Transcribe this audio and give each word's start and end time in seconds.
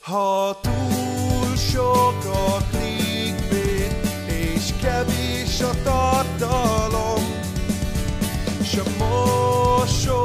Ha 0.00 0.60
túl 0.60 1.56
sok 1.56 2.24
a 2.24 2.56
clickbait, 2.70 3.92
és 4.26 4.72
kevés 4.80 5.60
a 5.60 5.70
tartalom, 5.84 7.22
s 8.62 8.76
a 8.76 8.82
mosoly 8.98 10.19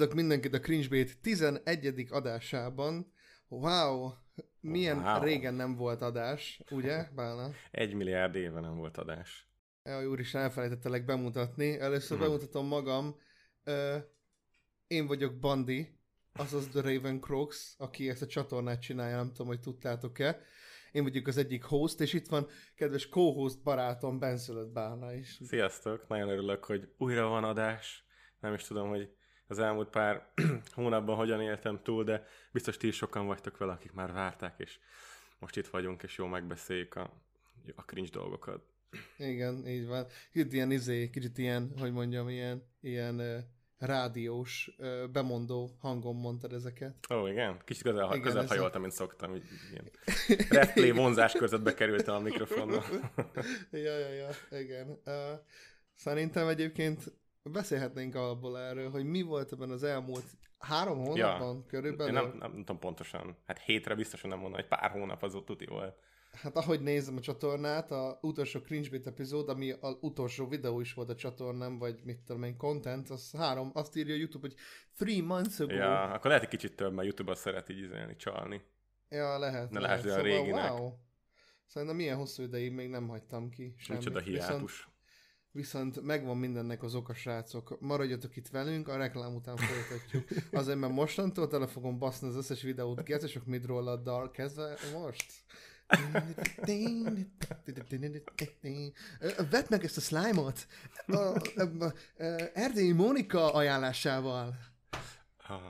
Üdvözlök 0.00 0.20
mindenkit 0.20 0.54
a 0.54 0.60
Cringe 0.60 0.88
Bait 0.88 1.18
11. 1.20 2.06
adásában. 2.10 3.12
Wow, 3.48 4.10
milyen 4.60 4.98
Wow. 5.02 5.22
régen 5.22 5.54
nem 5.54 5.76
volt 5.76 6.02
adás, 6.02 6.60
ugye, 6.70 7.04
Bálna? 7.16 7.50
Egy 7.70 7.94
milliárd 7.94 8.34
éve 8.34 8.60
nem 8.60 8.76
volt 8.76 8.96
adás. 8.96 9.48
Jaj, 9.82 10.06
úristen, 10.06 10.42
elfelejtettelek 10.42 11.04
bemutatni. 11.04 11.78
Először 11.78 12.16
Mhm. 12.18 12.26
bemutatom 12.26 12.66
magam. 12.66 13.16
Ö, 13.64 13.96
én 14.86 15.06
vagyok 15.06 15.38
Bandi, 15.38 15.98
azaz 16.32 16.66
The 16.68 16.80
Raven 16.80 17.20
Crocs, 17.20 17.56
aki 17.76 18.08
ezt 18.08 18.22
a 18.22 18.26
csatornát 18.26 18.80
csinálja, 18.80 19.16
nem 19.16 19.28
tudom, 19.32 19.46
hogy 19.46 19.60
tudtátok-e. 19.60 20.40
Én 20.92 21.02
vagyok 21.02 21.26
az 21.26 21.36
egyik 21.36 21.62
host, 21.64 22.00
és 22.00 22.12
itt 22.12 22.26
van 22.28 22.46
kedves 22.74 23.08
co-host 23.08 23.62
barátom, 23.62 24.18
Benszülött 24.18 24.72
Bálna 24.72 25.12
is. 25.14 25.38
Sziasztok, 25.44 26.08
nagyon 26.08 26.28
örülök, 26.28 26.64
hogy 26.64 26.92
újra 26.98 27.26
van 27.28 27.44
adás. 27.44 28.04
Nem 28.40 28.54
is 28.54 28.62
tudom, 28.62 28.88
hogy 28.88 29.18
az 29.50 29.58
elmúlt 29.58 29.88
pár 29.88 30.26
hónapban 30.74 31.16
hogyan 31.16 31.40
éltem 31.40 31.80
túl, 31.82 32.04
de 32.04 32.26
biztos 32.52 32.76
ti 32.76 32.86
is 32.86 32.96
sokan 32.96 33.26
vagytok 33.26 33.58
vele, 33.58 33.72
akik 33.72 33.92
már 33.92 34.12
várták, 34.12 34.54
és 34.56 34.78
most 35.38 35.56
itt 35.56 35.66
vagyunk, 35.66 36.02
és 36.02 36.18
jó 36.18 36.26
megbeszéljük 36.26 36.94
a, 36.94 37.10
a 37.74 37.82
cringe 37.82 38.10
dolgokat. 38.12 38.62
Igen, 39.18 39.66
így 39.66 39.86
van. 39.86 40.06
Kicsit 40.32 40.52
ilyen 40.52 40.70
izé, 40.70 41.10
kicsit 41.10 41.38
ilyen, 41.38 41.72
hogy 41.78 41.92
mondjam, 41.92 42.28
ilyen, 42.28 42.62
ilyen 42.80 43.14
uh, 43.14 43.38
rádiós, 43.78 44.74
uh, 44.78 45.08
bemondó 45.08 45.76
hangon 45.80 46.16
mondtad 46.16 46.52
ezeket. 46.52 47.06
Ó, 47.12 47.26
igen? 47.26 47.60
Kicsit 47.64 47.82
közel, 47.82 48.06
Igen, 48.06 48.20
közel 48.20 48.46
hajoltam, 48.46 48.80
mint 48.80 48.92
szoktam. 48.92 49.34
Így, 49.34 49.44
ilyen 49.70 49.90
replay 50.60 50.90
vonzás 50.90 51.32
között 51.32 51.62
bekerültem 51.62 52.14
a 52.14 52.20
mikrofonnal. 52.20 52.84
ja, 53.70 53.98
ja, 53.98 54.08
ja, 54.08 54.58
igen. 54.58 55.00
Uh, 55.04 55.14
szerintem 55.94 56.48
egyébként 56.48 57.19
beszélhetnénk 57.42 58.14
abból 58.14 58.58
erről, 58.58 58.90
hogy 58.90 59.04
mi 59.04 59.22
volt 59.22 59.52
ebben 59.52 59.70
az 59.70 59.82
elmúlt 59.82 60.24
három 60.58 60.98
hónapban 60.98 61.56
ja. 61.56 61.64
körülbelül. 61.66 62.16
Én 62.16 62.22
nem, 62.22 62.38
nem, 62.38 62.50
nem 62.50 62.58
tudom 62.58 62.78
pontosan. 62.78 63.36
Hát 63.46 63.58
hétre 63.58 63.94
biztosan 63.94 64.30
nem 64.30 64.38
mondom, 64.38 64.60
hogy 64.60 64.68
pár 64.68 64.90
hónap 64.90 65.22
az 65.22 65.34
ott 65.34 65.46
tuti 65.46 65.66
volt. 65.66 65.98
Hát 66.32 66.56
ahogy 66.56 66.80
nézem 66.80 67.16
a 67.16 67.20
csatornát, 67.20 67.90
a 67.90 68.18
utolsó 68.22 68.60
Cringe 68.60 69.00
epizód, 69.04 69.48
ami 69.48 69.70
az 69.80 69.96
utolsó 70.00 70.48
videó 70.48 70.80
is 70.80 70.94
volt 70.94 71.08
a 71.08 71.14
csatornám, 71.14 71.78
vagy 71.78 72.00
mit 72.04 72.20
tudom 72.20 72.42
én, 72.42 72.56
content, 72.56 73.10
az 73.10 73.32
három, 73.36 73.70
azt 73.74 73.96
írja 73.96 74.14
a 74.14 74.16
YouTube, 74.16 74.48
hogy 74.48 74.56
three 74.96 75.22
months 75.22 75.60
ago. 75.60 75.72
Ja, 75.72 76.02
akkor 76.02 76.26
lehet 76.26 76.42
egy 76.42 76.48
kicsit 76.48 76.76
több, 76.76 76.92
mert 76.92 77.06
YouTube 77.06 77.30
azt 77.30 77.40
szeret 77.40 77.68
így 77.68 77.78
izélni, 77.78 78.16
csalni. 78.16 78.62
ja 79.08 79.38
lehet. 79.38 79.70
Ne 79.70 79.80
lásd 79.80 80.06
olyan 80.06 80.22
réginek. 80.22 80.72
Wow. 80.72 80.92
Szerintem 81.66 81.96
milyen 81.96 82.16
hosszú 82.16 82.42
ideig 82.42 82.72
még 82.72 82.88
nem 82.88 83.08
hagytam 83.08 83.50
ki 83.50 83.74
semmit. 83.76 84.04
Micsoda 84.04 84.24
hiátus. 84.24 84.48
viszont 84.50 84.89
megvan 86.02 86.36
mindennek 86.36 86.82
az 86.82 86.94
oka, 86.94 87.14
srácok. 87.14 87.80
Maradjatok 87.80 88.36
itt 88.36 88.48
velünk, 88.48 88.88
a 88.88 88.96
reklám 88.96 89.34
után 89.34 89.56
folytatjuk. 89.56 90.28
Azért, 90.52 90.78
mert 90.78 90.92
mostantól 90.92 91.48
tele 91.48 91.66
fogom 91.66 91.98
baszni 91.98 92.28
az 92.28 92.36
összes 92.36 92.62
videót, 92.62 93.04
gezesok 93.04 93.44
midrolladdal 93.46 94.30
kezdve 94.30 94.76
most. 94.92 95.32
Vedd 99.50 99.64
meg 99.68 99.84
ezt 99.84 99.96
a 99.96 100.00
slime-ot 100.00 100.66
Erdélyi 102.54 102.92
Mónika 102.92 103.52
ajánlásával. 103.52 104.54
Ah, 105.46 105.60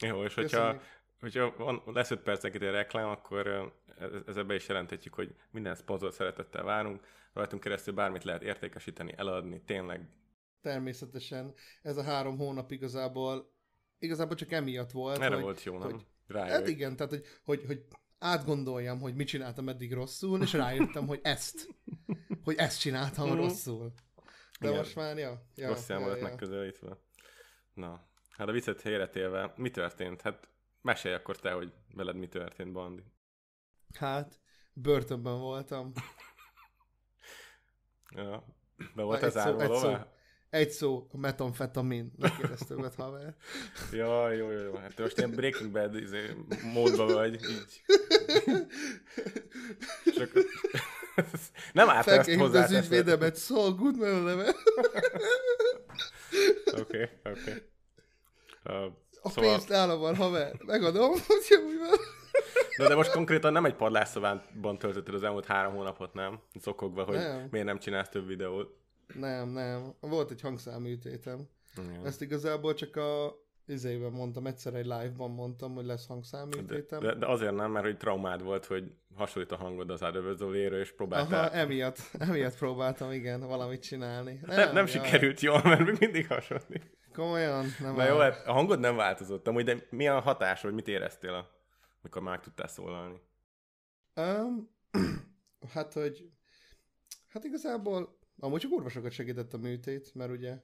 jó, 0.00 0.24
és 0.24 0.34
hogyha, 0.34 0.58
Köszönjük. 0.58 0.82
hogyha 1.20 1.54
van, 1.56 1.82
lesz 1.86 2.10
5 2.10 2.20
percenként 2.20 2.62
egy 2.62 2.70
reklám, 2.70 3.08
akkor 3.08 3.72
ezzel 4.26 4.44
be 4.44 4.54
is 4.54 4.68
jelenthetjük, 4.68 5.14
hogy 5.14 5.34
minden 5.50 5.74
szponzor 5.74 6.12
szeretettel 6.12 6.64
várunk, 6.64 7.00
rajtunk 7.38 7.62
keresztül 7.62 7.94
bármit 7.94 8.24
lehet 8.24 8.42
értékesíteni, 8.42 9.14
eladni, 9.16 9.62
tényleg. 9.64 10.08
Természetesen 10.60 11.54
ez 11.82 11.96
a 11.96 12.02
három 12.02 12.36
hónap 12.38 12.70
igazából 12.70 13.52
igazából 13.98 14.36
csak 14.36 14.52
emiatt 14.52 14.90
volt. 14.90 15.18
Erre 15.20 15.34
hogy, 15.34 15.42
volt 15.42 15.62
jó, 15.62 15.78
nem? 15.78 15.90
hogy-. 15.90 16.06
Hát 16.34 16.68
igen, 16.68 16.96
tehát 16.96 17.12
hogy, 17.12 17.24
hogy, 17.44 17.64
hogy 17.66 17.84
átgondoljam, 18.18 19.00
hogy 19.00 19.14
mit 19.14 19.26
csináltam 19.26 19.68
eddig 19.68 19.92
rosszul, 19.92 20.42
és 20.42 20.52
rájöttem, 20.52 21.06
hogy 21.06 21.20
ezt, 21.22 21.68
hogy 22.44 22.56
ezt 22.56 22.80
csináltam 22.80 23.28
Mhm. 23.28 23.36
rosszul. 23.36 23.92
De 24.60 24.66
Igen. 24.66 24.78
most 24.78 24.96
már, 24.96 25.16
ja. 25.16 25.42
ja 25.54 25.68
Rossz 25.68 25.88
ja, 25.88 25.98
volt 25.98 26.16
ja. 26.20 26.22
megközelítve. 26.22 26.98
Na, 27.74 28.08
hát 28.30 28.48
a 28.48 28.52
viccet 28.52 28.80
helyretélve, 28.80 29.52
mi 29.56 29.70
történt? 29.70 30.20
Hát 30.20 30.48
mesélj 30.82 31.14
akkor 31.14 31.36
te, 31.36 31.50
hogy 31.50 31.72
veled 31.94 32.16
mi 32.16 32.28
történt, 32.28 32.72
Bandi. 32.72 33.02
Hát, 33.94 34.40
börtönben 34.72 35.38
voltam. 35.38 35.92
Ja. 38.16 38.44
Be 38.94 39.02
volt 39.02 39.30
szó, 39.30 39.38
árva 39.38 39.62
egy 39.62 39.72
szó. 39.72 39.94
Egy 40.50 40.70
szó, 40.70 41.08
metamfetamin. 41.12 42.12
Ne 42.16 42.36
kérdezz 42.36 42.60
többet, 42.60 42.94
haver. 42.94 43.34
Ja, 43.92 44.32
jó, 44.32 44.50
jó, 44.50 44.58
jó. 44.60 44.74
Hát 44.74 44.94
te 44.94 45.02
most 45.02 45.16
ilyen 45.18 45.30
Breaking 45.30 45.70
Bad 45.72 45.94
izé, 45.94 46.36
módban 46.72 47.06
vagy, 47.06 47.34
így. 47.34 47.82
Csak... 50.14 50.30
Nem 51.72 51.88
állt 51.88 52.06
ezt 52.06 52.34
hozzá. 52.34 52.64
az 52.64 52.72
ügyvédemet, 52.72 53.36
Saul 53.38 53.74
Goodman 53.74 54.14
a 54.14 54.20
neve. 54.20 54.46
Oké, 56.80 57.08
oké. 57.24 57.68
A 59.22 59.28
Szóval- 59.28 59.50
pénzt 59.50 59.68
nálam 59.68 60.00
van, 60.00 60.16
haver. 60.16 60.54
Megadom, 60.66 61.10
hogy 61.10 61.46
jó, 61.48 61.68
mivel. 61.68 61.96
De, 62.78 62.88
de 62.88 62.94
most 62.94 63.10
konkrétan 63.12 63.52
nem 63.52 63.64
egy 63.64 63.74
padlásszobában 63.74 64.78
töltötted 64.78 65.14
az 65.14 65.22
elmúlt 65.22 65.46
három 65.46 65.74
hónapot, 65.74 66.14
nem? 66.14 66.40
Szokogva, 66.60 67.02
hogy 67.04 67.16
Nem. 67.16 67.48
miért 67.50 67.66
nem 67.66 67.78
csinálsz 67.78 68.08
több 68.08 68.26
videót. 68.26 68.76
Nem, 69.14 69.48
nem. 69.48 69.94
Volt 70.00 70.30
egy 70.30 70.40
hangszáműtétem. 70.40 71.48
Igen. 71.76 72.06
Ezt 72.06 72.22
igazából 72.22 72.74
csak 72.74 72.96
a 72.96 73.34
izében 73.66 74.10
mondtam, 74.10 74.46
egyszer 74.46 74.74
egy 74.74 74.84
live-ban 74.84 75.30
mondtam, 75.30 75.74
hogy 75.74 75.84
lesz 75.86 76.06
De, 76.06 76.12
hangszáműtétem. 76.12 77.00
de, 77.00 77.14
de, 77.14 77.26
azért 77.26 77.54
nem, 77.54 77.70
mert 77.70 77.84
hogy 77.84 77.96
traumád 77.96 78.42
volt, 78.42 78.66
hogy 78.66 78.92
hasonlít 79.16 79.52
a 79.52 79.56
hangod 79.56 79.90
az 79.90 80.02
Ádövözóléről, 80.02 80.80
és 80.80 80.92
próbáltál. 80.92 81.44
Aha, 81.44 81.50
emiatt, 81.52 81.98
emiatt 82.18 82.56
próbáltam, 82.58 83.10
igen, 83.12 83.40
valamit 83.46 83.82
csinálni. 83.82 84.40
nem, 84.46 84.72
nem 84.72 84.86
jaj. 84.86 84.86
sikerült 84.86 85.40
jól, 85.40 85.60
mert 85.64 85.84
még 85.84 85.96
mindig 86.00 86.26
hasonlít. 86.28 86.96
Komolyan, 87.14 87.64
nem 87.80 87.94
Na 87.94 88.02
áll. 88.02 88.08
jó, 88.08 88.16
hát 88.18 88.46
a 88.46 88.52
hangod 88.52 88.80
nem 88.80 88.96
változott 88.96 89.48
amúgy, 89.48 89.64
de 89.64 89.76
mi 89.90 90.08
a 90.08 90.20
hatás, 90.20 90.62
vagy 90.62 90.72
mit 90.74 90.88
éreztél, 90.88 91.32
a, 91.34 91.50
mikor 92.08 92.22
már 92.22 92.40
tudtál 92.40 92.68
szólalni? 92.68 93.20
Um, 94.16 94.70
hát, 95.74 95.92
hogy 95.92 96.30
hát 97.28 97.44
igazából 97.44 98.18
amúgy 98.38 98.60
csak 98.60 98.70
kurva 98.70 98.88
sokat 98.88 99.12
segített 99.12 99.54
a 99.54 99.58
műtét, 99.58 100.14
mert 100.14 100.30
ugye 100.30 100.62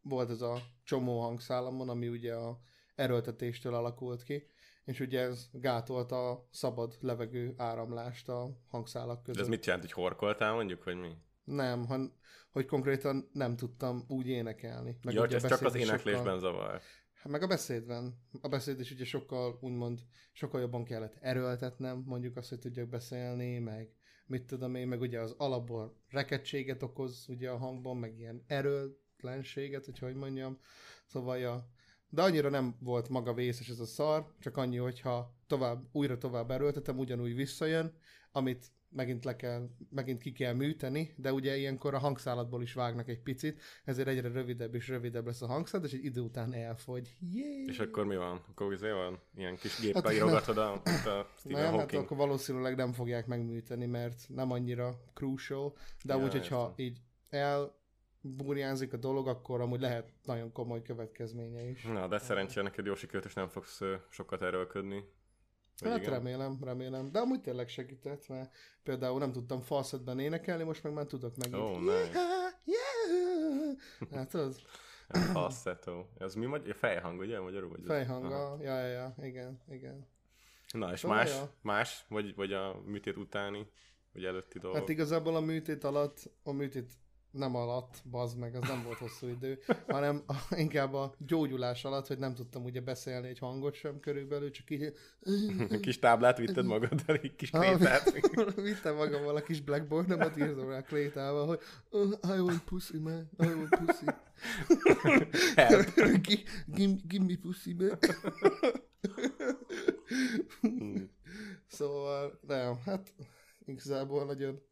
volt 0.00 0.30
ez 0.30 0.40
a 0.40 0.58
csomó 0.84 1.20
hangszálamon, 1.20 1.88
ami 1.88 2.08
ugye 2.08 2.34
a 2.34 2.60
erőltetéstől 2.94 3.74
alakult 3.74 4.22
ki, 4.22 4.46
és 4.84 5.00
ugye 5.00 5.20
ez 5.20 5.48
gátolta 5.52 6.30
a 6.30 6.48
szabad 6.50 6.96
levegő 7.00 7.54
áramlást 7.56 8.28
a 8.28 8.60
hangszálak 8.68 9.16
De 9.16 9.22
között. 9.22 9.42
ez 9.42 9.48
mit 9.48 9.66
jelent, 9.66 9.84
hogy 9.84 9.92
horkoltál 9.92 10.54
mondjuk, 10.54 10.84
vagy 10.84 10.96
mi? 10.96 11.12
Nem, 11.44 11.86
han, 11.86 12.18
hogy 12.50 12.66
konkrétan 12.66 13.30
nem 13.32 13.56
tudtam 13.56 14.04
úgy 14.08 14.26
énekelni. 14.26 14.98
Meg 15.02 15.14
ja, 15.14 15.22
ugye 15.22 15.36
ez 15.36 15.46
csak 15.46 15.62
az 15.62 15.74
éneklésben 15.74 16.38
zavar. 16.38 16.80
Hát 17.26 17.34
meg 17.34 17.42
a 17.42 17.46
beszédben. 17.46 18.18
A 18.40 18.48
beszéd 18.48 18.80
is 18.80 18.90
ugye 18.90 19.04
sokkal, 19.04 19.58
úgymond, 19.60 20.00
sokkal 20.32 20.60
jobban 20.60 20.84
kellett 20.84 21.16
erőltetnem, 21.20 22.02
mondjuk 22.06 22.36
azt, 22.36 22.48
hogy 22.48 22.58
tudjak 22.58 22.88
beszélni, 22.88 23.58
meg 23.58 23.94
mit 24.26 24.46
tudom 24.46 24.74
én, 24.74 24.88
meg 24.88 25.00
ugye 25.00 25.20
az 25.20 25.34
alapból 25.38 25.96
rekedtséget 26.08 26.82
okoz 26.82 27.24
ugye 27.28 27.50
a 27.50 27.56
hangban, 27.56 27.96
meg 27.96 28.18
ilyen 28.18 28.44
erőtlenséget, 28.46 29.84
hogy 29.84 29.98
hogy 29.98 30.14
mondjam. 30.14 30.58
Szóval, 31.06 31.38
ja. 31.38 31.70
De 32.08 32.22
annyira 32.22 32.48
nem 32.48 32.76
volt 32.80 33.08
maga 33.08 33.34
vészes 33.34 33.68
ez 33.68 33.80
a 33.80 33.86
szar, 33.86 34.34
csak 34.38 34.56
annyi, 34.56 34.76
hogyha 34.76 35.36
tovább, 35.46 35.88
újra 35.92 36.18
tovább 36.18 36.50
erőltetem, 36.50 36.98
ugyanúgy 36.98 37.34
visszajön, 37.34 37.98
amit 38.32 38.66
megint, 38.88 39.24
le 39.24 39.36
kell, 39.36 39.68
megint 39.90 40.20
ki 40.20 40.32
kell 40.32 40.52
műteni, 40.52 41.14
de 41.16 41.32
ugye 41.32 41.56
ilyenkor 41.56 41.94
a 41.94 41.98
hangszálatból 41.98 42.62
is 42.62 42.74
vágnak 42.74 43.08
egy 43.08 43.20
picit, 43.20 43.62
ezért 43.84 44.08
egyre 44.08 44.28
rövidebb 44.28 44.74
és 44.74 44.88
rövidebb 44.88 45.26
lesz 45.26 45.42
a 45.42 45.46
hangszállat, 45.46 45.86
és 45.86 45.92
egy 45.92 46.04
idő 46.04 46.20
után 46.20 46.54
elfogy. 46.54 47.16
Yay! 47.32 47.64
És 47.66 47.78
akkor 47.78 48.04
mi 48.04 48.16
van? 48.16 48.44
Akkor 48.50 48.72
izé 48.72 48.90
van? 48.90 49.18
Ilyen 49.36 49.56
kis 49.56 49.80
géppel 49.80 50.02
hát, 50.02 50.12
írogatod 50.12 50.58
a, 50.58 50.72
a 50.72 50.80
Stephen 51.38 51.62
nem, 51.62 51.72
Hawking? 51.72 51.90
hát 51.90 51.94
akkor 51.94 52.16
valószínűleg 52.16 52.76
nem 52.76 52.92
fogják 52.92 53.26
megműteni, 53.26 53.86
mert 53.86 54.24
nem 54.28 54.50
annyira 54.50 55.00
crucial, 55.14 55.76
de 56.04 56.14
Ja, 56.14 56.24
úgy, 56.24 56.32
hogyha 56.32 56.74
így 56.76 56.98
elburjánzik 57.28 58.92
a 58.92 58.96
dolog, 58.96 59.28
akkor 59.28 59.60
amúgy 59.60 59.80
lehet 59.80 60.12
nagyon 60.24 60.52
komoly 60.52 60.82
következménye 60.82 61.68
is. 61.68 61.82
Na, 61.82 62.08
de 62.08 62.18
szerencsére 62.18 62.62
neked 62.62 62.86
jó 62.86 62.94
sikerült, 62.94 63.24
és 63.24 63.34
nem 63.34 63.48
fogsz 63.48 63.80
sokat 64.10 64.42
erőlködni. 64.42 65.04
Hát 65.84 65.98
igen? 65.98 66.10
remélem, 66.10 66.58
remélem. 66.62 67.10
De 67.12 67.18
amúgy 67.18 67.40
tényleg 67.40 67.68
segített, 67.68 68.28
mert 68.28 68.54
például 68.82 69.18
nem 69.18 69.32
tudtam 69.32 69.60
falszedben 69.60 70.18
énekelni, 70.18 70.62
most 70.62 70.82
meg 70.82 70.92
már 70.92 71.06
tudok 71.06 71.36
megint. 71.36 71.62
Ó, 71.62 71.78
nice. 71.78 71.92
Yeah, 71.94 72.52
yeah. 72.64 73.76
Hát 74.12 74.34
az 74.34 74.60
falsetto. 75.10 76.06
Ez 76.18 76.34
mi 76.34 76.46
magyar? 76.46 76.74
Fejhang, 76.74 77.20
ugye? 77.20 77.40
Magyarul? 77.40 77.68
Vagy 77.68 77.82
fejhanga. 77.86 78.58
Ja, 78.60 78.78
ja, 78.78 78.86
ja, 78.86 79.14
igen, 79.22 79.60
igen. 79.70 80.06
Na, 80.72 80.92
és 80.92 80.98
Szóval, 81.00 81.16
más? 81.16 81.30
ja. 81.30 81.52
Más? 81.62 82.04
Vagy, 82.08 82.34
vagy 82.34 82.52
a 82.52 82.80
műtét 82.84 83.16
utáni? 83.16 83.66
Vagy 84.12 84.24
előtti 84.24 84.58
dolgok? 84.58 84.80
Hát 84.80 84.88
igazából 84.88 85.36
a 85.36 85.40
műtét 85.40 85.84
alatt, 85.84 86.30
a 86.42 86.52
műtét 86.52 86.92
nem 87.36 87.54
alatt, 87.54 88.02
bazd 88.10 88.38
meg, 88.38 88.54
az 88.54 88.68
nem 88.68 88.82
volt 88.84 88.98
hosszú 88.98 89.28
idő, 89.28 89.58
hanem 89.88 90.22
a, 90.26 90.34
inkább 90.56 90.94
a 90.94 91.14
gyógyulás 91.18 91.84
alatt, 91.84 92.06
hogy 92.06 92.18
nem 92.18 92.34
tudtam 92.34 92.64
ugye 92.64 92.80
beszélni 92.80 93.28
egy 93.28 93.38
hangot 93.38 93.74
sem 93.74 94.00
körülbelül, 94.00 94.50
csak 94.50 94.70
így 94.70 94.92
kis 95.80 95.98
táblát 95.98 96.38
vitted 96.38 96.64
magaddal, 96.64 97.16
egy 97.16 97.36
kis 97.36 97.52
Ah, 97.52 97.60
krétát. 97.60 98.12
Vittem 98.62 98.94
magammal 98.94 99.36
a 99.36 99.42
kis 99.42 99.60
blackboardomat, 99.60 100.36
írtam 100.36 100.68
rá 100.68 100.82
krétával, 100.82 101.46
hogy 101.46 101.60
oh, 101.90 102.36
I 102.36 102.40
want 102.40 102.64
pussy, 102.64 102.98
man, 102.98 103.30
I 103.38 103.46
want 103.46 103.68
pussy. 103.68 104.06
Give 107.08 107.24
me 107.24 107.36
pussy, 107.42 107.72
man. 107.72 107.98
Hmm. 110.60 111.10
szóval, 111.66 112.40
nem, 112.46 112.78
hát 112.84 113.14
igazából 113.64 114.24
nagyon 114.24 114.62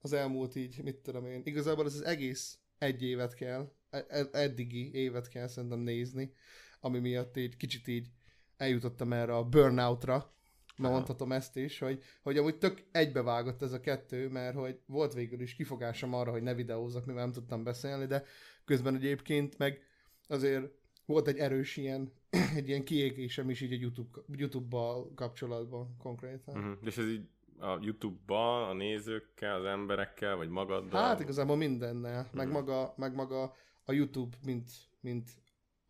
az 0.00 0.12
elmúlt 0.12 0.54
így, 0.54 0.82
mit 0.82 0.96
tudom 0.96 1.26
én, 1.26 1.40
igazából 1.44 1.86
ez 1.86 1.94
az 1.94 2.04
egész 2.04 2.58
egy 2.78 3.02
évet 3.02 3.34
kell, 3.34 3.72
e- 3.90 4.06
e- 4.08 4.28
eddigi 4.32 4.94
évet 4.94 5.28
kell 5.28 5.46
szerintem 5.46 5.78
nézni, 5.78 6.32
ami 6.80 6.98
miatt 6.98 7.36
így 7.36 7.56
kicsit 7.56 7.86
így 7.86 8.08
eljutottam 8.56 9.12
erre 9.12 9.36
a 9.36 9.44
burnoutra, 9.44 10.32
ma 10.78 10.90
mondhatom 10.90 11.32
ezt 11.32 11.56
is, 11.56 11.78
hogy, 11.78 12.02
hogy 12.22 12.36
amúgy 12.38 12.58
tök 12.58 12.82
egybevágott 12.92 13.62
ez 13.62 13.72
a 13.72 13.80
kettő, 13.80 14.28
mert 14.28 14.56
hogy 14.56 14.80
volt 14.86 15.14
végül 15.14 15.40
is 15.40 15.54
kifogásom 15.54 16.14
arra, 16.14 16.30
hogy 16.30 16.42
ne 16.42 16.54
videózzak, 16.54 17.06
mivel 17.06 17.22
nem 17.22 17.32
tudtam 17.32 17.64
beszélni, 17.64 18.06
de 18.06 18.24
közben 18.64 18.94
egyébként 18.94 19.58
meg 19.58 19.82
azért 20.28 20.70
volt 21.06 21.28
egy 21.28 21.38
erős 21.38 21.76
ilyen, 21.76 22.12
egy 22.56 22.68
ilyen 22.68 22.84
kiégésem 22.84 23.50
is 23.50 23.60
így 23.60 23.72
a 23.72 23.76
YouTube, 23.80 24.20
YouTube-bal 24.36 25.12
kapcsolatban 25.14 25.96
konkrétan. 25.98 26.58
Mhm. 26.58 26.86
És 26.86 26.96
ez 26.96 27.08
így 27.08 27.28
a 27.60 27.78
YouTube-ban, 27.80 28.68
a 28.68 28.72
nézőkkel, 28.72 29.54
az 29.54 29.64
emberekkel, 29.64 30.36
vagy 30.36 30.48
magaddal? 30.48 31.02
Hát 31.02 31.20
igazából 31.20 31.56
mindennel, 31.56 32.28
meg 32.32 32.46
Mhm. 32.46 32.54
maga, 32.54 32.94
meg 32.96 33.14
maga 33.14 33.54
a 33.84 33.92
YouTube, 33.92 34.36
mint, 34.44 34.70
mint 35.00 35.30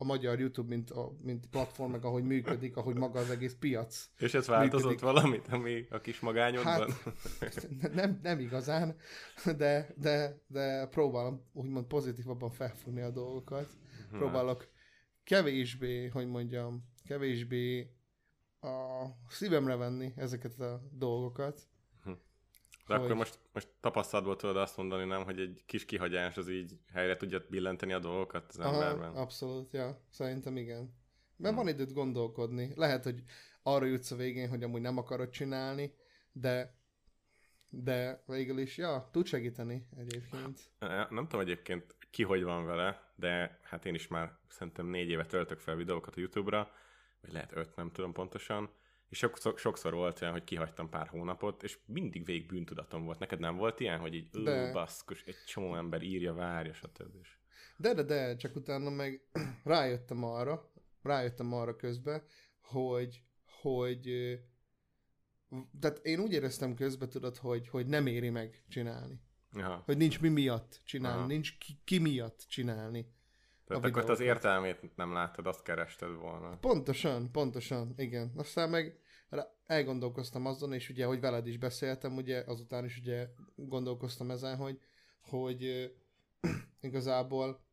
a 0.00 0.04
magyar 0.04 0.38
YouTube, 0.40 0.68
mint, 0.68 0.90
a, 0.90 1.12
mint 1.22 1.46
platform, 1.46 1.90
meg 1.90 2.04
ahogy 2.04 2.24
működik, 2.24 2.76
ahogy 2.76 2.94
maga 2.96 3.18
az 3.18 3.30
egész 3.30 3.54
piac. 3.54 4.08
És 4.18 4.34
ez 4.34 4.46
változott 4.46 4.90
működik. 4.90 5.00
valamit, 5.14 5.48
ami 5.48 5.86
a 5.90 6.00
kis 6.00 6.20
magányodban? 6.20 6.90
Hát, 7.40 7.68
nem, 7.94 8.18
nem 8.22 8.38
igazán, 8.38 8.96
de, 9.56 9.88
de, 9.96 10.42
de 10.46 10.86
próbálom 10.86 11.44
úgymond 11.52 11.86
pozitívabban 11.86 12.50
felfogni 12.50 13.00
a 13.00 13.10
dolgokat. 13.10 13.68
Na, 14.10 14.18
Próbálok 14.18 14.68
kevésbé, 15.24 16.06
hogy 16.06 16.26
mondjam, 16.26 16.84
kevésbé 17.04 17.92
a 18.60 19.04
szívemre 19.28 19.76
venni 19.76 20.12
ezeket 20.16 20.60
a 20.60 20.80
dolgokat. 20.92 21.60
De 22.86 22.94
akkor 22.94 23.06
hogy- 23.06 23.16
most, 23.16 23.38
most 23.52 23.68
tapasztalatból 23.80 24.36
tudod 24.36 24.56
azt 24.56 24.76
mondani, 24.76 25.04
nem, 25.04 25.24
hogy 25.24 25.40
egy 25.40 25.62
kis 25.66 25.84
kihagyás 25.84 26.36
az 26.36 26.48
így 26.48 26.78
helyre 26.92 27.16
tudja 27.16 27.40
billenteni 27.48 27.92
a 27.92 27.98
dolgokat 27.98 28.44
az 28.48 28.60
emberben? 28.60 29.10
Aha, 29.10 29.20
abszolút, 29.20 29.72
ja, 29.72 30.00
szerintem 30.10 30.56
igen. 30.56 30.94
Mert 31.36 31.54
Hmm. 31.54 31.64
van 31.64 31.74
időt 31.74 31.92
gondolkodni. 31.92 32.72
Lehet, 32.76 33.04
hogy 33.04 33.22
arra 33.62 33.84
jutsz 33.84 34.10
a 34.10 34.16
végén, 34.16 34.48
hogy 34.48 34.62
amúgy 34.62 34.80
nem 34.80 34.96
akarod 34.98 35.30
csinálni, 35.30 35.94
de 36.32 36.76
de 37.70 38.22
végül 38.26 38.58
is, 38.58 38.76
ja, 38.76 39.08
tud 39.12 39.26
segíteni 39.26 39.86
egyébként. 39.96 40.60
Nem 41.10 41.26
tudom 41.28 41.40
egyébként 41.40 41.96
ki 42.10 42.22
hogy 42.22 42.42
van 42.42 42.64
vele, 42.64 43.12
de 43.14 43.58
hát 43.62 43.84
én 43.84 43.94
is 43.94 44.08
már 44.08 44.36
szerintem 44.48 44.86
négy 44.86 45.08
éve 45.08 45.26
töltök 45.26 45.58
fel 45.58 45.76
videókat 45.76 46.14
a 46.16 46.20
YouTube-ra, 46.20 46.70
vagy 47.20 47.32
lehet 47.32 47.56
öt, 47.56 47.76
nem 47.76 47.90
tudom 47.90 48.12
pontosan, 48.12 48.70
és 49.08 49.18
sokszor, 49.18 49.58
sokszor 49.58 49.94
volt 49.94 50.20
olyan, 50.20 50.32
hogy 50.32 50.44
kihagytam 50.44 50.88
pár 50.88 51.08
hónapot, 51.08 51.62
és 51.62 51.78
mindig 51.86 52.24
végig 52.24 52.46
bűntudatom 52.46 53.04
volt. 53.04 53.18
Neked 53.18 53.38
nem 53.38 53.56
volt 53.56 53.80
ilyen, 53.80 53.98
hogy 53.98 54.14
így, 54.14 54.28
De. 54.30 54.72
baszkus, 54.72 55.22
egy 55.24 55.36
csomó 55.46 55.74
ember 55.74 56.02
írja, 56.02 56.34
várja, 56.34 56.72
stb. 56.72 57.26
De, 57.76 57.94
de, 57.94 58.02
de, 58.02 58.36
csak 58.36 58.56
utána 58.56 58.90
meg 58.90 59.22
rájöttem 59.64 60.24
arra, 60.24 60.72
rájöttem 61.02 61.52
arra 61.52 61.76
közben, 61.76 62.22
hogy, 62.60 63.22
hogy 63.60 64.02
tehát 65.80 65.98
én 66.02 66.20
úgy 66.20 66.32
éreztem 66.32 66.74
közben, 66.74 67.08
tudod, 67.08 67.36
hogy, 67.36 67.68
hogy 67.68 67.86
nem 67.86 68.06
éri 68.06 68.30
meg 68.30 68.64
csinálni. 68.68 69.20
Aha. 69.52 69.82
Hogy 69.84 69.96
nincs 69.96 70.20
mi 70.20 70.28
miatt 70.28 70.80
csinálni, 70.84 71.18
Aha. 71.18 71.26
nincs 71.26 71.58
ki, 71.58 71.78
ki 71.84 71.98
miatt 71.98 72.44
csinálni. 72.48 73.06
Tehát 73.68 73.84
a 73.84 73.86
akkor 73.86 74.10
az 74.10 74.20
értelmét 74.20 74.96
nem 74.96 75.12
láttad, 75.12 75.46
azt 75.46 75.62
kerested 75.62 76.14
volna. 76.14 76.56
Pontosan, 76.60 77.30
pontosan, 77.32 77.92
igen. 77.96 78.32
Aztán 78.36 78.70
meg 78.70 78.98
elgondolkoztam 79.66 80.46
azon, 80.46 80.72
és 80.72 80.88
ugye, 80.88 81.04
hogy 81.04 81.20
veled 81.20 81.46
is 81.46 81.58
beszéltem, 81.58 82.16
ugye, 82.16 82.44
azután 82.46 82.84
is 82.84 82.98
ugye 82.98 83.28
gondolkoztam 83.54 84.30
ezen, 84.30 84.56
hogy, 84.56 84.78
hogy 85.20 85.64
ö, 85.64 85.84
igazából 86.88 87.66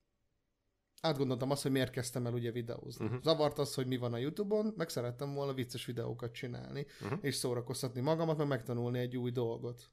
átgondoltam 1.01 1.51
azt, 1.51 1.61
hogy 1.61 1.71
miért 1.71 1.91
kezdtem 1.91 2.25
el 2.25 2.33
ugye 2.33 2.51
videózni. 2.51 3.05
Uh-huh. 3.05 3.21
Zavart 3.21 3.57
az, 3.57 3.73
hogy 3.73 3.87
mi 3.87 3.97
van 3.97 4.13
a 4.13 4.17
Youtube-on, 4.17 4.73
meg 4.77 4.89
szerettem 4.89 5.33
volna 5.33 5.53
vicces 5.53 5.85
videókat 5.85 6.33
csinálni, 6.33 6.85
uh-huh. 7.01 7.19
és 7.21 7.35
szórakoztatni 7.35 8.01
magamat, 8.01 8.37
meg 8.37 8.47
megtanulni 8.47 8.99
egy 8.99 9.17
új 9.17 9.31
dolgot. 9.31 9.89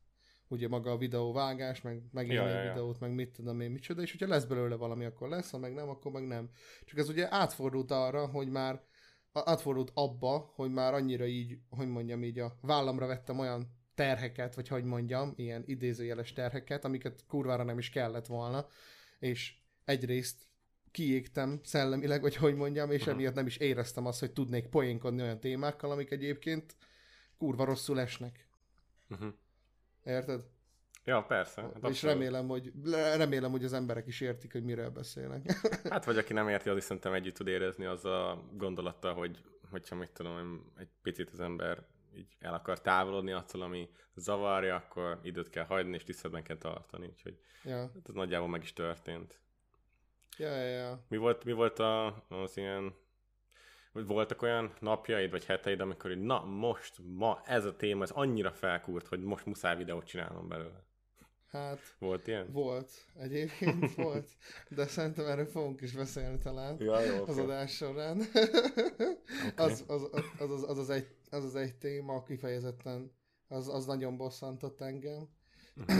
Ugye 0.52 0.68
maga 0.68 0.90
a 0.90 0.96
videóvágás, 0.96 1.82
meg 1.82 2.02
megélni 2.10 2.50
Ja, 2.50 2.58
egy 2.58 2.64
ja. 2.64 2.72
videót, 2.72 3.00
meg 3.00 3.14
mit 3.14 3.32
tudom 3.32 3.60
én, 3.60 3.70
micsoda, 3.70 4.02
és 4.02 4.10
hogyha 4.10 4.26
lesz 4.26 4.44
belőle 4.44 4.74
valami, 4.74 5.04
akkor 5.04 5.28
lesz, 5.28 5.50
ha 5.50 5.58
meg 5.58 5.74
nem, 5.74 5.88
akkor 5.88 6.12
meg 6.12 6.26
nem. 6.26 6.50
Csak 6.84 6.98
ez 6.98 7.08
ugye 7.08 7.34
átfordult 7.34 7.90
arra, 7.90 8.26
hogy 8.26 8.48
már 8.48 8.82
átfordult 9.32 9.90
abba, 9.94 10.52
hogy 10.54 10.70
már 10.70 10.94
annyira 10.94 11.26
így, 11.26 11.58
hogy 11.70 11.88
mondjam 11.88 12.24
így, 12.24 12.38
a 12.38 12.58
vállamra 12.60 13.06
vettem 13.06 13.38
olyan 13.38 13.76
terheket, 13.94 14.54
vagy 14.54 14.68
hogy 14.68 14.84
mondjam, 14.84 15.32
ilyen 15.36 15.62
idézőjeles 15.66 16.32
terheket, 16.32 16.84
amiket 16.84 17.24
kurvára 17.26 17.62
nem 17.62 17.78
is 17.78 17.90
kellett 17.90 18.26
volna, 18.26 18.66
és 19.18 19.54
egyrészt 19.84 20.46
kiégtem 20.90 21.60
szellemileg, 21.62 22.20
vagy 22.20 22.36
hogy 22.36 22.54
mondjam, 22.54 22.90
és 22.90 23.02
Aha. 23.02 23.10
emiatt 23.10 23.34
nem 23.34 23.46
is 23.46 23.56
éreztem 23.56 24.06
azt, 24.06 24.20
hogy 24.20 24.32
tudnék 24.32 24.66
poénkodni 24.66 25.22
olyan 25.22 25.40
témákkal, 25.40 25.90
amik 25.90 26.10
egyébként 26.10 26.76
kurva 27.38 27.64
rosszul 27.64 28.00
esnek. 28.00 28.48
Uh-huh. 29.10 29.32
Érted? 30.04 30.44
Ja, 31.04 31.22
persze. 31.22 31.62
Hát 31.62 31.76
és 31.76 31.82
abszolút. 31.82 32.16
remélem 32.16 32.48
hogy, 32.48 32.72
remélem, 33.16 33.50
hogy 33.50 33.64
az 33.64 33.72
emberek 33.72 34.06
is 34.06 34.20
értik, 34.20 34.52
hogy 34.52 34.64
miről 34.64 34.90
beszélek. 34.90 35.52
Hát 35.90 36.04
vagy 36.04 36.18
aki 36.18 36.32
nem 36.32 36.48
érti, 36.48 36.68
az 36.68 36.76
is 36.76 36.82
szerintem 36.82 37.12
együtt 37.12 37.34
tud 37.34 37.46
érezni 37.46 37.84
az 37.84 38.04
a 38.04 38.44
gondolattal, 38.52 39.14
hogy 39.14 39.38
hogyha 39.70 39.96
mit 39.96 40.10
tudom, 40.10 40.72
egy 40.78 40.88
picit 41.02 41.30
az 41.30 41.40
ember 41.40 41.86
így 42.16 42.36
el 42.38 42.54
akar 42.54 42.80
távolodni 42.80 43.32
attól, 43.32 43.62
ami 43.62 43.88
zavarja, 44.14 44.74
akkor 44.74 45.18
időt 45.22 45.50
kell 45.50 45.64
hagyni, 45.64 45.94
és 45.94 46.04
tiszteletben 46.04 46.42
kell 46.42 46.56
tartani. 46.56 47.06
Úgyhogy 47.06 47.38
ja. 47.64 47.76
hát 47.76 48.08
ez 48.08 48.14
nagyjából 48.14 48.48
meg 48.48 48.62
is 48.62 48.72
történt. 48.72 49.40
Ja, 50.38 50.56
ja, 50.56 50.68
ja. 50.68 51.04
Mi 51.08 51.16
volt, 51.16 51.44
mi 51.44 51.52
volt 51.52 51.78
a, 51.78 52.24
az 52.28 52.56
ilyen, 52.56 52.94
voltak 53.92 54.42
olyan 54.42 54.74
napjaid, 54.80 55.30
vagy 55.30 55.44
heteid, 55.44 55.80
amikor 55.80 56.10
így, 56.10 56.22
na 56.22 56.44
most, 56.44 56.98
ma 57.16 57.40
ez 57.44 57.64
a 57.64 57.76
téma, 57.76 58.02
ez 58.02 58.10
annyira 58.10 58.52
felkúrt, 58.52 59.06
hogy 59.06 59.20
most 59.20 59.46
muszáj 59.46 59.76
videót 59.76 60.04
csinálnom 60.06 60.48
belőle. 60.48 60.84
Hát 61.48 61.96
Volt 61.98 62.26
ilyen? 62.26 62.52
volt, 62.52 62.90
egyébként 63.18 63.94
volt, 64.04 64.28
de 64.68 64.86
szerintem 64.86 65.26
erről 65.26 65.46
fogunk 65.46 65.80
is 65.80 65.92
beszélni 65.92 66.38
talán 66.38 66.76
Ja, 66.80 67.00
jó, 67.00 67.22
az 67.22 67.38
oké. 67.38 67.40
adás 67.40 67.76
során. 67.76 68.18
az, 69.56 69.84
az, 69.86 70.08
az, 70.12 70.50
az, 70.50 70.62
az, 70.68 70.78
az, 70.78 70.90
egy, 70.90 71.08
az 71.30 71.44
az 71.44 71.54
egy 71.54 71.74
téma 71.74 72.22
kifejezetten, 72.22 73.12
az, 73.48 73.68
az 73.68 73.86
nagyon 73.86 74.16
bosszantott 74.16 74.80
engem. 74.80 75.28
Mhm. 75.74 75.96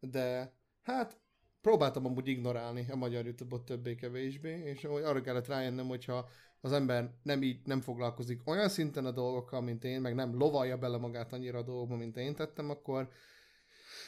De 0.00 0.52
hát 0.82 1.20
próbáltam 1.66 2.06
amúgy 2.06 2.28
ignorálni 2.28 2.86
a 2.90 2.96
magyar 2.96 3.24
YouTube-ot 3.24 3.64
többé-kevésbé, 3.64 4.62
és 4.64 4.84
arra 4.84 5.20
kellett 5.20 5.46
rájönnöm, 5.46 5.86
hogyha 5.86 6.28
az 6.60 6.72
ember 6.72 7.10
nem 7.22 7.42
így 7.42 7.60
nem 7.64 7.80
foglalkozik 7.80 8.40
olyan 8.44 8.68
szinten 8.68 9.04
a 9.04 9.10
dolgokkal, 9.10 9.60
mint 9.60 9.84
én, 9.84 10.00
meg 10.00 10.14
nem 10.14 10.38
lovalja 10.38 10.76
bele 10.76 10.96
magát 10.96 11.32
annyira 11.32 11.58
a 11.58 11.62
dolgokba, 11.62 11.96
mint 11.96 12.16
én 12.16 12.34
tettem, 12.34 12.70
akkor 12.70 13.08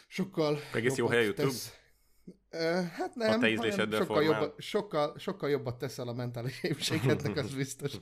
sokkal 0.08 0.58
Egész 0.72 0.96
jó 0.96 1.06
hely 1.06 1.24
YouTube? 1.24 1.48
Tesz, 1.48 1.78
Hát 2.96 3.14
nem, 3.14 3.30
a 3.30 3.38
te 3.38 3.48
ízléseddel 3.48 4.00
sokkal, 4.00 4.22
jobba, 4.22 4.54
sokkal, 4.58 5.18
sokkal 5.18 5.50
jobbat 5.50 5.78
teszel 5.78 6.08
a 6.08 6.12
mentális 6.12 6.62
épségednek, 6.62 7.36
az 7.36 7.54
biztos. 7.54 7.92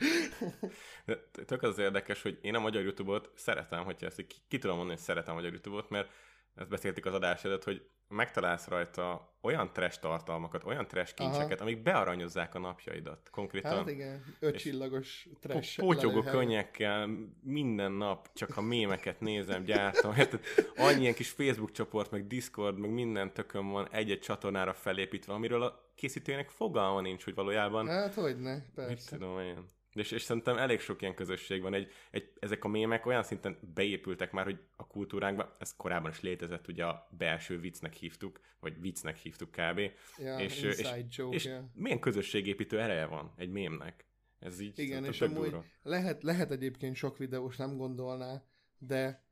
Tök 1.46 1.62
az 1.62 1.78
érdekes, 1.78 2.22
hogy 2.22 2.38
én 2.42 2.54
a 2.54 2.58
magyar 2.58 2.82
YouTube-ot 2.82 3.30
szeretem, 3.34 3.84
hogyha 3.84 4.06
ezt 4.06 4.26
ki, 4.26 4.36
ki 4.48 4.58
tudom 4.58 4.76
mondani, 4.76 4.96
hogy 4.96 5.06
szeretem 5.06 5.32
a 5.32 5.36
magyar 5.36 5.52
YouTube-ot, 5.52 5.90
mert 5.90 6.08
ezt 6.56 6.68
beszéltük 6.68 7.06
az 7.06 7.14
adás 7.14 7.44
előtt, 7.44 7.64
hogy 7.64 7.82
megtalálsz 8.08 8.66
rajta 8.66 9.34
olyan 9.42 9.72
trash 9.72 10.00
tartalmakat, 10.00 10.64
olyan 10.64 10.86
trash 10.86 11.14
kincseket, 11.14 11.60
Aha. 11.60 11.62
amik 11.62 11.82
bearanyozzák 11.82 12.54
a 12.54 12.58
napjaidat. 12.58 13.30
Konkrétan. 13.30 13.76
Hát 13.76 13.88
igen, 13.88 14.25
ötcsillagos 14.40 15.28
trash. 15.40 15.78
Pótyogó 15.78 16.22
könnyekkel 16.22 17.08
minden 17.42 17.92
nap 17.92 18.28
csak 18.34 18.56
a 18.56 18.60
mémeket 18.60 19.20
nézem, 19.20 19.64
gyártom. 19.64 20.12
Hát, 20.12 20.40
annyi 20.76 21.00
ilyen 21.00 21.14
kis 21.14 21.28
Facebook 21.28 21.70
csoport, 21.70 22.10
meg 22.10 22.26
Discord, 22.26 22.78
meg 22.78 22.90
minden 22.90 23.32
tökön 23.32 23.68
van 23.70 23.88
egy-egy 23.90 24.20
csatornára 24.20 24.72
felépítve, 24.72 25.32
amiről 25.32 25.62
a 25.62 25.92
készítőjének 25.94 26.48
fogalma 26.48 27.00
nincs, 27.00 27.25
hogy 27.25 27.34
valójában... 27.34 27.88
Hát 27.88 28.14
hogyne, 28.14 28.66
persze. 28.75 28.90
Mit 28.90 29.08
tudom 29.08 29.40
én. 29.40 29.75
És, 29.97 30.11
és 30.11 30.23
szerintem 30.23 30.57
elég 30.57 30.81
sok 30.81 31.03
ilyen 31.03 31.15
közösség 31.15 31.62
van. 31.62 31.75
Egy, 31.75 31.93
egy, 32.11 32.33
ezek 32.38 32.65
a 32.65 32.69
mémek 32.69 33.07
olyan 33.07 33.23
szinten 33.23 33.59
beépültek 33.75 34.33
már, 34.33 34.45
hogy 34.45 34.59
a 34.76 34.87
kultúránkba, 34.87 35.57
ez 35.59 35.76
korábban 35.76 36.11
is 36.11 36.21
létezett, 36.21 36.69
ugye 36.69 36.85
a 36.85 37.09
belső 37.11 37.61
viccnek 37.61 37.93
hívtuk, 37.93 38.41
vagy 38.61 38.81
viccnek 38.81 39.17
hívtuk 39.17 39.50
kb. 39.50 39.81
Ja, 40.19 40.38
és, 40.38 40.62
és, 40.62 40.88
joke, 41.11 41.37
és 41.37 41.45
yeah. 41.45 41.65
milyen 41.75 42.00
közösségépítő 42.00 42.81
ereje 42.81 43.07
van 43.07 43.33
egy 43.37 43.50
mémnek? 43.50 44.07
Ez 44.38 44.61
így 44.61 44.79
Igen, 44.79 45.05
és 45.05 45.21
amúgy 45.21 45.57
lehet, 45.83 46.23
lehet 46.23 46.50
egyébként 46.50 46.97
sok 46.97 47.19
videós 47.19 47.57
nem 47.57 47.76
gondolná, 47.76 48.43
de 48.79 49.25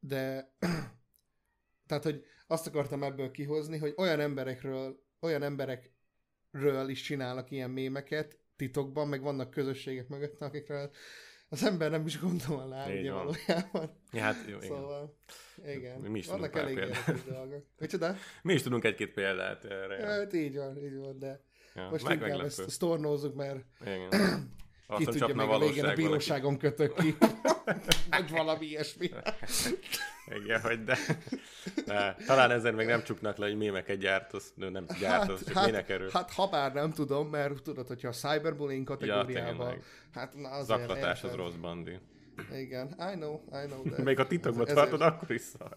de 0.00 0.54
tehát, 1.88 2.04
hogy 2.04 2.24
azt 2.46 2.66
akartam 2.66 3.02
ebből 3.02 3.30
kihozni, 3.30 3.78
hogy 3.78 3.94
olyan 3.96 4.20
emberekről, 4.20 5.02
olyan 5.20 5.42
emberekről 5.42 6.88
is 6.88 7.02
csinálnak 7.02 7.50
ilyen 7.50 7.70
mémeket, 7.70 8.38
titokban, 8.60 9.08
meg 9.08 9.22
vannak 9.22 9.50
közösségek 9.50 10.08
mögött, 10.08 10.40
akikről 10.40 10.90
az 11.48 11.64
ember 11.64 11.90
nem 11.90 12.06
is 12.06 12.20
gondolná, 12.20 12.90
Így 12.92 13.00
ugye 13.00 13.12
van. 13.12 13.24
valójában. 13.26 13.96
Ja, 14.12 14.20
hát 14.22 14.36
jó, 14.48 14.60
szóval, 14.60 15.16
igen. 15.66 16.00
Mi 16.00 16.18
is 16.18 16.26
vannak 16.26 16.56
elég 16.56 16.76
érdekes 16.76 17.24
dolgok. 17.24 17.64
Micsoda? 17.78 18.14
Mi 18.42 18.52
is 18.52 18.62
tudunk 18.62 18.84
egy-két 18.84 19.12
példát 19.12 19.64
erre. 19.64 19.98
Ja, 19.98 20.06
hát 20.06 20.32
így 20.32 20.56
van, 20.56 20.78
így 20.78 20.96
van, 20.96 21.18
de 21.18 21.40
ja, 21.74 21.88
most 21.90 22.04
meg 22.04 22.12
inkább 22.12 22.28
meglepő. 22.28 22.62
ezt 22.62 22.70
sztornózzuk, 22.70 23.34
mert 23.34 23.64
igen. 23.80 24.08
Ki 24.96 25.04
tudja, 25.04 25.26
még 25.26 25.48
a 25.48 25.58
végén 25.58 25.84
a 25.84 25.94
bíróságon 25.94 26.58
kötök 26.58 26.94
ki. 26.94 27.16
Vagy 28.10 28.30
valami 28.30 28.66
ilyesmi. 28.66 29.10
Igen, 30.44 30.60
hogy 30.60 30.84
de, 30.84 30.98
de. 31.86 32.16
Talán 32.26 32.50
ezzel 32.50 32.72
még 32.72 32.86
nem 32.86 33.02
csuknak 33.02 33.36
le, 33.36 33.46
hogy 33.46 33.56
mémeket 33.56 33.98
gyártasz, 33.98 34.52
nem 34.56 34.86
gyártasz, 35.00 35.38
hát, 35.38 35.46
csak 35.46 35.54
hát, 35.54 35.66
minek 35.66 35.88
erő. 35.88 36.08
Hát 36.12 36.32
ha 36.32 36.48
bár 36.48 36.72
nem 36.72 36.92
tudom, 36.92 37.28
mert 37.28 37.62
tudod, 37.62 37.86
hogyha 37.86 38.08
a 38.08 38.12
cyberbullying 38.12 38.86
kategóriában... 38.86 39.70
Ja, 39.70 39.78
hát 40.14 40.34
na 40.34 40.48
azért 40.48 40.80
Zaklatás 40.80 41.22
az 41.24 41.34
rossz 41.34 41.54
bandi. 41.54 41.98
Igen, 42.52 42.86
I 42.86 43.14
know, 43.14 43.34
I 43.34 43.66
know. 43.66 43.82
De 43.82 44.02
Még 44.02 44.18
a 44.18 44.26
titokban 44.26 44.66
tartod, 44.66 45.00
akkor 45.00 45.30
is 45.30 45.40
szar. 45.40 45.76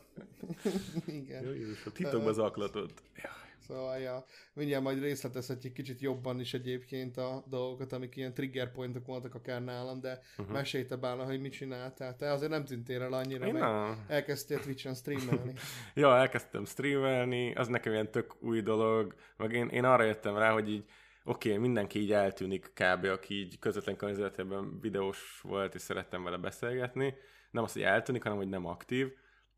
Igen. 1.20 1.44
Jó, 1.44 1.52
Jézus, 1.52 1.86
a 1.86 1.92
titokban 1.92 2.34
zaklatod. 2.34 2.92
Ja. 3.16 3.30
Szóval, 3.68 3.98
ja, 3.98 4.26
mindjárt 4.54 4.84
majd 4.84 5.02
részletezhetjük 5.02 5.74
kicsit 5.74 6.00
jobban 6.00 6.40
is 6.40 6.54
egyébként 6.54 7.18
a 7.18 7.44
dolgokat, 7.48 7.92
amik 7.92 8.16
ilyen 8.16 8.34
trigger 8.34 8.72
pointok 8.72 9.06
voltak 9.06 9.36
akár 9.36 9.64
nálam, 9.64 10.00
de 10.00 10.22
uh-huh. 10.38 10.54
mesélj 10.56 10.86
te 10.86 10.96
bála, 10.96 11.26
hogy 11.26 11.42
mit 11.42 11.52
csináltál. 11.52 12.16
Te 12.16 12.32
azért 12.32 12.52
nem 12.52 12.66
tűntél 12.66 13.02
el 13.02 13.14
annyira, 13.14 13.48
Én 13.48 13.54
meg 13.54 13.98
elkezdtél 14.08 14.60
Twitch-en 14.60 14.94
streamelni. 14.94 15.54
ja, 15.94 16.18
elkezdtem 16.18 16.66
streamelni, 16.66 17.54
az 17.54 17.68
nekem 17.68 17.94
ilyen 17.94 18.12
tök 18.12 18.44
új 18.44 18.62
dolog, 18.62 19.16
meg 19.38 19.52
én, 19.52 19.68
én 19.68 19.84
arra 19.84 20.04
jöttem 20.04 20.38
rá, 20.38 20.52
hogy 20.52 20.70
így 20.70 20.86
oké, 21.24 21.50
okay, 21.50 21.62
mindenki 21.62 22.00
így 22.00 22.12
eltűnik 22.12 22.72
kb., 22.74 23.06
aki 23.06 23.34
így 23.34 23.60
közvetlen 23.60 23.96
környezetében 23.96 24.80
videós 24.80 25.40
volt, 25.42 25.76
és 25.76 25.82
szerettem 25.82 26.24
vele 26.24 26.38
beszélgetni. 26.38 27.14
Nem 27.52 27.64
az, 27.64 27.74
hogy 27.74 27.82
eltűnik, 27.82 28.24
hanem 28.24 28.38
hogy 28.38 28.50
nem 28.50 28.66
aktív 28.66 29.14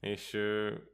és 0.06 0.34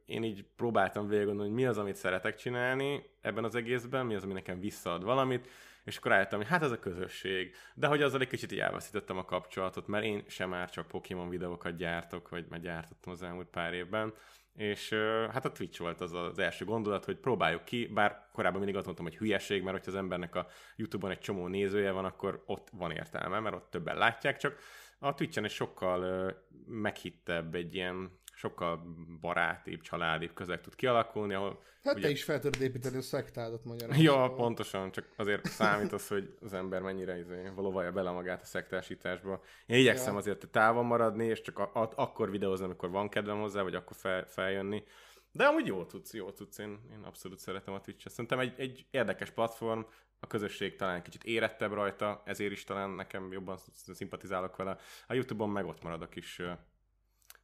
én 0.06 0.22
így 0.22 0.44
próbáltam 0.56 1.08
végig 1.08 1.38
hogy 1.38 1.50
mi 1.50 1.66
az, 1.66 1.78
amit 1.78 1.96
szeretek 1.96 2.34
csinálni 2.34 3.02
ebben 3.20 3.44
az 3.44 3.54
egészben, 3.54 4.06
mi 4.06 4.14
az, 4.14 4.22
ami 4.22 4.32
nekem 4.32 4.60
visszaad 4.60 5.04
valamit, 5.04 5.48
és 5.84 5.96
akkor 5.96 6.10
rájöttem, 6.10 6.38
hogy 6.38 6.48
hát 6.48 6.62
ez 6.62 6.70
a 6.70 6.78
közösség. 6.78 7.54
De 7.74 7.86
hogy 7.86 8.02
azzal 8.02 8.20
egy 8.20 8.28
kicsit 8.28 8.52
így 8.52 8.60
elveszítettem 8.60 9.18
a 9.18 9.24
kapcsolatot, 9.24 9.86
mert 9.86 10.04
én 10.04 10.24
sem 10.26 10.48
már 10.48 10.70
csak 10.70 10.88
Pokémon 10.88 11.28
videókat 11.28 11.76
gyártok, 11.76 12.28
vagy 12.28 12.46
már 12.48 12.60
gyártottam 12.60 13.12
az 13.12 13.22
elmúlt 13.22 13.48
pár 13.48 13.72
évben, 13.72 14.14
és 14.54 14.92
hát 15.32 15.44
a 15.44 15.52
Twitch 15.52 15.80
volt 15.80 16.00
az 16.00 16.12
az 16.12 16.38
első 16.38 16.64
gondolat, 16.64 17.04
hogy 17.04 17.16
próbáljuk 17.16 17.64
ki, 17.64 17.86
bár 17.86 18.28
korábban 18.32 18.58
mindig 18.58 18.76
azt 18.76 18.84
mondtam, 18.84 19.06
hogy 19.06 19.16
hülyeség, 19.16 19.62
mert 19.62 19.76
hogyha 19.76 19.90
az 19.90 20.02
embernek 20.02 20.34
a 20.34 20.46
YouTube-on 20.76 21.12
egy 21.12 21.18
csomó 21.18 21.46
nézője 21.46 21.90
van, 21.90 22.04
akkor 22.04 22.42
ott 22.46 22.68
van 22.72 22.90
értelme, 22.90 23.40
mert 23.40 23.54
ott 23.54 23.70
többen 23.70 23.96
látják, 23.96 24.36
csak 24.36 24.58
a 24.98 25.14
Twitch-en 25.14 25.44
egy 25.44 25.50
sokkal 25.50 26.32
meghittebb, 26.66 27.54
egy 27.54 27.74
ilyen 27.74 28.20
sokkal 28.42 28.82
barátibb, 29.20 29.80
családibb 29.80 30.32
közeg 30.34 30.60
tud 30.60 30.74
kialakulni, 30.74 31.34
ahol... 31.34 31.62
Hát 31.82 31.94
ugye... 31.94 32.06
te 32.06 32.10
is 32.10 32.24
fel 32.24 32.40
tudod 32.40 32.60
építeni 32.60 32.96
a 32.96 33.02
szektádat 33.02 33.64
magyarán. 33.64 33.98
Ja, 33.98 34.32
pontosan, 34.36 34.90
csak 34.90 35.08
azért 35.16 35.46
számít 35.46 35.92
az, 35.92 36.08
hogy 36.08 36.34
az 36.40 36.52
ember 36.52 36.80
mennyire 36.80 37.18
izé, 37.18 37.50
valóvalja 37.54 37.92
bele 37.92 38.10
magát 38.10 38.42
a 38.42 38.44
szektásításba. 38.44 39.42
Én 39.66 39.78
igyekszem 39.78 40.12
ja. 40.12 40.18
azért 40.18 40.48
távol 40.48 40.82
maradni, 40.82 41.24
és 41.24 41.40
csak 41.40 41.58
a, 41.58 41.70
a, 41.74 41.90
akkor 41.94 42.30
videózni, 42.30 42.64
amikor 42.64 42.90
van 42.90 43.08
kedvem 43.08 43.40
hozzá, 43.40 43.62
vagy 43.62 43.74
akkor 43.74 43.96
fel, 43.96 44.26
feljönni. 44.26 44.84
De 45.32 45.44
amúgy 45.44 45.66
jó 45.66 45.84
tudsz, 45.84 46.14
jó 46.14 46.30
tudsz, 46.30 46.58
én, 46.58 46.80
én 46.92 47.02
abszolút 47.02 47.38
szeretem 47.38 47.74
a 47.74 47.80
Twitch-et. 47.80 48.12
Szerintem 48.12 48.38
egy, 48.38 48.54
egy 48.56 48.86
érdekes 48.90 49.30
platform, 49.30 49.80
a 50.20 50.26
közösség 50.26 50.76
talán 50.76 51.02
kicsit 51.02 51.24
érettebb 51.24 51.72
rajta, 51.72 52.22
ezért 52.24 52.52
is 52.52 52.64
talán 52.64 52.90
nekem 52.90 53.32
jobban 53.32 53.58
szimpatizálok 53.92 54.56
vele. 54.56 54.76
A 55.06 55.14
Youtube-on 55.14 55.50
meg 55.50 55.66
ott 55.66 55.82
marad 55.82 56.02
a 56.02 56.08
kis 56.08 56.40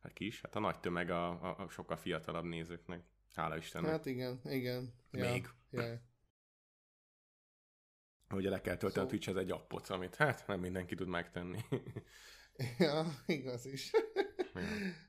hát 0.03 0.13
kis, 0.13 0.41
hát 0.41 0.57
a 0.57 0.61
nagy 0.61 0.81
tömeg 0.81 1.11
a, 1.11 1.29
a, 1.29 1.57
a 1.59 1.69
sokkal 1.69 1.97
fiatalabb 1.97 2.45
nézőknek. 2.45 3.03
Hála 3.35 3.57
Istennek. 3.57 3.91
Hát 3.91 4.07
igen, 4.07 4.41
igen. 4.45 4.95
Még. 5.11 5.49
Ja. 5.71 6.01
Ugye 8.31 8.51
le 8.51 8.61
kell 8.61 8.77
tölteni 8.77 9.07
a 9.07 9.09
Twitch-hez 9.09 9.37
egy 9.37 9.51
appot, 9.51 9.89
amit 9.89 10.15
hát 10.15 10.47
nem 10.47 10.61
mindenki 10.61 10.95
tud 10.95 11.09
megtenni. 11.09 11.59
ja, 12.79 13.05
igaz 13.27 13.67
is. 13.67 13.91
Ja. 13.93 14.61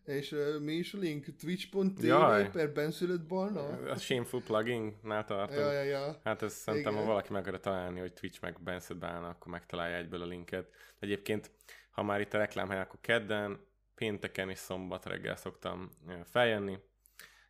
És 0.15 0.31
uh, 0.31 0.59
mi 0.59 0.73
is 0.73 0.93
a 0.93 0.97
link? 0.97 1.25
Twitch.tv 1.35 2.51
per 2.51 2.71
benszülött 2.73 3.27
barna? 3.27 3.67
A 3.67 3.95
Shameful 3.95 4.41
Plugin-nál 4.41 5.25
tartom. 5.25 5.59
Ja, 5.59 5.71
ja, 5.71 5.83
ja. 5.83 6.19
Hát 6.23 6.41
ez 6.41 6.53
szerintem, 6.53 6.91
Igen. 6.91 7.03
ha 7.03 7.09
valaki 7.09 7.31
meg 7.31 7.41
akarja 7.41 7.59
találni, 7.59 7.99
hogy 7.99 8.13
Twitch 8.13 8.41
meg 8.41 8.61
benszülött 8.63 9.01
barna, 9.01 9.29
akkor 9.29 9.51
megtalálja 9.51 9.97
egyből 9.97 10.21
a 10.21 10.25
linket. 10.25 10.73
Egyébként, 10.99 11.51
ha 11.91 12.03
már 12.03 12.21
itt 12.21 12.33
a 12.33 12.37
reklámhely, 12.37 12.79
akkor 12.79 12.99
kedden 13.01 13.67
pénteken 13.99 14.49
és 14.49 14.57
szombat 14.57 15.05
reggel 15.05 15.35
szoktam 15.35 15.89
feljönni, 16.25 16.79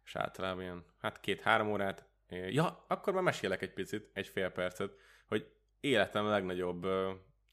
és 0.06 0.16
általában 0.16 0.62
ilyen, 0.62 0.86
hát 1.00 1.20
két-három 1.20 1.72
órát. 1.72 2.06
Ja, 2.30 2.86
akkor 2.88 3.14
már 3.14 3.24
mesélek 3.24 3.62
egy 3.62 3.74
picit, 3.74 4.10
egy 4.14 4.28
fél 4.28 4.50
percet, 4.50 4.92
hogy 5.26 5.52
életem 5.80 6.26
legnagyobb, 6.26 6.88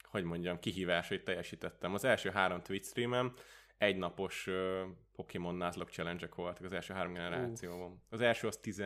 hogy 0.05 0.25
mondjam, 0.25 0.59
kihívásait 0.59 1.25
teljesítettem. 1.25 1.95
Az 1.95 2.05
első 2.05 2.31
három 2.31 2.63
Twitch 2.63 2.89
streamem 2.89 3.35
egynapos 3.79 4.49
Pokémon 5.13 5.55
Nuzlocke 5.55 5.93
challenge 5.93 6.29
voltak 6.35 6.65
az 6.65 6.73
első 6.73 6.95
három 6.95 7.13
generációban. 7.13 8.03
Az 8.11 8.21
első 8.21 8.47
az 8.47 8.57
10 8.57 8.85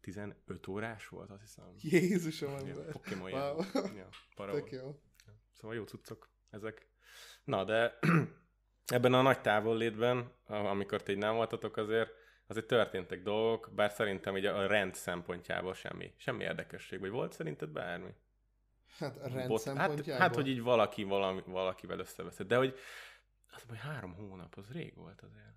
15 0.00 0.66
órás 0.68 1.08
volt, 1.08 1.30
azt 1.30 1.40
hiszem. 1.40 1.64
Jézusom, 1.80 2.54
ember. 2.54 2.92
Pokémon 2.92 3.32
wow. 3.32 3.60
ja, 3.96 4.08
Tök 4.36 4.70
jó. 4.70 5.00
Szóval 5.52 5.76
jó 5.76 5.84
cuccok 5.84 6.30
ezek. 6.50 6.88
Na, 7.48 7.64
de 7.64 7.98
ebben 8.96 9.14
a 9.14 9.22
nagy 9.22 9.40
távollétben, 9.40 10.32
amikor 10.46 11.02
ti 11.02 11.14
nem 11.14 11.34
voltatok 11.34 11.76
azért, 11.76 12.10
azért 12.46 12.66
történtek 12.66 13.22
dolgok, 13.22 13.70
bár 13.74 13.90
szerintem 13.90 14.36
így 14.36 14.46
a 14.46 14.66
rend 14.66 14.94
szempontjából 14.94 15.74
semmi, 15.74 16.14
semmi 16.16 16.42
érdekesség. 16.42 17.00
Vagy 17.00 17.10
volt 17.10 17.32
szerinted 17.32 17.68
bármi? 17.68 18.14
Hát 18.98 19.16
a 19.16 19.28
rend 19.28 19.48
Bot? 19.48 19.64
Hát, 19.64 20.06
hát, 20.06 20.34
hogy 20.34 20.48
így 20.48 20.62
valaki 20.62 21.02
valami, 21.02 21.42
valakivel 21.46 21.98
összeveszed. 21.98 22.46
De 22.46 22.56
hogy, 22.56 22.78
az, 23.50 23.64
hogy 23.68 23.78
három 23.78 24.14
hónap, 24.14 24.54
az 24.56 24.72
rég 24.72 24.94
volt 24.94 25.22
azért. 25.22 25.56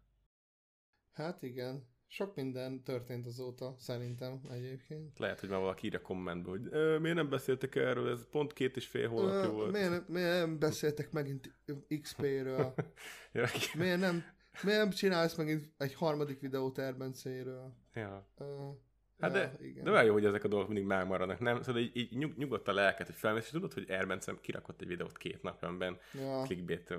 Hát 1.14 1.42
igen. 1.42 1.90
Sok 2.14 2.36
minden 2.36 2.84
történt 2.84 3.26
azóta, 3.26 3.76
szerintem 3.78 4.42
egyébként. 4.50 5.20
Lehet, 5.20 5.40
hogy 5.40 5.50
már 5.50 5.60
valaki 5.60 5.86
írja 5.86 6.02
kommentbe, 6.02 6.50
hogy 6.50 6.74
e, 6.74 7.00
miért 7.00 7.16
nem 7.16 7.30
beszéltek 7.30 7.76
erről, 7.76 8.10
ez 8.10 8.28
pont 8.30 8.54
két 8.54 8.76
és 8.76 8.88
fél 8.88 9.10
hónapja 9.10 9.44
e, 9.44 9.48
volt. 9.48 9.72
Miért, 9.72 10.08
miért 10.08 10.40
nem 10.40 10.60
beszéltek 10.60 11.12
megint 11.12 11.54
XP-ről? 12.02 12.74
ja, 13.34 13.48
miért, 13.78 14.00
nem, 14.00 14.24
miért 14.64 14.80
nem 14.80 14.90
csinálsz 14.90 15.36
megint 15.36 15.72
egy 15.78 15.94
harmadik 15.94 16.40
videót 16.40 16.78
Erbencéről? 16.78 17.74
Ja. 17.94 18.28
Uh, 18.40 18.76
Hát 19.22 19.34
Ja, 19.34 19.40
de, 19.40 19.66
igen. 19.66 19.84
de 19.84 19.92
olyan 19.92 20.04
jó, 20.04 20.14
hogy 20.14 20.26
ezek 20.26 20.44
a 20.44 20.48
dolgok 20.48 20.68
mindig 20.68 20.86
megmaradnak, 20.88 21.40
nem? 21.40 21.62
Szóval 21.62 21.82
így, 21.82 21.96
így 21.98 22.18
nyug, 22.18 22.38
nyugodt 22.38 22.68
a 22.68 22.74
lelket, 22.74 23.06
hogy 23.08 23.16
felmész, 23.16 23.44
és 23.44 23.50
tudod, 23.50 23.74
hogy 23.74 23.90
Erbencem 23.90 24.38
kirakott 24.42 24.82
egy 24.82 24.88
videót 24.88 25.18
két 25.18 25.42
napja, 25.42 25.68
amiben 25.68 25.98
Ja. 26.14 26.42
clickbait, 26.42 26.94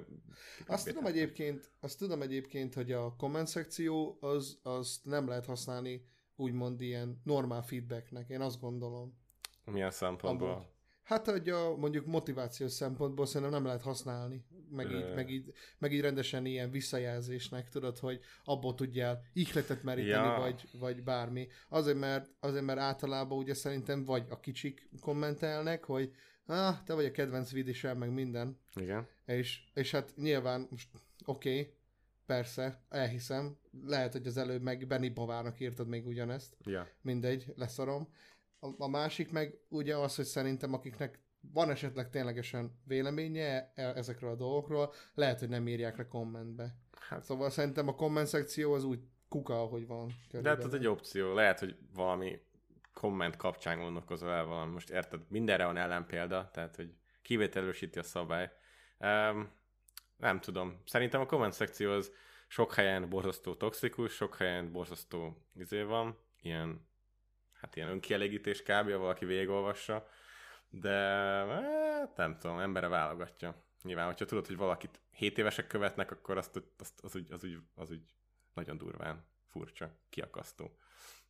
Azt 0.67 0.87
tudom 0.89 1.07
egyébként, 1.07 1.71
azt 1.81 1.99
tudom 1.99 2.23
egyébként, 2.23 2.75
hogy 2.75 2.93
a 2.93 3.15
komment 3.17 3.47
szekció 3.47 4.17
az, 4.21 4.59
azt 4.63 5.05
nem 5.05 5.29
lehet 5.29 5.47
használni 5.47 6.05
úgymond 6.37 6.81
ilyen 6.81 7.21
normál 7.25 7.63
feedbacknek, 7.63 8.29
én 8.29 8.41
azt 8.41 8.61
gondolom. 8.61 9.19
milyen 9.65 9.91
szempontból. 9.91 10.51
Amúgy. 10.51 10.67
Hát, 11.03 11.27
hogy 11.27 11.49
a 11.49 11.77
mondjuk 11.77 12.07
motivációs 12.07 12.73
szempontból 12.73 13.27
szerintem 13.27 13.51
nem 13.51 13.65
lehet 13.65 13.83
használni, 13.83 14.45
meg 14.71 14.91
így, 14.91 15.15
meg 15.15 15.31
így, 15.31 15.53
meg 15.79 15.93
így 15.93 16.01
rendesen 16.01 16.47
ilyen 16.47 16.71
visszajelzésnek, 16.71 17.69
tudod, 17.69 17.99
hogy 17.99 18.21
abból 18.45 18.75
tudjál 18.75 19.23
ihletet 19.33 19.83
meríteni, 19.83 20.27
Ja. 20.27 20.39
vagy, 20.39 20.69
vagy 20.79 21.03
bármi. 21.03 21.49
Azért 21.69 21.99
mert, 21.99 22.31
azért, 22.41 22.65
mert 22.65 22.79
általában 22.79 23.39
ugye 23.39 23.55
szerintem 23.55 24.05
vagy 24.05 24.27
a 24.29 24.41
kicsik 24.41 24.89
kommentelnek, 25.01 25.85
hogy 25.85 26.13
ah, 26.47 26.83
te 26.85 26.95
vagy 26.95 27.05
a 27.05 27.11
kedvenc 27.11 27.51
vidisel, 27.53 27.95
meg 27.95 28.11
minden, 28.13 28.59
Igen. 28.75 29.09
és, 29.27 29.61
és 29.75 29.91
hát 29.91 30.13
nyilván 30.17 30.67
most 30.71 30.89
oké, 31.25 31.59
okay, 31.61 31.75
persze, 32.27 32.85
elhiszem, 32.89 33.57
lehet, 33.87 34.13
hogy 34.13 34.27
az 34.27 34.37
előbb 34.37 34.63
meg 34.63 34.87
Benny 34.87 35.13
Bavárnak 35.15 35.61
írtad 35.61 35.89
még 35.89 36.07
ugyanezt, 36.07 36.57
Ja. 36.65 36.89
mindegy, 37.01 37.53
leszarom. 37.57 38.09
A, 38.63 38.69
a 38.79 38.89
másik 38.89 39.31
meg 39.31 39.59
ugye 39.69 39.97
az, 39.97 40.17
hogy 40.17 40.25
szerintem 40.25 40.73
akiknek 40.73 41.21
van 41.53 41.71
esetleg 41.71 42.11
ténylegesen 42.11 42.81
véleménye 42.85 43.73
e- 43.75 43.93
ezekről 43.95 44.31
a 44.31 44.35
dolgokról, 44.37 44.93
lehet, 45.15 45.39
hogy 45.39 45.49
nem 45.49 45.69
írják 45.69 45.97
le 45.97 46.07
kommentbe. 46.09 46.77
Hát, 47.01 47.25
Szóval 47.25 47.51
szerintem 47.51 47.89
a 47.89 47.95
komment 47.95 48.27
szekció 48.27 48.73
az 48.73 48.85
úgy 48.85 49.01
kuka, 49.29 49.61
ahogy 49.61 49.87
van. 49.87 50.07
de 50.07 50.13
hát 50.13 50.29
körülbelül. 50.31 50.67
ez 50.67 50.73
egy 50.75 50.87
opció. 50.87 51.35
Lehet, 51.35 51.59
hogy 51.59 51.77
valami 51.95 52.41
komment 52.95 53.37
kapcsán 53.37 53.79
gondolkozol 53.79 54.31
el 54.31 54.45
valami. 54.45 54.73
Most 54.73 54.91
érted, 54.91 55.21
mindenre 55.29 55.65
van 55.65 55.77
ellenpélda, 55.77 56.51
tehát, 56.53 56.77
hogy 56.77 56.95
kivételősíti 57.23 57.99
a 57.99 58.03
szabály. 58.03 58.51
Um, 58.99 59.51
nem 60.17 60.41
tudom. 60.41 60.81
Szerintem 60.87 61.21
a 61.21 61.27
komment 61.27 61.53
szekció 61.53 61.91
az 61.91 62.13
sok 62.49 62.75
helyen 62.75 63.09
borzasztó 63.09 63.55
toxikus, 63.55 64.13
sok 64.13 64.37
helyen 64.37 64.73
borzasztó 64.73 65.37
izé 65.55 65.83
van, 65.83 66.19
ilyen, 66.41 66.87
hát 67.63 67.77
ilyen 67.77 67.89
önkielégítés 67.89 68.63
kb. 68.63 68.91
valaki 68.91 69.25
végigolvassa, 69.25 70.09
de 70.71 70.91
hát, 71.47 72.17
nem 72.17 72.39
tudom, 72.39 72.59
embere 72.59 72.89
válogatja. 72.89 73.65
Nyilván, 73.83 74.07
hogyha 74.07 74.25
tudod, 74.25 74.47
hogy 74.47 74.57
valakit 74.57 75.01
7 75.11 75.39
évesek 75.39 75.67
követnek, 75.67 76.11
akkor 76.11 76.37
azt, 76.37 76.63
azt 76.79 77.01
az, 77.03 77.17
úgy, 77.17 77.33
az, 77.33 77.45
úgy, 77.45 77.59
az 77.75 77.91
úgy 77.91 78.03
nagyon 78.55 78.79
durván 78.79 79.27
furcsa, 79.51 79.99
kiakasztó. 80.11 80.77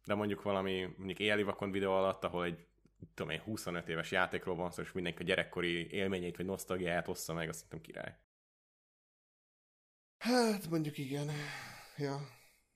De 0.04 0.14
mondjuk 0.14 0.42
valami, 0.42 0.94
mondjuk 0.96 1.18
éjjeli 1.18 1.42
vakon 1.42 1.70
videó 1.70 1.92
alatt, 1.92 2.24
ahol 2.24 2.44
egy 2.44 2.66
tudom 3.14 3.32
én, 3.32 3.40
25 3.40 3.88
éves 3.88 4.10
játékról 4.10 4.54
van 4.54 4.70
szó, 4.70 4.82
és 4.82 4.92
mindenki 4.92 5.22
a 5.22 5.26
gyerekkori 5.26 5.90
élményeit 5.90 6.36
vagy 6.36 6.46
nosztalgiáját 6.46 7.08
ossza 7.08 7.32
meg, 7.32 7.48
azt 7.48 7.58
szerintem 7.58 7.80
király. 7.80 8.16
Hát 10.18 10.68
mondjuk 10.68 10.98
igen. 10.98 11.30
Ja, 11.96 12.20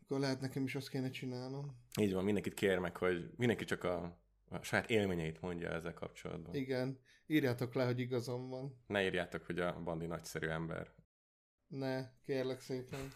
akkor 0.08 0.20
lehet 0.20 0.40
nekem 0.40 0.64
is 0.64 0.74
azt 0.74 0.88
kéne 0.88 1.10
csinálnom. 1.10 1.76
Így 2.00 2.12
van, 2.12 2.24
mindenkit 2.24 2.54
kér 2.54 2.78
meg, 2.78 2.96
hogy 2.96 3.30
mindenki 3.36 3.64
csak 3.64 3.84
a, 3.84 4.18
a 4.48 4.62
saját 4.62 4.90
élményeit 4.90 5.40
mondja 5.40 5.68
ezzel 5.70 5.94
kapcsolatban. 5.94 6.54
Igen. 6.54 6.98
Írjátok 7.26 7.74
le, 7.74 7.84
hogy 7.84 7.98
igazam 7.98 8.48
van. 8.48 8.82
Ne 8.86 9.04
írjátok, 9.04 9.42
hogy 9.42 9.58
a 9.60 9.80
Bandi 9.82 10.06
nagyszerű 10.06 10.46
ember. 10.46 10.92
Ne, 11.66 12.04
kérlek 12.24 12.60
szépen. 12.60 13.08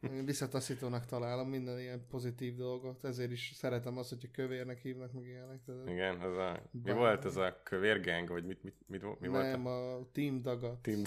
Én 0.00 0.24
visszataszítónak 0.24 1.06
találom 1.06 1.48
minden 1.48 1.78
ilyen 1.78 2.06
pozitív 2.08 2.54
dolgot, 2.54 3.04
ezért 3.04 3.30
is 3.30 3.52
szeretem 3.54 3.96
azt, 3.98 4.08
hogyha 4.08 4.28
kövérnek 4.32 4.78
hívnak 4.78 5.12
meg 5.12 5.24
ilyenek. 5.26 5.62
tudod. 5.64 5.88
Igen, 5.88 6.20
ez 6.20 6.36
a, 6.36 6.68
mi 6.70 6.80
Bár- 6.80 6.96
volt 6.96 7.24
ez 7.24 7.36
a 7.36 7.60
kövérgeng, 7.64 8.28
vagy 8.28 8.44
mit, 8.44 8.62
mit, 8.62 8.76
mit, 8.86 9.20
mi 9.20 9.28
volt 9.28 9.50
Nem, 9.50 9.66
a 9.66 9.94
a 9.94 10.10
Team 10.12 10.42
Dagat. 10.42 10.82
team? 10.82 11.02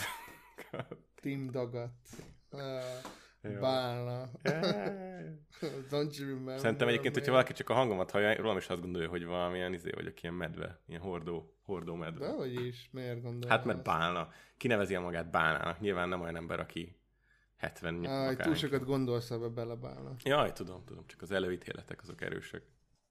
Team 1.21 1.49
Dagat. 1.51 1.93
Uh, 2.51 2.59
Jó. 3.43 3.59
Bálna. 3.59 4.31
Don't 5.91 6.17
you 6.17 6.27
remember? 6.27 6.59
Szerintem 6.59 6.87
egyébként, 6.87 7.13
hogyha 7.13 7.31
valaki 7.31 7.53
csak 7.53 7.69
a 7.69 7.73
hangomat 7.73 8.11
hallja, 8.11 8.35
rólam 8.35 8.57
is 8.57 8.67
azt 8.67 8.81
gondolja, 8.81 9.09
hogy 9.09 9.25
valamilyen 9.25 9.73
izé 9.73 9.89
vagyok, 9.95 10.21
ilyen 10.21 10.35
medve, 10.35 10.79
ilyen 10.85 11.01
hordó, 11.01 11.53
hordó 11.61 11.95
medve. 11.95 12.25
Dehogy 12.25 12.65
is, 12.65 12.89
miért 12.91 13.21
gondolod? 13.21 13.49
Hát 13.49 13.65
mert 13.65 13.83
bálna. 13.83 14.29
Kinevezi 14.57 14.93
el 14.93 15.01
magát 15.01 15.31
bálnának. 15.31 15.79
Nyilván 15.79 16.09
nem 16.09 16.21
olyan 16.21 16.35
ember, 16.35 16.59
aki 16.59 16.95
70 17.57 18.05
Áj, 18.05 18.35
túl 18.35 18.55
sokat 18.55 18.85
gondolsz 18.85 19.31
ebbe 19.31 19.47
bele, 19.47 19.75
Bálna. 19.75 20.15
Jaj, 20.23 20.51
tudom, 20.51 20.83
tudom, 20.85 21.05
csak 21.07 21.21
az 21.21 21.31
előítéletek 21.31 22.01
azok 22.01 22.21
erősek. 22.21 22.63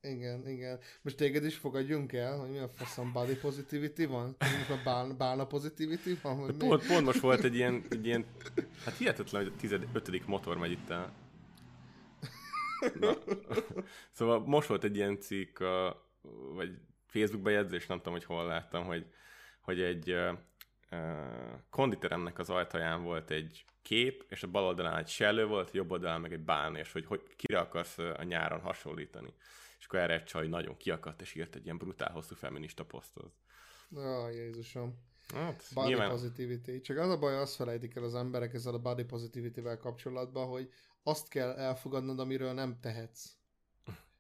Igen, 0.03 0.49
igen. 0.49 0.79
Most 1.03 1.17
téged 1.17 1.45
is 1.45 1.57
fogadjunk 1.57 2.13
el, 2.13 2.39
hogy 2.39 2.51
mi 2.51 2.59
a 2.59 2.69
faszom 2.69 3.13
body 3.13 3.35
positivity 3.35 4.07
van? 4.07 4.37
Most 4.39 4.71
a 4.71 4.81
bálna, 4.85 5.15
bálna 5.15 5.47
positivity 5.47 6.19
van? 6.23 6.37
Mi? 6.37 6.53
Pont, 6.57 6.87
pont 6.87 7.05
most 7.05 7.21
volt 7.21 7.45
egy 7.45 7.55
ilyen, 7.55 7.85
egy 7.91 8.07
ilyen, 8.07 8.27
hát 8.85 8.97
hihetetlen, 8.97 9.43
hogy 9.43 9.53
a 9.57 9.61
15. 9.61 10.27
motor 10.27 10.57
megy 10.57 10.71
itt 10.71 10.91
el. 10.91 11.13
Na. 13.01 13.17
Szóval 14.11 14.41
most 14.41 14.69
volt 14.69 14.85
egy 14.85 14.97
ilyen 14.97 15.21
cikk, 15.21 15.59
vagy 16.55 16.79
Facebook 17.07 17.43
bejegyzés, 17.43 17.87
nem 17.87 17.97
tudom, 17.97 18.13
hogy 18.13 18.25
hol 18.25 18.47
láttam, 18.47 18.85
hogy, 18.85 19.07
hogy 19.61 19.81
egy 19.81 20.17
konditeremnek 21.71 22.39
az 22.39 22.51
ajtaján 22.51 23.03
volt 23.03 23.31
egy 23.31 23.65
kép, 23.83 24.25
és 24.29 24.43
a 24.43 24.51
bal 24.51 24.65
oldalán 24.65 24.99
egy 24.99 25.09
sellő 25.09 25.47
volt, 25.47 25.69
a 25.69 25.73
jobb 25.73 25.91
oldalán 25.91 26.21
meg 26.21 26.33
egy 26.33 26.45
bálna, 26.45 26.79
és 26.79 26.93
hogy, 26.93 27.07
hogy 27.07 27.23
kire 27.37 27.59
akarsz 27.59 27.99
a 27.99 28.23
nyáron 28.23 28.61
hasonlítani. 28.61 29.35
És 29.79 29.87
akkor 29.87 29.99
erre 29.99 30.15
egy 30.15 30.25
csaj 30.25 30.47
nagyon 30.47 30.77
kiakadt, 30.77 31.21
és 31.21 31.35
írt 31.35 31.55
egy 31.55 31.65
ilyen 31.65 31.79
brutál 31.79 32.13
hosszú 32.13 32.35
feminista 32.35 32.85
posztot. 32.85 33.33
Ó, 33.97 34.29
Jézusom. 34.29 35.11
Hát, 35.35 35.63
Body 35.75 35.89
nyilván, 35.89 36.11
positivity. 36.11 36.81
Csak 36.81 36.99
az 36.99 37.11
a 37.11 37.19
baj, 37.19 37.37
azt 37.37 37.55
felejtik 37.55 37.97
el 37.97 38.03
az 38.03 38.15
emberek 38.15 38.55
ezzel 38.55 38.75
a 38.75 38.79
body 38.79 39.05
positivity-vel 39.05 39.79
kapcsolatban, 39.79 40.49
hogy 40.49 40.73
azt 41.03 41.29
kell 41.29 41.51
elfogadnod, 41.51 42.19
amiről 42.19 42.53
nem 42.53 42.81
tehetsz. 42.81 43.37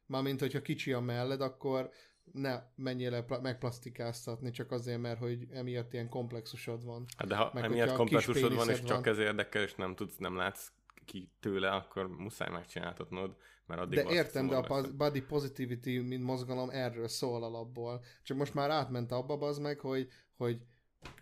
Mármint, 0.07 0.41
hogyha 0.41 0.63
kicsi 0.63 0.93
a 0.93 1.01
melled, 1.01 1.41
akkor 1.41 1.91
ne 2.33 2.63
menjél 2.75 3.23
pla- 3.23 3.43
megplasztikáztatni 3.43 4.51
csak 4.51 4.71
azért, 4.71 5.01
mert 5.01 5.19
hogy 5.19 5.47
emiatt 5.51 5.93
ilyen 5.93 6.09
komplexusod 6.09 6.85
van. 6.85 7.05
Hát 7.17 7.29
de 7.29 7.37
ha 7.37 7.51
Meg 7.55 7.65
emiatt 7.65 7.93
komplexusod 7.93 8.43
van, 8.43 8.51
és 8.53 8.65
péniszed 8.65 8.87
csak 8.87 9.05
van. 9.05 9.13
ez 9.13 9.19
érdekel, 9.19 9.63
és 9.63 9.75
nem 9.75 9.95
tudsz, 9.95 10.17
nem 10.17 10.37
látsz 10.37 10.73
ki 11.05 11.31
tőle, 11.41 11.71
akkor 11.71 12.09
muszáj 12.09 12.51
megcsináltatnod, 12.51 13.37
mert 13.67 13.81
addig 13.81 14.05
De 14.05 14.11
értem, 14.11 14.49
de 14.49 14.57
a 14.57 14.93
body 14.97 15.21
positivity, 15.23 15.99
mint 15.99 16.25
mozgalom 16.25 16.71
erről 16.71 17.09
szól 17.09 17.45
alapból. 17.45 18.05
Csak 18.23 18.37
most 18.37 18.55
már 18.55 18.71
átment 18.71 19.13
abba 19.13 19.47
az 19.47 19.59
meg, 19.59 19.79
hogy, 19.79 20.09
hogy 20.37 20.61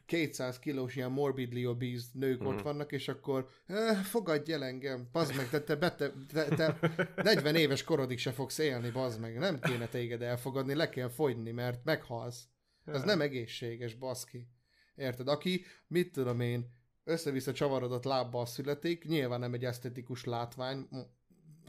200 0.06 0.58
kilós 0.58 0.96
ilyen 0.96 1.10
morbidly 1.10 1.66
obese 1.66 2.06
nők 2.12 2.38
Mhm. 2.38 2.48
ott 2.48 2.62
vannak, 2.62 2.92
és 2.92 3.08
akkor 3.08 3.48
eh, 3.66 4.02
fogadj 4.02 4.52
el 4.52 4.64
engem, 4.64 5.08
bazd 5.12 5.36
meg, 5.36 5.48
te, 5.48 5.60
te, 5.62 5.76
te, 5.78 6.10
te, 6.28 6.48
te 6.48 6.96
40 7.22 7.54
éves 7.54 7.84
korodig 7.84 8.18
se 8.18 8.32
fogsz 8.32 8.58
élni, 8.58 8.90
bazd 8.90 9.20
meg, 9.20 9.38
nem 9.38 9.60
kéne 9.60 9.86
téged 9.86 10.22
elfogadni, 10.22 10.74
le 10.74 10.88
kell 10.88 11.08
fogyni, 11.08 11.50
mert 11.50 11.84
meghalsz. 11.84 12.48
Ez 12.84 13.02
nem 13.02 13.20
egészséges, 13.20 13.94
baszki. 13.94 14.48
Érted? 14.94 15.28
Aki, 15.28 15.64
mit 15.86 16.12
tudom 16.12 16.40
én, 16.40 16.74
össze-vissza 17.04 17.52
csavarodott 17.52 18.04
lábbal 18.04 18.46
születik, 18.46 19.04
nyilván 19.04 19.40
nem 19.40 19.54
egy 19.54 19.64
esztetikus 19.64 20.24
látvány, 20.24 20.88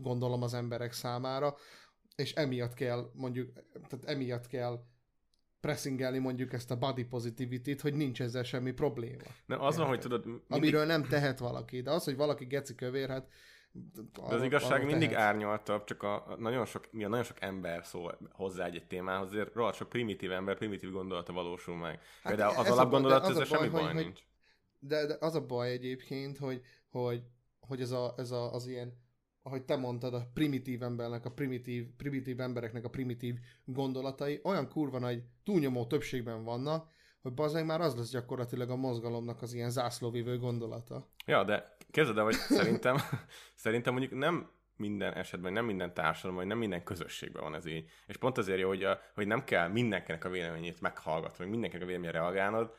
gondolom 0.02 0.42
az 0.42 0.54
emberek 0.54 0.94
számára, 0.94 1.56
és 2.16 2.34
emiatt 2.34 2.74
kell 2.74 3.12
mondjuk, 3.14 3.52
tehát 3.74 4.06
emiatt 4.06 4.48
kell 4.48 4.84
pressingelni 5.62 6.18
mondjuk 6.18 6.54
ezt 6.54 6.72
a 6.72 6.78
body 6.78 7.04
positivity-t, 7.04 7.82
hogy 7.82 7.94
nincs 7.94 8.22
ezzel 8.22 8.44
semmi 8.44 8.72
probléma. 8.72 9.24
Nem, 9.46 9.62
az 9.62 9.78
van, 9.78 9.88
hogy 9.88 10.00
tudod, 10.00 10.26
mindig, 10.26 10.44
Amiről 10.50 10.86
nem 10.86 11.04
tehet 11.04 11.40
valaki, 11.40 11.82
de 11.82 11.92
az, 11.92 12.04
hogy 12.04 12.16
valaki 12.16 12.46
geci 12.46 12.76
kövér, 12.76 13.10
hát 13.10 13.28
de 13.74 14.02
az 14.22 14.44
igazság 14.44 14.86
mindig 14.86 15.14
árnyaltabb, 15.14 15.84
csak 15.84 16.04
a, 16.04 16.28
a 16.28 16.36
nagyon 16.36 16.66
sok, 16.66 16.92
mi 16.92 17.04
a 17.04 17.08
nagyon 17.08 17.24
sok 17.24 17.42
ember 17.42 17.86
szól 17.86 18.18
hozzá 18.32 18.66
egy, 18.66 18.86
témához, 18.88 19.28
azért 19.28 19.54
rohadt 19.54 19.76
sok 19.76 19.90
primitív 19.90 20.32
ember, 20.32 20.58
primitív 20.58 20.92
gondolata 20.92 21.34
valósul 21.34 21.76
meg. 21.78 22.00
Hát 22.24 22.34
Például 22.34 22.58
az 22.58 22.66
ez 22.66 22.72
alapgondolat, 22.72 23.34
de 23.34 23.42
a 23.42 23.46
semmi 23.46 23.70
baj, 23.70 23.84
hogy- 23.84 24.04
nincs. 24.04 24.20
De, 24.80 25.06
de 25.06 25.18
az 25.20 25.36
a 25.36 25.46
baj 25.46 25.72
egyébként, 25.72 26.38
hogy, 26.38 26.62
hogy, 26.90 27.22
hogy 27.60 27.82
ez, 27.82 27.92
a, 27.92 28.14
ez 28.18 28.32
a, 28.32 28.54
az 28.54 28.68
ilyen, 28.68 28.94
ahogy 29.42 29.64
te 29.64 29.76
mondtad, 29.76 30.14
a 30.14 30.30
primitív 30.34 30.84
embernek, 30.84 31.26
a 31.26 31.32
primitív, 31.32 31.88
primitív 31.98 32.40
embereknek 32.40 32.86
a 32.86 32.90
primitív 32.90 33.36
gondolatai 33.66 34.40
olyan 34.44 34.70
kurva 34.70 35.00
nagy 35.00 35.24
túlnyomó 35.44 35.86
többségben 35.86 36.44
vannak, 36.44 36.90
hogy 37.22 37.34
bazdmeg 37.34 37.66
már 37.66 37.82
az 37.82 37.96
lesz 37.96 38.12
gyakorlatilag 38.12 38.70
a 38.70 38.76
mozgalomnak 38.76 39.42
az 39.42 39.54
ilyen 39.54 39.70
zászlóvivő 39.70 40.38
gondolata. 40.38 41.10
Ja, 41.26 41.44
de 41.44 41.76
képzeld 41.92 42.18
el, 42.18 42.24
hogy 42.24 42.34
szerintem, 42.34 42.98
szerintem 43.56 43.94
mondjuk 43.94 44.20
nem 44.20 44.50
minden 44.76 45.14
esetben, 45.14 45.54
nem 45.54 45.66
minden 45.66 45.94
társadalom, 45.94 46.36
vagy 46.36 46.48
nem 46.48 46.58
minden 46.58 46.84
közösségben 46.84 47.44
van 47.44 47.56
ez 47.56 47.66
így. 47.66 47.90
És 48.08 48.18
pont 48.18 48.38
azért 48.38 48.60
jó, 48.60 48.68
hogy, 48.68 48.84
a, 48.84 49.00
hogy 49.14 49.28
nem 49.28 49.44
kell 49.44 49.68
mindenkinek 49.68 50.26
a 50.26 50.30
véleményét 50.30 50.82
meghallgatni, 50.82 51.38
vagy 51.38 51.50
mindenkinek 51.50 51.84
a 51.84 51.88
véleményére 51.88 52.20
reagálnod, 52.20 52.74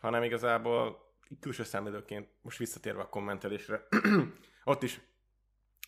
hanem 0.00 0.22
igazából 0.22 1.04
külső 1.40 1.62
szemlélőként, 1.62 2.28
most 2.42 2.58
visszatérve 2.58 3.00
a 3.00 3.08
kommentelésre, 3.08 3.86
ott 4.64 4.82
is 4.82 5.00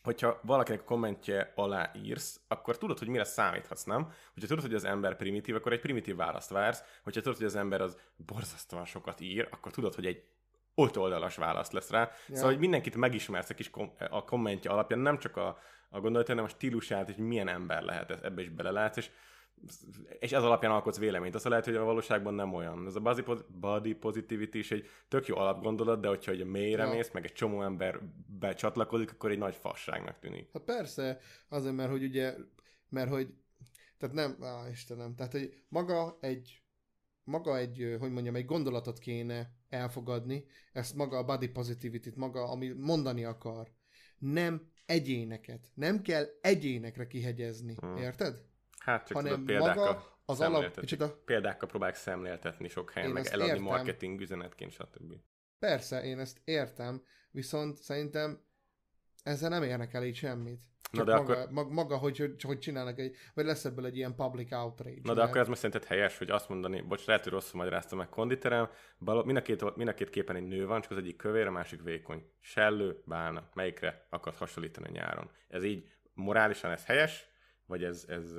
hogyha 0.02 0.40
valakinek 0.42 0.80
a 0.80 0.84
kommentje 0.84 1.52
alá 1.54 1.90
írsz, 1.94 2.40
akkor 2.48 2.78
tudod, 2.78 2.98
hogy 2.98 3.08
mire 3.08 3.24
számíthatsz, 3.24 3.84
nem? 3.84 4.02
Hogyha 4.32 4.48
tudod, 4.48 4.64
hogy 4.64 4.74
az 4.74 4.84
ember 4.84 5.16
primitív, 5.16 5.54
akkor 5.54 5.72
egy 5.72 5.80
primitív 5.80 6.16
választ 6.16 6.50
vársz, 6.50 6.82
hogyha 7.02 7.20
tudod, 7.20 7.36
hogy 7.36 7.46
az 7.46 7.56
ember 7.56 7.80
az 7.80 7.98
borzasztóan 8.16 8.84
sokat 8.84 9.20
ír, 9.20 9.48
akkor 9.50 9.72
tudod, 9.72 9.94
hogy 9.94 10.06
egy 10.06 10.22
oldalas 10.74 11.36
választ 11.36 11.72
lesz 11.72 11.90
rá. 11.90 12.00
Ja. 12.00 12.34
Szóval, 12.34 12.50
hogy 12.50 12.60
mindenkit 12.60 12.96
megismersz 12.96 13.50
a 13.50 13.54
kis 13.54 13.70
kom- 13.70 14.00
a 14.00 14.24
kommentje 14.24 14.70
alapján, 14.70 14.98
nem 15.00 15.18
csak 15.18 15.36
a, 15.36 15.58
a 15.88 16.00
gondolat, 16.00 16.26
hanem 16.26 16.44
a 16.44 16.48
stílusát, 16.48 17.06
hogy 17.06 17.16
milyen 17.16 17.48
ember 17.48 17.82
lehet, 17.82 18.10
ebbe 18.10 18.40
is 18.40 18.48
belelátsz, 18.48 18.96
és 18.96 19.10
és 20.18 20.32
ez 20.32 20.42
alapján 20.42 20.72
alkotsz 20.72 20.98
véleményt. 20.98 21.34
Azt 21.34 21.44
lehet, 21.44 21.64
hogy 21.64 21.74
a 21.74 21.84
valóságban 21.84 22.34
nem 22.34 22.54
olyan. 22.54 22.86
Ez 22.86 22.94
a 22.94 23.44
body 23.48 23.94
positivity 23.94 24.54
is 24.54 24.70
egy 24.70 24.86
tök 25.08 25.26
jó 25.26 25.36
alapgondolat, 25.36 26.00
de 26.00 26.08
hogyha 26.08 26.32
egy 26.32 26.44
mélyre 26.44 26.84
ja. 26.84 26.90
mész, 26.90 27.10
meg 27.10 27.24
egy 27.24 27.32
csomó 27.32 27.62
ember 27.62 28.00
becsatlakozik, 28.38 29.10
akkor 29.10 29.30
egy 29.30 29.38
nagy 29.38 29.54
fasságnak 29.54 30.18
tűnik. 30.18 30.48
Hát 30.52 30.62
persze, 30.62 31.18
azért, 31.48 31.74
mert 31.74 31.90
hogy 31.90 32.02
ugye, 32.02 32.34
mert 32.88 33.10
hogy, 33.10 33.34
tehát 33.98 34.14
nem, 34.14 34.36
á, 34.40 34.68
Istenem, 34.70 35.14
tehát 35.14 35.32
hogy 35.32 35.54
maga 35.68 36.18
egy, 36.20 36.62
maga 37.24 37.56
egy, 37.56 37.96
hogy 38.00 38.10
mondjam, 38.12 38.34
egy 38.34 38.46
gondolatot 38.46 38.98
kéne 38.98 39.56
elfogadni, 39.68 40.44
ezt 40.72 40.94
maga 40.94 41.18
a 41.18 41.24
body 41.24 41.48
positivity-t, 41.48 42.16
maga, 42.16 42.50
ami 42.50 42.68
mondani 42.68 43.24
akar. 43.24 43.72
Nem 44.18 44.70
egyéneket. 44.86 45.70
Nem 45.74 46.02
kell 46.02 46.24
egyénekre 46.40 47.06
kihegyezni. 47.06 47.74
Hmm. 47.74 47.96
Érted? 47.96 48.46
Hát 48.78 49.06
csak 49.06 49.16
hanem 49.16 49.44
példákkal 49.44 49.84
maga 49.84 50.18
az 50.24 50.40
alap... 50.40 50.80
Kicsit 50.80 51.04
Példákkal 51.06 51.68
próbálják 51.68 51.98
szemléltetni 51.98 52.68
sok 52.68 52.90
helyen, 52.90 53.08
én 53.08 53.14
meg 53.14 53.26
eladni 53.26 53.46
értem. 53.46 53.62
marketing 53.62 54.20
üzenetként, 54.20 54.72
stb. 54.72 55.14
Persze, 55.58 56.02
én 56.02 56.18
ezt 56.18 56.40
értem, 56.44 57.02
viszont 57.30 57.76
szerintem 57.76 58.44
ezzel 59.22 59.48
nem 59.48 59.62
érnek 59.62 59.94
el 59.94 60.04
így 60.04 60.16
semmit. 60.16 60.60
Csak 60.90 61.06
Na 61.06 61.12
de 61.12 61.18
maga, 61.18 61.32
akkor... 61.32 61.52
maga, 61.52 61.72
maga 61.72 61.96
hogy, 61.96 62.18
hogy, 62.18 62.42
hogy 62.42 62.58
csinálnak 62.58 62.98
egy, 62.98 63.16
vagy 63.34 63.44
lesz 63.44 63.64
ebből 63.64 63.86
egy 63.86 63.96
ilyen 63.96 64.14
public 64.14 64.52
outrage. 64.52 65.00
Na 65.02 65.12
de 65.12 65.14
mert... 65.14 65.28
akkor 65.28 65.40
ez 65.40 65.48
most 65.48 65.60
szerinted 65.60 65.88
helyes, 65.88 66.18
hogy 66.18 66.30
azt 66.30 66.48
mondani, 66.48 66.80
bocs, 66.80 67.06
lehet, 67.06 67.22
hogy 67.22 67.32
rosszul 67.32 67.58
magyaráztam 67.58 67.98
meg 67.98 68.08
konditerem, 68.08 68.70
bal, 68.98 69.24
mind, 69.24 69.36
a 69.36 69.42
két, 69.42 69.76
mind 69.76 69.88
a 69.88 69.94
két 69.94 70.10
képen 70.10 70.36
egy 70.36 70.46
nő 70.46 70.66
van, 70.66 70.80
csak 70.80 70.90
az 70.90 70.96
egyik 70.96 71.16
kövér, 71.16 71.46
a 71.46 71.50
másik 71.50 71.82
vékony. 71.82 72.30
Sellő, 72.40 73.02
bálna, 73.04 73.48
melyikre 73.54 74.06
akarsz 74.10 74.38
hasonlítani 74.38 74.90
nyáron. 74.90 75.30
Ez 75.48 75.64
így 75.64 75.90
morálisan 76.12 76.70
ez 76.70 76.84
helyes, 76.84 77.28
vagy 77.66 77.84
ez, 77.84 78.04
ez 78.08 78.34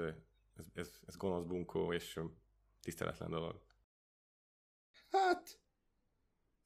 ez, 0.60 0.66
ez, 0.74 1.00
ez 1.08 1.16
gonosz 1.18 1.44
bunkó 1.44 1.94
és 1.94 2.20
tiszteletlen 2.82 3.30
dolog. 3.30 3.62
Hát, 5.12 5.60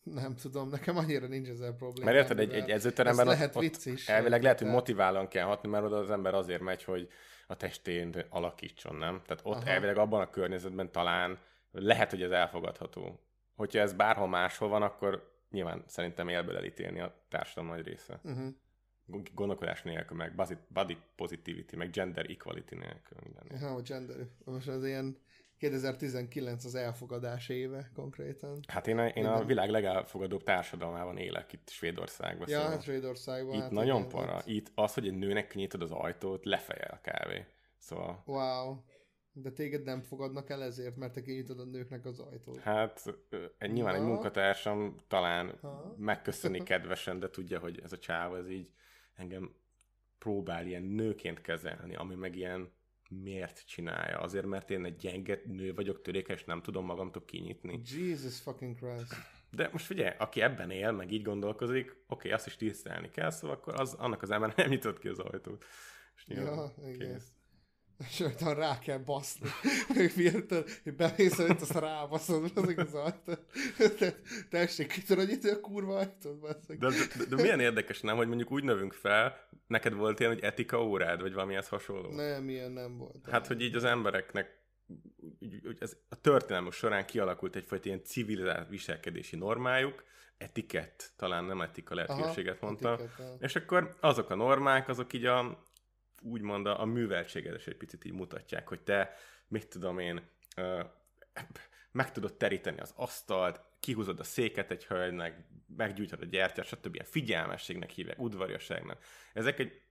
nem 0.03 0.35
tudom, 0.35 0.69
nekem 0.69 0.97
annyira 0.97 1.27
nincs 1.27 1.47
ezzel 1.47 1.73
probléma. 1.73 2.11
Mert 2.11 2.21
érted, 2.21 2.39
egy, 2.39 2.53
egy 2.53 2.69
edzőteremben 2.69 3.27
ott, 3.27 3.33
lehet 3.33 3.59
vicc 3.59 3.85
is. 3.85 4.09
Elvileg 4.09 4.41
lehet, 4.41 4.59
hogy 4.59 4.67
motiválóan 4.67 5.27
kell 5.27 5.45
hatni, 5.45 5.69
mert 5.69 5.85
oda 5.85 5.97
az 5.97 6.09
ember 6.09 6.33
azért 6.33 6.61
megy, 6.61 6.83
hogy 6.83 7.09
a 7.47 7.55
testén 7.55 8.25
alakítson, 8.29 8.95
nem? 8.95 9.21
Tehát 9.25 9.41
ott 9.45 9.55
Aha. 9.55 9.69
elvileg 9.69 9.97
abban 9.97 10.21
a 10.21 10.29
környezetben 10.29 10.91
talán 10.91 11.39
lehet, 11.71 12.09
hogy 12.09 12.21
ez 12.21 12.31
elfogadható. 12.31 13.19
Hogyha 13.55 13.79
ez 13.79 13.93
bárhol 13.93 14.27
máshol 14.27 14.69
van, 14.69 14.81
akkor 14.81 15.31
nyilván 15.49 15.83
szerintem 15.87 16.29
élből 16.29 16.57
elítélni 16.57 16.99
a 16.99 17.25
társadalom 17.29 17.75
nagy 17.75 17.85
része. 17.85 18.19
Uh-huh 18.23 18.53
gondolkodás 19.33 19.83
nélkül, 19.83 20.17
meg 20.17 20.35
body 20.67 20.97
positivity, 21.15 21.75
meg 21.75 21.89
gender 21.89 22.29
equality 22.29 22.75
nélkül. 22.75 23.17
Minden. 23.23 23.59
Ja, 23.61 23.75
a 23.75 23.81
gender, 23.81 24.27
most 24.45 24.67
az 24.67 24.85
ilyen 24.85 25.17
2019 25.57 26.65
az 26.65 26.75
elfogadás 26.75 27.49
éve 27.49 27.91
konkrétan. 27.93 28.59
Hát 28.67 28.87
én 28.87 28.97
a, 28.97 29.07
én 29.07 29.25
a 29.25 29.45
világ 29.45 29.69
legelfogadóbb 29.69 30.43
társadalmában 30.43 31.17
élek 31.17 31.53
itt 31.53 31.69
Svédországban. 31.69 32.49
Ja, 32.49 32.59
szóval 32.59 32.79
Svédországban. 32.79 33.55
Itt 33.55 33.61
hát 33.61 33.71
nagyon 33.71 34.09
para. 34.09 34.31
Hát... 34.31 34.47
Itt 34.47 34.71
az, 34.75 34.93
hogy 34.93 35.07
egy 35.07 35.17
nőnek 35.17 35.53
nyitod 35.53 35.81
az 35.81 35.91
ajtót, 35.91 36.45
lefejel 36.45 36.89
a 36.91 37.01
kávé. 37.01 37.45
Szóval... 37.77 38.23
Wow. 38.25 38.77
De 39.35 39.51
téged 39.51 39.83
nem 39.83 40.01
fogadnak 40.01 40.49
el 40.49 40.63
ezért, 40.63 40.95
mert 40.95 41.13
te 41.13 41.21
kinyitod 41.21 41.59
a 41.59 41.65
nőknek 41.65 42.05
az 42.05 42.19
ajtót. 42.19 42.59
Hát 42.59 43.15
nyilván 43.59 43.95
ha? 43.95 43.99
egy 44.01 44.07
munkatársam 44.07 44.95
talán 45.07 45.57
ha? 45.61 45.95
megköszöni 45.97 46.63
kedvesen, 46.73 47.19
de 47.19 47.29
tudja, 47.29 47.59
hogy 47.59 47.79
ez 47.83 47.93
a 47.93 47.97
csáv, 47.97 48.35
ez 48.35 48.49
így 48.49 48.71
engem 49.15 49.55
próbál 50.17 50.67
ilyen 50.67 50.83
nőként 50.83 51.41
kezelni, 51.41 51.95
ami 51.95 52.15
meg 52.15 52.35
ilyen 52.35 52.71
miért 53.09 53.67
csinálja? 53.67 54.19
Azért, 54.19 54.45
mert 54.45 54.69
én 54.69 54.85
egy 54.85 54.95
gyenge 54.95 55.41
nő 55.45 55.73
vagyok, 55.73 56.01
törékes, 56.01 56.43
nem 56.43 56.61
tudom 56.61 56.85
magamtól 56.85 57.25
kinyitni. 57.25 57.81
Jesus 57.83 58.39
fucking 58.39 58.77
Christ. 58.77 59.13
De 59.51 59.69
most 59.71 59.85
figyelj, 59.85 60.15
aki 60.17 60.41
ebben 60.41 60.69
él, 60.69 60.91
meg 60.91 61.11
így 61.11 61.21
gondolkozik, 61.21 61.89
oké, 61.89 62.03
okay, 62.07 62.31
azt 62.31 62.45
is 62.45 62.55
tisztelni 62.55 63.09
kell, 63.09 63.29
szóval 63.29 63.55
akkor 63.55 63.79
az, 63.79 63.93
annak 63.93 64.21
az 64.21 64.31
ember 64.31 64.53
nem 64.57 64.69
nyitott 64.69 64.99
ki 64.99 65.07
az 65.07 65.19
ajtót. 65.19 65.65
És 66.15 66.25
ja, 66.27 66.73
igen. 66.87 67.21
És 67.97 68.19
olyan 68.19 68.55
rá 68.55 68.79
kell 68.79 68.97
baszni. 68.97 69.49
Miért, 70.15 70.49
hogy 70.83 70.95
bemész 70.95 71.39
előtt, 71.39 71.61
azt 71.61 71.79
rábaszod, 71.79 72.51
azok 72.55 72.77
az 72.77 72.93
ajtót. 72.93 73.45
Tessék, 74.49 74.87
ki 74.87 75.01
tudod 75.01 75.27
nyitni 75.27 75.49
a 75.49 75.59
kurva 75.59 75.97
ajtót, 75.97 76.41
de, 76.67 76.75
de, 76.77 76.89
de, 77.17 77.25
de, 77.35 77.41
milyen 77.41 77.59
érdekes, 77.59 78.01
nem, 78.01 78.15
hogy 78.15 78.27
mondjuk 78.27 78.51
úgy 78.51 78.63
növünk 78.63 78.93
fel, 78.93 79.47
neked 79.67 79.93
volt 79.93 80.19
ilyen, 80.19 80.31
hogy 80.31 80.43
etika 80.43 80.85
órád, 80.85 81.21
vagy 81.21 81.33
valamihez 81.33 81.67
hasonló? 81.67 82.11
Nem, 82.11 82.49
ilyen 82.49 82.71
nem 82.71 82.97
volt. 82.97 83.29
Hát, 83.29 83.47
hogy 83.47 83.61
így 83.61 83.75
az 83.75 83.83
embereknek 83.83 84.61
ez 85.79 85.97
a 86.09 86.15
történelmük 86.21 86.73
során 86.73 87.05
kialakult 87.05 87.55
egyfajta 87.55 87.87
ilyen 87.87 88.03
civilizált 88.03 88.69
viselkedési 88.69 89.35
normájuk, 89.35 90.03
etikett, 90.37 91.11
talán 91.15 91.43
nem 91.43 91.61
etika 91.61 91.95
lehetőséget 91.95 92.61
mondta, 92.61 92.93
etikett, 92.93 93.41
és 93.41 93.55
akkor 93.55 93.95
azok 93.99 94.29
a 94.29 94.35
normák, 94.35 94.87
azok 94.87 95.13
így 95.13 95.25
a, 95.25 95.63
úgymond 96.23 96.67
a, 96.67 96.81
a 96.81 96.85
műveltséged 96.85 97.55
is 97.55 97.67
egy 97.67 97.77
picit 97.77 98.05
így 98.05 98.13
mutatják, 98.13 98.67
hogy 98.67 98.81
te, 98.81 99.15
mit 99.47 99.67
tudom 99.67 99.99
én, 99.99 100.21
ö, 100.55 100.83
meg 101.91 102.11
tudod 102.11 102.33
teríteni 102.33 102.79
az 102.79 102.93
asztalt, 102.95 103.61
kihúzod 103.79 104.19
a 104.19 104.23
széket 104.23 104.71
egy 104.71 104.85
hölgynek, 104.85 105.37
meggyújtod 105.77 106.21
a 106.21 106.25
gyertyát, 106.25 106.65
stb. 106.65 106.93
Ilyen 106.93 107.05
figyelmességnek 107.05 107.89
hívják, 107.89 108.19
udvariasságnak. 108.19 109.03
Ezek 109.33 109.59
egy, 109.59 109.81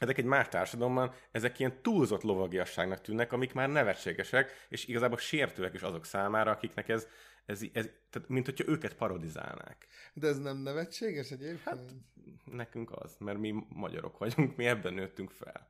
ezek 0.00 0.18
egy 0.18 0.24
más 0.24 0.48
társadalomban, 0.48 1.14
ezek 1.30 1.58
ilyen 1.58 1.82
túlzott 1.82 2.22
lovagiasságnak 2.22 3.00
tűnnek, 3.00 3.32
amik 3.32 3.52
már 3.52 3.68
nevetségesek, 3.68 4.66
és 4.68 4.86
igazából 4.86 5.18
sértőek 5.18 5.74
is 5.74 5.82
azok 5.82 6.04
számára, 6.04 6.50
akiknek 6.50 6.88
ez, 6.88 7.08
ez, 7.46 7.60
ez 7.72 7.88
tehát, 8.10 8.28
mint 8.28 8.44
hogyha 8.44 8.68
őket 8.68 8.94
parodizálnák. 8.94 9.86
De 10.14 10.26
ez 10.26 10.38
nem 10.38 10.56
nevetséges 10.56 11.30
egyébként? 11.30 11.60
Hát 11.60 11.94
nekünk 12.44 12.92
az, 12.92 13.16
mert 13.18 13.38
mi 13.38 13.54
magyarok 13.68 14.18
vagyunk, 14.18 14.56
mi 14.56 14.66
ebben 14.66 14.94
nőttünk 14.94 15.30
fel. 15.30 15.68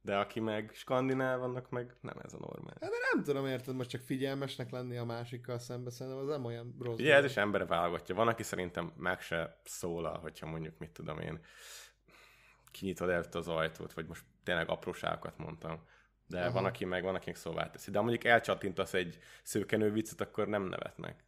De 0.00 0.16
aki 0.16 0.40
meg 0.40 0.70
skandináv, 0.74 1.38
vannak 1.38 1.70
meg 1.70 1.94
nem 2.00 2.18
ez 2.24 2.32
a 2.32 2.38
normál. 2.38 2.76
Hát 2.80 2.90
de 2.90 2.96
nem 3.12 3.24
tudom, 3.24 3.46
érted, 3.46 3.74
most 3.74 3.90
csak 3.90 4.00
figyelmesnek 4.00 4.70
lenni 4.70 4.96
a 4.96 5.04
másikkal 5.04 5.58
szembe, 5.58 5.90
szerintem 5.90 6.22
az 6.22 6.28
nem 6.28 6.44
olyan 6.44 6.76
rossz. 6.80 6.98
Ugye 6.98 7.14
ez 7.14 7.24
is 7.24 7.36
embere 7.36 7.64
válogatja. 7.64 8.14
Van, 8.14 8.28
aki 8.28 8.42
szerintem 8.42 8.92
meg 8.96 9.20
se 9.20 9.60
szólal, 9.64 10.18
hogyha 10.18 10.46
mondjuk, 10.46 10.78
mit 10.78 10.90
tudom 10.90 11.18
én, 11.18 11.40
kinyitod 12.70 13.08
előtt 13.08 13.34
az 13.34 13.48
ajtót, 13.48 13.92
vagy 13.92 14.06
most 14.06 14.24
tényleg 14.42 14.68
apróságokat 14.68 15.38
mondtam. 15.38 15.86
De 16.28 16.40
Aha. 16.40 16.52
van, 16.52 16.64
aki 16.64 16.84
meg, 16.84 17.02
van, 17.02 17.14
akinek 17.14 17.36
szóvá 17.36 17.70
teszi. 17.70 17.90
De 17.90 17.98
ha 17.98 18.04
mondjuk 18.04 18.24
elcsattintasz 18.24 18.94
egy 18.94 19.18
szőkenő 19.42 19.92
viccet, 19.92 20.20
akkor 20.20 20.48
nem 20.48 20.62
nevetnek. 20.62 21.24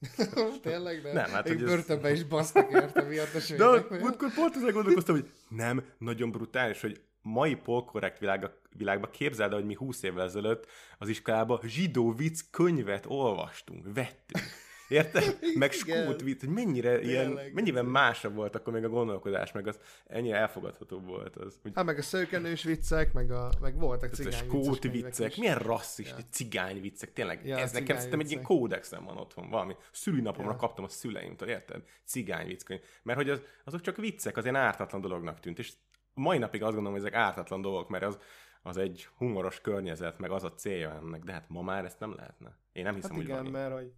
Tényleg 0.62 1.02
nem? 1.02 1.12
Nem, 1.12 1.30
hát, 1.30 1.48
hogy 1.48 1.64
börtönbe 1.64 2.08
ez... 2.08 2.18
is 2.18 2.24
basztak 2.24 2.72
érte 2.72 3.02
miatt 3.02 3.34
a 3.34 3.56
De 3.56 3.64
akkor 3.64 4.32
pont 4.34 4.56
ezzel 4.56 4.72
gondolkoztam, 4.72 5.14
hogy 5.14 5.30
nem, 5.48 5.84
nagyon 5.98 6.30
brutális, 6.30 6.80
hogy 6.80 7.00
mai 7.22 7.54
polkorrekt 7.54 8.18
világba, 8.18 8.50
világba 8.76 9.10
képzeld, 9.10 9.52
hogy 9.52 9.64
mi 9.64 9.74
20 9.74 10.02
évvel 10.02 10.24
ezelőtt 10.24 10.66
az 10.98 11.08
iskolában 11.08 11.60
zsidó 11.62 12.12
vicc 12.12 12.40
könyvet 12.50 13.04
olvastunk, 13.06 13.84
vettünk. 13.94 14.44
Érted? 14.92 15.38
Meg 15.54 15.72
skót 15.72 16.22
vitt, 16.22 16.40
hogy 16.40 16.48
mennyire 16.48 17.00
ilyen, 17.00 17.38
mennyivel 17.52 17.82
másabb 17.82 18.34
volt 18.34 18.54
akkor 18.54 18.72
még 18.72 18.84
a 18.84 18.88
gondolkodás, 18.88 19.52
meg 19.52 19.66
az 19.66 19.78
ennyire 20.06 20.36
elfogadható 20.36 20.98
volt 20.98 21.36
az. 21.36 21.58
Úgy... 21.64 21.72
Hát 21.74 21.84
meg 21.84 21.98
a 21.98 22.02
szőkenős 22.02 22.62
viccek, 22.62 23.12
meg, 23.12 23.30
a, 23.30 23.50
meg 23.60 23.78
voltak 23.78 24.14
cigány 24.14 24.32
a 24.32 24.36
skót 24.36 24.82
viccek, 24.82 25.36
milyen 25.36 25.58
rasszis, 25.58 26.08
ja. 26.08 26.16
cigány 26.30 26.80
viccek, 26.80 27.12
tényleg. 27.12 27.46
Ja, 27.46 27.58
ez 27.58 27.72
nekem 27.72 27.96
szerintem 27.96 28.20
egy 28.20 28.30
ilyen 28.30 28.42
kódexem 28.42 29.04
van 29.04 29.16
otthon, 29.16 29.50
valami. 29.50 29.76
Szülinapomra 29.92 30.50
ja. 30.50 30.56
kaptam 30.56 30.84
a 30.84 30.88
szüleimtől, 30.88 31.48
érted? 31.48 31.82
Cigány 32.04 32.46
vicckönyv. 32.46 32.80
Mert 33.02 33.18
hogy 33.18 33.30
az, 33.30 33.42
azok 33.64 33.80
csak 33.80 33.96
viccek, 33.96 34.36
az 34.36 34.42
ilyen 34.42 34.56
ártatlan 34.56 35.00
dolognak 35.00 35.40
tűnt, 35.40 35.58
és 35.58 35.72
mai 36.14 36.38
napig 36.38 36.62
azt 36.62 36.74
gondolom, 36.74 36.98
hogy 36.98 37.08
ezek 37.08 37.20
ártatlan 37.20 37.60
dolgok, 37.60 37.88
mert 37.88 38.04
az, 38.04 38.18
az 38.62 38.76
egy 38.76 39.08
humoros 39.16 39.60
környezet, 39.60 40.18
meg 40.18 40.30
az 40.30 40.44
a 40.44 40.54
célja 40.54 41.00
ennek, 41.02 41.22
de 41.22 41.32
hát 41.32 41.48
ma 41.48 41.62
már 41.62 41.84
ezt 41.84 42.00
nem 42.00 42.14
lehetne. 42.14 42.56
Én 42.72 42.82
nem 42.82 42.94
hiszem, 42.94 43.10
hát 43.10 43.20
igen, 43.20 43.36
hogy 43.36 43.50
van 43.50 43.60
mert 43.60 43.74
hogy 43.74 43.92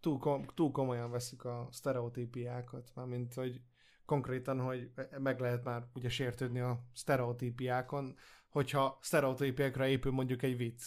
túl, 0.00 0.18
kom- 0.18 0.54
túl 0.54 0.70
komolyan 0.70 1.10
veszük 1.10 1.44
a 1.44 1.68
sztereotípiákat, 1.70 2.90
mármint, 2.94 3.34
hogy 3.34 3.60
konkrétan, 4.04 4.60
hogy 4.60 4.90
meg 5.18 5.40
lehet 5.40 5.64
már 5.64 5.86
ugye 5.94 6.08
sértődni 6.08 6.60
a 6.60 6.80
sztereotípiákon, 6.94 8.16
hogyha 8.48 8.98
sztereotípiákra 9.00 9.86
épül 9.86 10.12
mondjuk 10.12 10.42
egy 10.42 10.56
vicc. 10.56 10.82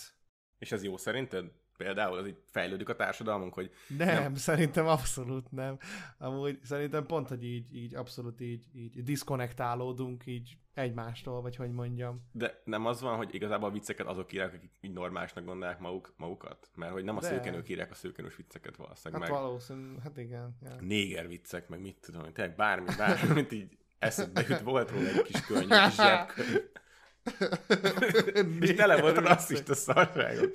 És 0.57 0.71
ez 0.71 0.83
jó 0.83 0.97
szerinted? 0.97 1.51
például? 1.83 2.17
Az 2.17 2.27
így 2.27 2.37
fejlődik 2.45 2.89
a 2.89 2.95
társadalmunk, 2.95 3.53
hogy 3.53 3.71
Nem, 3.97 4.07
nem, 4.21 4.35
szerintem 4.35 4.87
abszolút 4.87 5.51
nem. 5.51 5.77
Amúgy 6.17 6.59
szerintem 6.63 7.05
pont, 7.05 7.27
hogy 7.27 7.43
így, 7.43 7.75
így 7.75 7.95
abszolút 7.95 8.41
így, 8.41 8.65
így 8.73 9.03
diszkonektálódunk 9.03 10.25
így 10.25 10.57
egymástól, 10.73 11.41
vagy 11.41 11.55
hogy 11.55 11.71
mondjam. 11.71 12.29
De 12.31 12.61
nem 12.63 12.85
az 12.85 13.01
van, 13.01 13.15
hogy 13.15 13.33
igazából 13.35 13.69
a 13.69 13.71
vicceket 13.71 14.07
azok 14.07 14.33
írják, 14.33 14.53
akik 14.53 14.71
így 14.81 14.93
normálisnak 14.93 15.45
gondolják 15.45 15.79
maguk, 15.79 16.13
magukat? 16.17 16.69
Mert 16.75 16.91
hogy 16.91 17.03
nem 17.03 17.17
a 17.17 17.19
De. 17.19 17.27
szőkenők 17.27 17.69
írják 17.69 17.91
a 17.91 17.95
szőkenős 17.95 18.35
vicceket 18.35 18.75
valószínűleg, 18.75 19.21
Hát 19.21 19.31
meg 19.31 19.41
valószínű, 19.41 19.93
hát 20.03 20.17
igen. 20.17 20.57
Ja. 20.63 20.75
néger 20.79 21.27
viccek, 21.27 21.67
meg 21.67 21.81
mit 21.81 21.97
tudom, 22.01 22.25
én, 22.25 22.33
tényleg 22.33 22.55
bármi, 22.55 22.89
bármi, 22.97 23.33
mint 23.33 23.51
így 23.51 23.77
eszedbe 23.99 24.45
jut, 24.47 24.59
volt 24.61 24.91
róla 24.91 25.07
egy 25.07 25.21
kis 25.21 25.41
könyv, 25.45 25.71
egy 25.71 25.91
zsebkönyv. 25.91 26.69
És 28.61 28.73
tele 28.73 29.01
volt 29.01 29.17
rasszista 29.17 29.73
szarságok. 29.75 30.53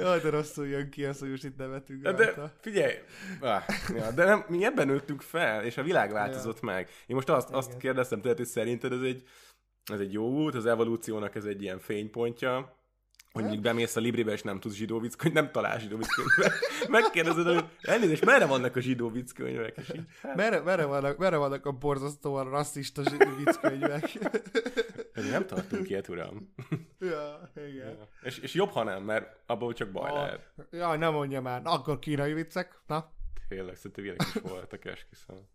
Jaj, 0.00 0.20
de 0.20 0.30
rosszul 0.30 0.66
jön 0.66 0.90
ki 0.90 1.04
az, 1.04 1.18
hogy 1.18 1.30
most 1.30 1.44
itt 1.44 1.56
nevetünk 1.56 2.02
De, 2.02 2.10
rajta. 2.10 2.42
de 2.42 2.52
figyelj, 2.60 2.94
ah, 3.40 3.62
ja, 3.94 4.10
de 4.10 4.24
nem, 4.24 4.44
mi 4.48 4.64
ebben 4.64 4.86
nőttünk 4.86 5.22
fel, 5.22 5.64
és 5.64 5.76
a 5.76 5.82
világ 5.82 6.12
változott 6.12 6.60
meg. 6.60 6.88
Én 7.06 7.16
most 7.16 7.28
azt, 7.28 7.50
azt 7.50 7.68
Igen. 7.68 7.78
kérdeztem 7.78 8.20
tőled, 8.20 8.36
hogy 8.36 8.46
szerinted 8.46 8.92
ez 8.92 9.00
egy, 9.00 9.22
ez 9.92 10.00
egy 10.00 10.12
jó 10.12 10.28
út, 10.28 10.54
az 10.54 10.66
evolúciónak 10.66 11.34
ez 11.34 11.44
egy 11.44 11.62
ilyen 11.62 11.78
fénypontja, 11.78 12.79
hogy 13.32 13.42
mondjuk 13.42 13.62
bemész 13.62 13.96
a 13.96 14.00
Libribe, 14.00 14.32
és 14.32 14.42
nem 14.42 14.60
tudsz 14.60 14.74
zsidó 14.74 14.98
vicc, 15.00 15.22
nem 15.32 15.50
találsz 15.50 15.80
zsidó 15.82 15.96
vicckönyvet. 15.96 16.52
Megkérdezed, 16.88 17.46
hogy 17.46 17.64
elnézést, 17.82 18.24
merre 18.24 18.46
vannak 18.46 18.76
a 18.76 18.80
zsidó 18.80 19.10
vicckönyvek? 19.10 19.76
És 19.76 19.92
így, 19.94 20.04
hát, 20.22 20.36
Merre, 20.36 20.60
merre, 20.60 20.84
vannak, 20.84 21.16
merre 21.18 21.36
vannak 21.36 21.66
a 21.66 21.72
borzasztóan 21.72 22.50
rasszista 22.50 23.02
vicckönyvek? 23.36 24.18
nem 25.14 25.46
tartunk 25.46 25.88
ilyet, 25.88 26.08
uram. 26.08 26.54
ja, 26.98 27.50
igen. 27.54 27.96
És, 28.22 28.38
és 28.38 28.54
jobb, 28.54 28.70
ha 28.70 28.82
nem, 28.82 29.02
mert 29.02 29.36
abból 29.46 29.72
csak 29.72 29.90
baj 29.90 30.10
A- 30.10 30.14
lehet. 30.14 30.52
Jaj, 30.70 30.98
nem 30.98 31.12
mondja 31.12 31.40
már. 31.40 31.62
Na, 31.62 31.70
akkor 31.70 31.98
kínai 31.98 32.32
viccek? 32.32 32.80
Na? 32.86 33.12
Tényleg, 33.48 33.76
szerintem 33.76 34.04
ilyenek 34.04 34.26
is 34.34 34.40
voltak, 34.42 34.84
esküszöm. 34.84 35.48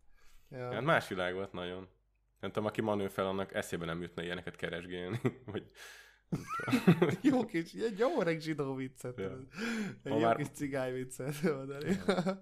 Ja. 0.50 0.72
Hát 0.74 0.82
más 0.84 1.08
világ 1.08 1.34
volt 1.34 1.54
nagyon. 1.54 1.88
Nem 2.40 2.52
tudom, 2.52 2.66
aki 2.66 2.82
manő 2.82 3.08
fel, 3.08 3.26
annak 3.26 3.54
eszébe 3.54 3.86
nem 3.86 4.02
jutna 4.02 4.24
ilyeneket 4.24 4.56
keresgélni. 4.56 5.20
Vagy. 5.52 5.64
Jó 7.22 7.46
kis, 7.46 7.74
egy 7.74 7.98
jó 8.00 8.20
öreg 8.22 8.40
zsidó 8.40 8.76
viccet. 8.76 9.18
Ja. 9.20 9.30
Egy 10.04 10.12
Ha 10.12 10.18
jó 10.18 10.20
már- 10.20 10.38
kis 10.38 10.48
cigány 10.50 10.94
viccet 10.94 11.42
mondani. 11.42 11.96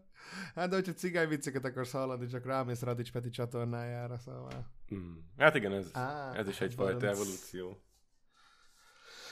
hát 0.56 0.70
de 0.70 0.76
hogyha 0.76 0.94
cigány 0.94 1.28
vicceket 1.28 1.66
akarsz 1.66 1.92
hallani, 1.92 2.28
csak 2.28 2.46
rámész 2.46 2.82
Radics 2.82 3.12
Peti 3.12 3.30
csatornájára, 3.30 4.18
szóval. 4.18 4.72
Mm. 4.96 5.14
Hát 5.38 5.56
igen, 5.56 5.72
ez, 5.72 5.90
Á, 5.94 6.34
ez 6.36 6.48
is 6.48 6.58
hát 6.58 6.68
egyfajta 6.68 7.00
valami- 7.00 7.08
evolúció. 7.20 7.82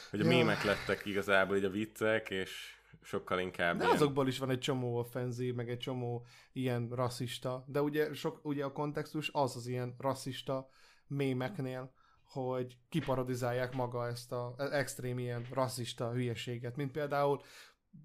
Hogy 0.09 0.19
a 0.19 0.23
Ja. 0.23 0.29
mémek 0.29 0.63
lettek 0.63 1.05
igazából 1.05 1.57
így 1.57 1.63
a 1.63 1.69
viccek, 1.69 2.29
és 2.29 2.75
sokkal 3.01 3.39
inkább 3.39 3.77
De 3.77 3.83
ilyen... 3.83 3.95
azokból 3.95 4.27
is 4.27 4.37
van 4.39 4.49
egy 4.49 4.59
csomó 4.59 4.97
offenzív, 4.97 5.53
meg 5.55 5.69
egy 5.69 5.77
csomó 5.79 6.25
ilyen 6.53 6.89
rasszista, 6.89 7.65
de 7.67 7.81
ugye, 7.81 8.13
sok, 8.13 8.39
ugye 8.45 8.63
a 8.65 8.71
kontextus 8.71 9.29
az 9.33 9.55
az 9.55 9.67
ilyen 9.67 9.95
rasszista 9.97 10.69
mémeknél, 11.07 11.93
hogy 12.31 12.77
kiparodizálják 12.89 13.73
maga 13.73 14.07
ezt 14.07 14.31
a 14.31 14.55
extrém 14.57 15.19
ilyen 15.19 15.45
rasszista 15.53 16.11
hülyeséget, 16.11 16.75
mint 16.75 16.91
például 16.91 17.41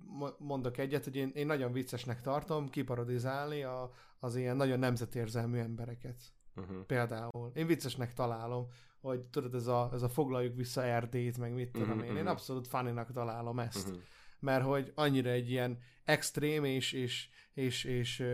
mo- 0.04 0.38
mondok 0.38 0.78
egyet, 0.78 1.04
hogy 1.04 1.16
én, 1.16 1.30
én 1.34 1.46
nagyon 1.46 1.72
viccesnek 1.72 2.20
tartom 2.20 2.68
kiparodizálni 2.68 3.62
a, 3.62 3.90
az 4.18 4.36
ilyen 4.36 4.56
nagyon 4.56 4.78
nemzetérzelmű 4.78 5.58
embereket. 5.58 6.22
Uh-huh. 6.56 6.84
Például. 6.86 7.50
Én 7.54 7.66
viccesnek 7.66 8.12
találom, 8.12 8.66
hogy 9.00 9.20
tudod, 9.20 9.54
ez 9.54 9.66
a, 9.66 9.90
ez 9.92 10.02
a 10.02 10.08
foglaljuk 10.08 10.56
vissza 10.56 10.82
Erdélyt, 10.82 11.38
meg 11.38 11.54
mit 11.54 11.70
tudom 11.70 11.96
Mhm, 11.96 12.04
én. 12.04 12.16
Én 12.16 12.22
mhm. 12.22 12.26
abszolút 12.26 12.66
funnynak 12.66 13.12
találom 13.12 13.58
ezt 13.58 13.88
Uh-huh. 13.88 14.02
mert 14.38 14.64
hogy 14.64 14.92
annyira 14.94 15.30
egy 15.30 15.50
ilyen 15.50 15.78
extrém 16.04 16.64
és, 16.64 16.92
és, 16.92 17.28
és, 17.52 17.84
és 17.84 18.24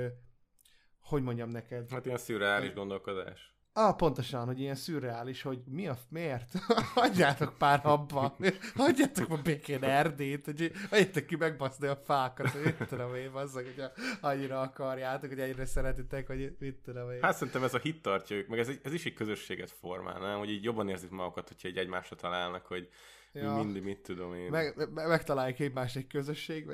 hogy 1.01 1.23
mondjam 1.23 1.49
neked? 1.49 1.91
Hát 1.91 2.07
ilyen 2.07 2.19
szürreális 2.19 2.73
gondolkodás. 2.73 3.52
Ah, 3.75 3.97
pontosan, 3.97 4.47
hogy 4.47 4.61
ilyen 4.61 4.75
szürreális, 4.75 5.43
hogy 5.43 5.63
mi 5.67 5.87
a, 5.89 5.97
miért? 6.09 6.53
Hagyjátok 6.95 7.59
pár 7.59 7.81
abba, 7.83 8.37
hagyjátok 8.75 9.29
ma 9.29 9.37
békén 9.37 9.85
Erdét, 9.85 10.45
hogy 10.45 10.73
hagyjátok 10.91 11.27
ki 11.27 11.37
megbaszni 11.37 11.87
a 11.87 11.97
fákat, 11.97 12.49
hogy 12.49 12.63
mit 12.63 12.89
tudom 12.89 13.15
én, 13.15 13.33
bazzak, 13.33 13.65
hogyha 13.65 13.91
annyira 14.21 14.61
akarjátok, 14.61 15.29
hogy 15.29 15.41
ennyire 15.41 15.67
szeretitek, 15.67 16.27
hogy 16.27 16.57
mit 16.59 16.77
tudom 16.85 17.11
én. 17.11 17.23
Hát 17.23 17.37
szerintem 17.37 17.63
ez 17.63 17.75
a 17.75 17.79
hit 17.79 18.03
tartja 18.03 18.37
ők, 18.37 18.49
meg 18.49 18.59
ez, 18.59 18.71
ez 18.83 18.93
is 18.93 19.05
egy 19.05 19.15
közösséget 19.15 19.71
formál, 19.71 20.21
nem? 20.21 20.39
Hogy 20.39 20.51
így 20.51 20.65
jobban 20.65 20.89
érzik 20.89 21.11
magukat, 21.11 21.49
hogyha 21.49 21.69
egy 21.69 21.77
egymásra 21.77 22.17
találnak, 22.17 22.67
hogy 22.67 22.89
ja. 23.33 23.55
Mindig 23.55 23.83
mit 23.83 23.99
tudom 23.99 24.35
én. 24.35 24.51
Meg, 24.51 24.75
me- 24.77 25.09
megtalálják 25.09 25.61
egymást 25.61 25.97
egy 25.97 26.07
közösség, 26.07 26.67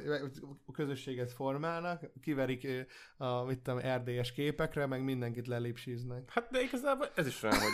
közösséget 0.72 1.32
formálnak, 1.32 2.00
kiverik 2.22 2.68
a, 3.16 3.42
mit 3.42 3.58
tudom, 3.58 3.78
erdélyes 3.82 4.32
képekre, 4.32 4.86
meg 4.86 5.04
mindenkit 5.04 5.46
lelépsíznek. 5.46 6.30
Hát 6.30 6.50
de 6.50 6.62
igazából 6.62 7.10
ez 7.14 7.26
is 7.26 7.42
olyan, 7.42 7.56
hogy 7.56 7.72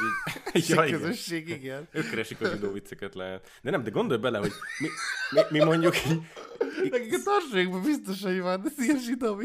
így... 0.54 0.68
Ja, 0.68 0.84
igen. 0.84 1.00
közösség, 1.00 1.48
igen. 1.48 1.88
Ők 1.92 2.10
keresik 2.10 2.40
a 2.40 2.48
zsidó 2.48 2.72
vicceket 2.72 3.14
lehet. 3.14 3.50
De 3.62 3.70
nem, 3.70 3.82
de 3.82 3.90
gondolj 3.90 4.20
bele, 4.20 4.38
hogy 4.38 4.52
mi, 4.78 4.88
mi, 5.30 5.58
mi 5.58 5.64
mondjuk 5.64 5.94
így... 6.06 6.20
Nekik 6.90 7.12
a 7.12 7.22
tartsalékban 7.24 7.82
biztos, 7.82 8.22
hogy 8.22 8.40
van, 8.40 8.62
de 8.62 8.70
ilyen 8.76 8.98
zsidó 8.98 9.36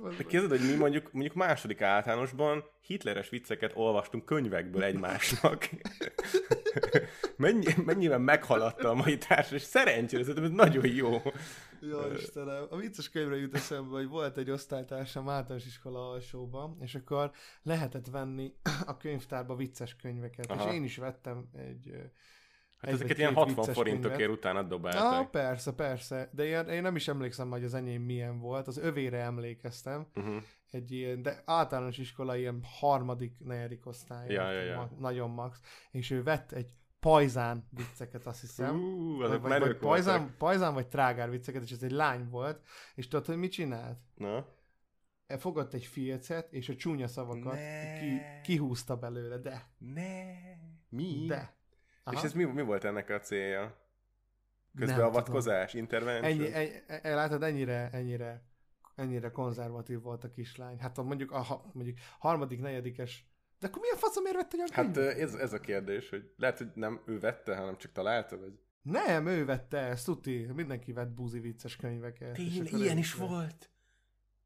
van. 0.00 0.14
De 0.16 0.24
képzeld, 0.24 0.50
hogy 0.50 0.70
mi 0.70 0.74
mondjuk, 0.74 1.12
mondjuk 1.12 1.34
második 1.34 1.82
általánosban 1.82 2.64
hitleres 2.80 3.28
vicceket 3.28 3.72
olvastunk 3.74 4.24
könyvekből 4.24 4.82
egymásnak. 4.82 5.68
Mennyi, 7.36 7.66
mennyivel 7.84 8.18
meghaladta 8.18 8.85
a 8.90 8.94
mai 8.94 9.18
társ, 9.18 9.50
és 9.50 9.62
szerencsére 9.62 10.22
szerintem 10.24 10.44
ez 10.44 10.56
nagyon 10.56 10.86
jó. 10.86 11.22
Jó, 11.80 11.98
Istenem. 12.16 12.66
A 12.70 12.76
vicces 12.76 13.08
könyvre 13.10 13.36
jut 13.36 13.54
eszembe, 13.54 13.96
hogy 13.96 14.08
volt 14.08 14.36
egy 14.36 14.50
osztálytársam 14.50 15.28
általános 15.28 15.66
iskola 15.66 16.10
alsóban, 16.10 16.76
és 16.80 16.94
akkor 16.94 17.30
lehetett 17.62 18.06
venni 18.06 18.52
a 18.86 18.96
könyvtárba 18.96 19.54
vicces 19.56 19.96
könyveket. 19.96 20.46
Aha. 20.50 20.68
És 20.68 20.74
én 20.74 20.84
is 20.84 20.96
vettem 20.96 21.48
egy... 21.52 21.90
Hát 22.76 22.90
egy 22.90 22.94
ezeket 22.94 23.18
ilyen 23.18 23.28
két 23.34 23.38
60 23.38 23.56
vicces 23.56 23.74
forintokért 23.74 24.18
könyvet. 24.18 24.36
utána 24.36 24.58
Ah, 24.58 24.66
dobálták. 24.66 25.30
persze, 25.30 25.72
persze. 25.72 26.30
De 26.32 26.44
én, 26.44 26.68
én 26.68 26.82
nem 26.82 26.96
is 26.96 27.08
emlékszem, 27.08 27.50
hogy 27.50 27.64
az 27.64 27.74
enyém 27.74 28.02
milyen 28.02 28.38
volt. 28.38 28.66
Az 28.66 28.78
övére 28.78 29.18
emlékeztem. 29.22 30.06
Uh-huh. 30.14 30.42
Egy 30.70 30.92
ilyen, 30.92 31.22
de 31.22 31.42
általános 31.44 31.98
iskola 31.98 32.36
ilyen 32.36 32.60
harmadik, 32.64 33.34
negyedik 33.38 33.86
osztály. 33.86 34.32
Ja, 34.32 34.50
ja, 34.50 34.60
ja. 34.62 34.76
ma- 34.76 34.90
nagyon 34.98 35.30
max. 35.30 35.60
És 35.90 36.10
ő 36.10 36.22
vett 36.22 36.52
egy 36.52 36.68
pajzán 37.06 37.68
vicceket, 37.70 38.26
azt 38.26 38.40
hiszem. 38.40 38.76
Ú, 38.76 39.16
vagy, 39.16 39.40
vagy, 39.40 39.76
pajzán, 39.76 40.18
voltak. 40.18 40.36
pajzán, 40.38 40.74
vagy 40.74 40.88
trágár 40.88 41.30
vicceket, 41.30 41.62
és 41.62 41.70
ez 41.70 41.82
egy 41.82 41.90
lány 41.90 42.28
volt, 42.28 42.60
és 42.94 43.08
tudod, 43.08 43.26
hogy 43.26 43.36
mit 43.36 43.52
csinált? 43.52 43.98
Na? 44.14 44.46
E, 45.26 45.38
Fogott 45.38 45.72
egy 45.74 45.84
filcet, 45.84 46.52
és 46.52 46.68
a 46.68 46.76
csúnya 46.76 47.06
szavakat 47.06 47.52
Ne. 47.52 47.98
ki, 47.98 48.20
kihúzta 48.42 48.96
belőle, 48.96 49.36
de, 49.36 49.66
Ne. 49.78 50.24
Mi? 50.88 51.24
de. 51.28 51.54
És 52.10 52.22
ez 52.22 52.32
mi, 52.32 52.44
mi 52.44 52.62
volt 52.62 52.84
ennek 52.84 53.10
a 53.10 53.20
célja? 53.20 53.60
Nem 53.60 54.86
Közbeavatkozás, 54.86 55.74
intervention? 55.74 56.32
Ennyi, 56.32 56.54
ennyi, 56.54 56.70
e- 56.86 57.14
látod, 57.14 57.42
ennyire, 57.42 57.90
ennyire, 57.92 58.42
ennyire 58.94 59.30
konzervatív 59.30 60.02
volt 60.02 60.24
a 60.24 60.30
kislány. 60.30 60.78
Hát 60.78 60.98
a, 60.98 61.02
mondjuk 61.02 61.30
a 61.32 61.38
ha- 61.38 61.70
mondjuk 61.72 61.98
harmadik, 62.18 62.60
negyedikes, 62.60 63.26
de 63.58 63.66
akkor 63.66 63.80
milyen 63.80 63.96
faszomért 63.96 64.36
vett 64.36 64.52
egy 64.52 64.58
olyan 64.58 64.70
Hát 64.72 64.92
könyvet? 64.94 65.16
ö, 65.16 65.20
ez, 65.20 65.34
ez 65.34 65.52
a 65.52 65.60
kérdés, 65.60 66.08
hogy 66.08 66.32
lehet, 66.36 66.58
hogy 66.58 66.70
nem 66.74 67.02
ő 67.06 67.18
vette, 67.18 67.56
hanem 67.56 67.76
csak 67.76 67.92
találta, 67.92 68.38
vagy... 68.38 68.58
Nem, 68.82 69.26
ő 69.26 69.44
vette 69.44 69.78
ezt, 69.78 70.04
tuti. 70.04 70.46
Mindenki 70.54 70.92
vett 70.92 71.08
búzi 71.10 71.40
vicces 71.40 71.76
könyveket. 71.76 72.32
Tényleg, 72.32 72.72
ilyen 72.72 72.98
is 72.98 73.14
vett. 73.14 73.28
volt? 73.28 73.70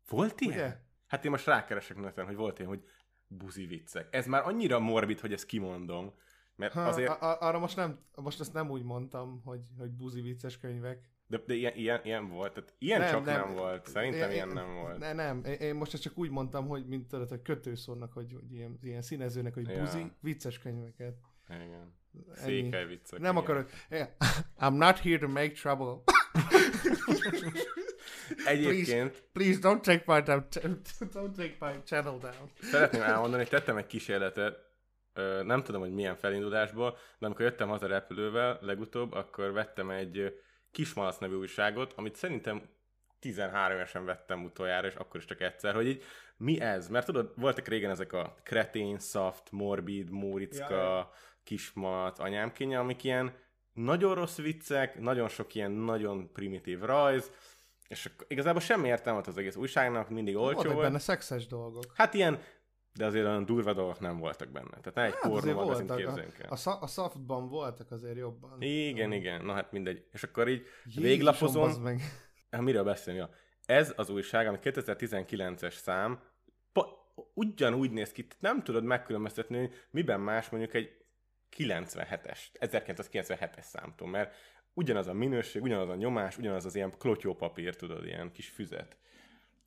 Volt 0.09 0.41
ilyen? 0.41 0.53
Ugye? 0.55 0.77
Hát 1.07 1.25
én 1.25 1.31
most 1.31 1.47
rákeresek 1.47 1.97
neten, 1.97 2.27
hogy 2.27 2.37
volt 2.37 2.59
ilyen, 2.59 2.71
hogy 2.71 2.85
buzi 3.27 3.67
viccek. 3.67 4.09
Ez 4.15 4.27
már 4.27 4.47
annyira 4.47 4.79
morbid, 4.79 5.21
hogy 5.21 5.33
ezt 5.33 5.47
kimondom. 5.47 6.15
Mert 6.57 6.73
Ha, 6.73 6.83
azért, 6.83 7.09
a, 7.09 7.31
a, 7.31 7.41
arra 7.41 7.59
most 7.59 7.77
nem, 7.77 7.99
most 8.15 8.41
ezt 8.41 8.53
nem 8.53 8.71
úgy 8.71 8.83
mondtam, 8.83 9.41
hogy, 9.45 9.61
hogy 9.79 9.91
buzi 9.91 10.21
vicces 10.21 10.59
könyvek. 10.59 11.11
De, 11.31 11.43
de 11.47 11.55
ilyen, 11.55 11.75
ilyen, 11.75 12.01
ilyen 12.05 12.29
volt. 12.29 12.53
Tehát 12.53 12.75
ilyen 12.79 13.01
nem, 13.01 13.11
csak 13.11 13.25
nem, 13.25 13.41
nem 13.41 13.55
volt. 13.55 13.87
Szerintem 13.87 14.29
Én- 14.29 14.35
ilyen 14.35 14.49
nem 14.49 14.75
volt. 14.75 14.99
Ne, 14.99 15.13
nem, 15.13 15.45
én, 15.45 15.75
most 15.75 15.95
ezt 15.95 16.03
csak 16.03 16.19
úgy 16.19 16.31
mondtam, 16.31 16.67
hogy 16.69 16.87
mint 16.87 17.09
tudod, 17.09 17.29
hogy 17.29 17.43
kötőszónak, 17.43 18.13
hogy, 18.13 18.33
hogy 18.33 18.53
ilyen, 18.53 18.79
ilyen 18.83 19.03
színezőnek, 19.03 19.55
hogy 19.55 19.69
Ja. 19.69 19.79
buzi 19.81 20.13
vicces 20.21 20.59
könyveket. 20.59 21.19
Igen. 21.49 21.99
Székely 22.33 22.87
viccek. 22.87 23.19
Nem 23.19 23.37
igen. 23.37 23.43
akarok. 23.43 23.71
I'm 24.65 24.77
not 24.77 24.99
here 24.99 25.19
to 25.19 25.29
make 25.29 25.51
trouble. 25.51 26.03
Egyébként 28.45 29.23
Please 29.33 29.59
don't 29.63 29.81
take 29.81 30.03
my 30.07 30.23
don't 30.23 31.37
take 31.37 31.57
my 31.61 31.83
channel 31.85 32.19
down. 32.19 32.51
szeretném 32.61 33.03
elmondani, 33.03 33.43
hogy 33.43 33.49
tettem 33.51 33.77
egy 33.77 33.87
kísérletet, 33.87 34.59
nem 35.43 35.63
tudom, 35.63 35.81
hogy 35.81 35.93
milyen 35.93 36.17
felindulásból, 36.17 36.97
de 37.19 37.27
amikor 37.27 37.45
jöttem 37.45 37.69
haza 37.69 37.87
repülővel 37.87 38.59
legutóbb, 38.63 39.13
akkor 39.13 39.53
vettem 39.53 39.91
egy 39.91 40.35
Kismalac 40.71 41.19
nevű 41.19 41.35
újságot, 41.35 41.93
amit 41.97 42.15
szerintem 42.15 42.63
13 43.19 43.77
évesen 43.77 44.05
vettem 44.05 44.45
utoljára, 44.45 44.87
és 44.87 44.95
akkor 44.95 45.21
is 45.21 45.27
csak 45.27 45.41
egyszer, 45.41 45.75
hogy 45.75 45.87
így 45.87 46.03
mi 46.37 46.61
ez? 46.61 46.89
Mert 46.89 47.07
tudod, 47.07 47.33
voltak 47.37 47.67
régen 47.69 47.91
ezek 47.91 48.13
a 48.13 48.37
kretén, 48.43 48.99
soft, 48.99 49.51
morbid, 49.51 50.11
Móriczka, 50.11 50.75
Ja, 50.75 50.81
ja. 50.83 51.11
kismalac, 51.45 52.19
anyámkénye, 52.19 52.79
amik 52.79 53.05
ilyen 53.05 53.33
nagyon 53.73 54.15
rossz 54.15 54.37
viccek, 54.37 54.99
nagyon 55.01 55.29
sok 55.29 55.55
ilyen 55.55 55.71
nagyon 55.71 56.33
primitív 56.33 56.81
rajz, 56.81 57.31
és 57.89 58.11
igazából 58.29 58.61
semmi 58.61 58.89
értelme 58.89 59.13
volt 59.13 59.27
az 59.27 59.39
egész 59.39 59.57
újságnak, 59.57 60.09
mindig 60.09 60.37
olcsó 60.37 60.55
Voltak 60.55 60.73
volt. 60.73 60.87
benne 60.87 60.99
szexes 60.99 61.47
dolgok. 61.47 61.85
Hát 61.95 62.15
ilyen, 62.15 62.43
de 62.95 63.07
azért 63.07 63.27
olyan 63.27 63.45
durva 63.45 63.73
dolgok 63.73 64.01
nem 64.01 64.19
voltak 64.19 64.49
benne. 64.49 64.71
Tehát 64.71 64.95
ne 64.95 65.05
egy 65.05 65.13
Hát 65.13 65.31
pornó 65.31 65.53
magazint 65.53 65.95
képzeljünk 65.95 66.39
el. 66.39 66.49
A, 66.49 66.71
a, 66.71 66.83
a 66.83 66.87
softban 66.87 67.49
voltak 67.49 67.91
azért 67.91 68.17
jobban. 68.17 68.63
Igen, 68.63 69.13
igen, 69.13 69.45
na 69.45 69.53
hát 69.53 69.73
mindegy. 69.73 70.05
És 70.13 70.23
akkor 70.23 70.49
így 70.49 70.67
Jézusom, 70.85 71.03
véglapozom, 71.03 71.83
meg. 71.83 72.01
Hát 72.51 72.61
miről 72.61 72.85
beszélni? 72.85 73.19
Ja. 73.19 73.31
Ez 73.67 73.93
az 73.97 74.11
újság, 74.11 74.47
ami 74.47 74.59
2019-es 74.63 75.75
szám, 75.75 76.21
pa, 76.73 77.13
ugyanúgy 77.35 77.91
néz 77.91 78.13
ki, 78.13 78.27
nem 78.39 78.63
tudod 78.63 78.85
megkülönböztetni, 78.85 79.59
hogy 79.59 79.75
miben 79.91 80.21
más 80.21 80.49
mondjuk 80.49 80.75
egy 80.75 81.01
97-es, 81.57 82.39
1997-es 82.61 83.63
számtól, 83.63 84.09
mert 84.09 84.35
ugyanaz 84.75 85.07
a 85.07 85.13
minőség, 85.13 85.63
ugyanaz 85.63 85.89
a 85.89 85.95
nyomás, 85.95 86.39
ugyanaz 86.39 86.65
az 86.65 86.75
ilyen 86.75 86.93
klotyópapír, 86.99 87.77
tudod, 87.77 88.07
ilyen 88.07 88.33
kis 88.33 88.49
füzet. 88.49 88.97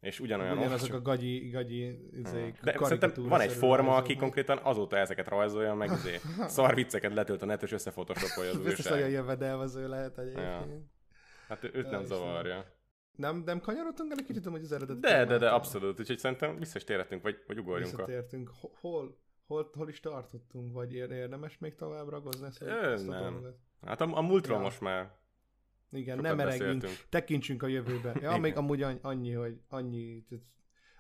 És 0.04 0.20
ugyanolyan 0.20 0.58
Ugyanazok 0.58 0.88
csak- 0.88 0.98
a 0.98 1.02
gagyi, 1.02 1.50
gagyi 1.50 2.10
izé, 2.20 2.54
de 2.64 2.76
szerintem 2.82 3.12
van 3.24 3.42
egy 3.42 3.52
forma, 3.52 3.88
rajzok, 3.88 4.04
aki 4.04 4.16
konkrétan 4.16 4.60
azóta 4.64 4.98
ezeket 4.98 5.28
rajzolja, 5.28 5.74
meg 5.74 5.92
izé, 5.92 6.20
szar 6.48 6.76
vicceket 6.76 7.14
letölt 7.14 7.42
a 7.42 7.46
net, 7.46 7.64
és 7.64 7.72
összefotoshopolja 7.72 8.50
az 8.52 8.58
Biztos 8.64 8.92
újság. 8.92 9.12
jövedelmező 9.12 9.88
lehet 9.88 10.18
egyébként. 10.18 10.84
Hát 11.48 11.64
őt 11.64 11.74
Ja, 11.86 11.90
nem 11.92 12.06
zavarja. 12.06 12.66
Nem, 13.16 13.42
nem 13.46 13.60
kanyarodtunk 13.60 14.12
el 14.12 14.18
egy 14.20 14.26
kicsit, 14.26 14.46
hogy 14.46 14.64
az 14.64 14.72
eredet 14.72 15.00
De, 15.00 15.26
de, 15.26 15.38
de 15.38 15.50
abszolút. 15.50 16.00
Úgyhogy 16.00 16.18
szerintem 16.20 16.58
vissza 16.60 16.78
is 16.78 16.84
térhetünk, 16.84 17.22
vagy, 17.22 17.44
vagy 17.48 17.60
ugorjunk 17.60 17.94
a... 18.00 18.06
Visszatértünk. 18.06 18.52
Ho- 18.62 18.72
Hol, 18.80 19.18
hol, 19.48 19.70
hol 19.74 19.90
is 19.90 20.00
tartottunk? 20.00 20.74
Vagy 20.74 20.94
ér- 20.94 21.12
érdemes 21.12 21.58
még 21.58 21.76
tovább 21.76 22.10
ragozni 22.10 22.46
ezt, 22.48 22.62
a- 22.62 22.84
ezt 22.92 23.08
a 23.08 23.12
nem. 23.12 23.34
dolgot? 23.34 23.56
Hát 23.86 24.02
a, 24.02 24.18
a 24.18 24.22
múltról 24.22 24.58
Ja. 24.58 24.64
most 24.64 24.82
már 24.82 25.12
Igen, 25.94 26.16
sokat 26.16 26.32
nem 26.32 26.40
eregjünk. 26.48 26.82
beszéltünk. 26.82 27.10
Tekintsünk 27.10 27.64
a 27.64 27.68
jövőbe. 27.68 28.16
Ja, 28.22 28.38
még 28.38 28.58
amúgy 28.58 28.82
annyi, 29.02 29.32
hogy 29.32 29.62
annyi, 29.70 30.26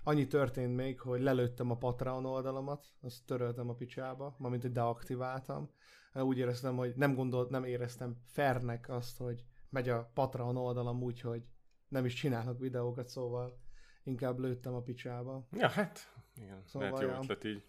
annyi 0.03 0.27
történt 0.27 0.75
még, 0.75 0.99
hogy 0.99 1.21
lelőttem 1.21 1.71
a 1.71 1.77
Patreon 1.77 2.25
oldalamat, 2.25 2.85
azt 3.01 3.25
töröltem 3.25 3.69
a 3.69 3.73
picsába, 3.73 4.35
mármint, 4.39 4.61
hogy 4.61 4.71
deaktiváltam. 4.71 5.69
Úgy 6.13 6.37
éreztem, 6.37 6.75
hogy 6.75 6.93
nem 6.95 7.15
gondolt, 7.15 7.49
nem 7.49 7.63
éreztem 7.63 8.17
fernek 8.25 8.89
azt, 8.89 9.17
hogy 9.17 9.43
megy 9.69 9.89
a 9.89 10.11
Patreon 10.13 10.57
oldalam 10.57 11.03
úgy, 11.03 11.21
hogy 11.21 11.43
nem 11.87 12.05
is 12.05 12.13
csinálok 12.13 12.59
videókat, 12.59 13.07
szóval 13.07 13.59
inkább 14.03 14.39
lőttem 14.39 14.73
a 14.73 14.81
picsába. 14.81 15.47
Ja, 15.51 15.69
hát, 15.69 16.13
igen, 16.35 16.61
Szóval, 16.65 16.87
lehet 16.89 17.03
jó 17.03 17.09
ja. 17.09 17.19
ötlet 17.21 17.43
így. 17.43 17.63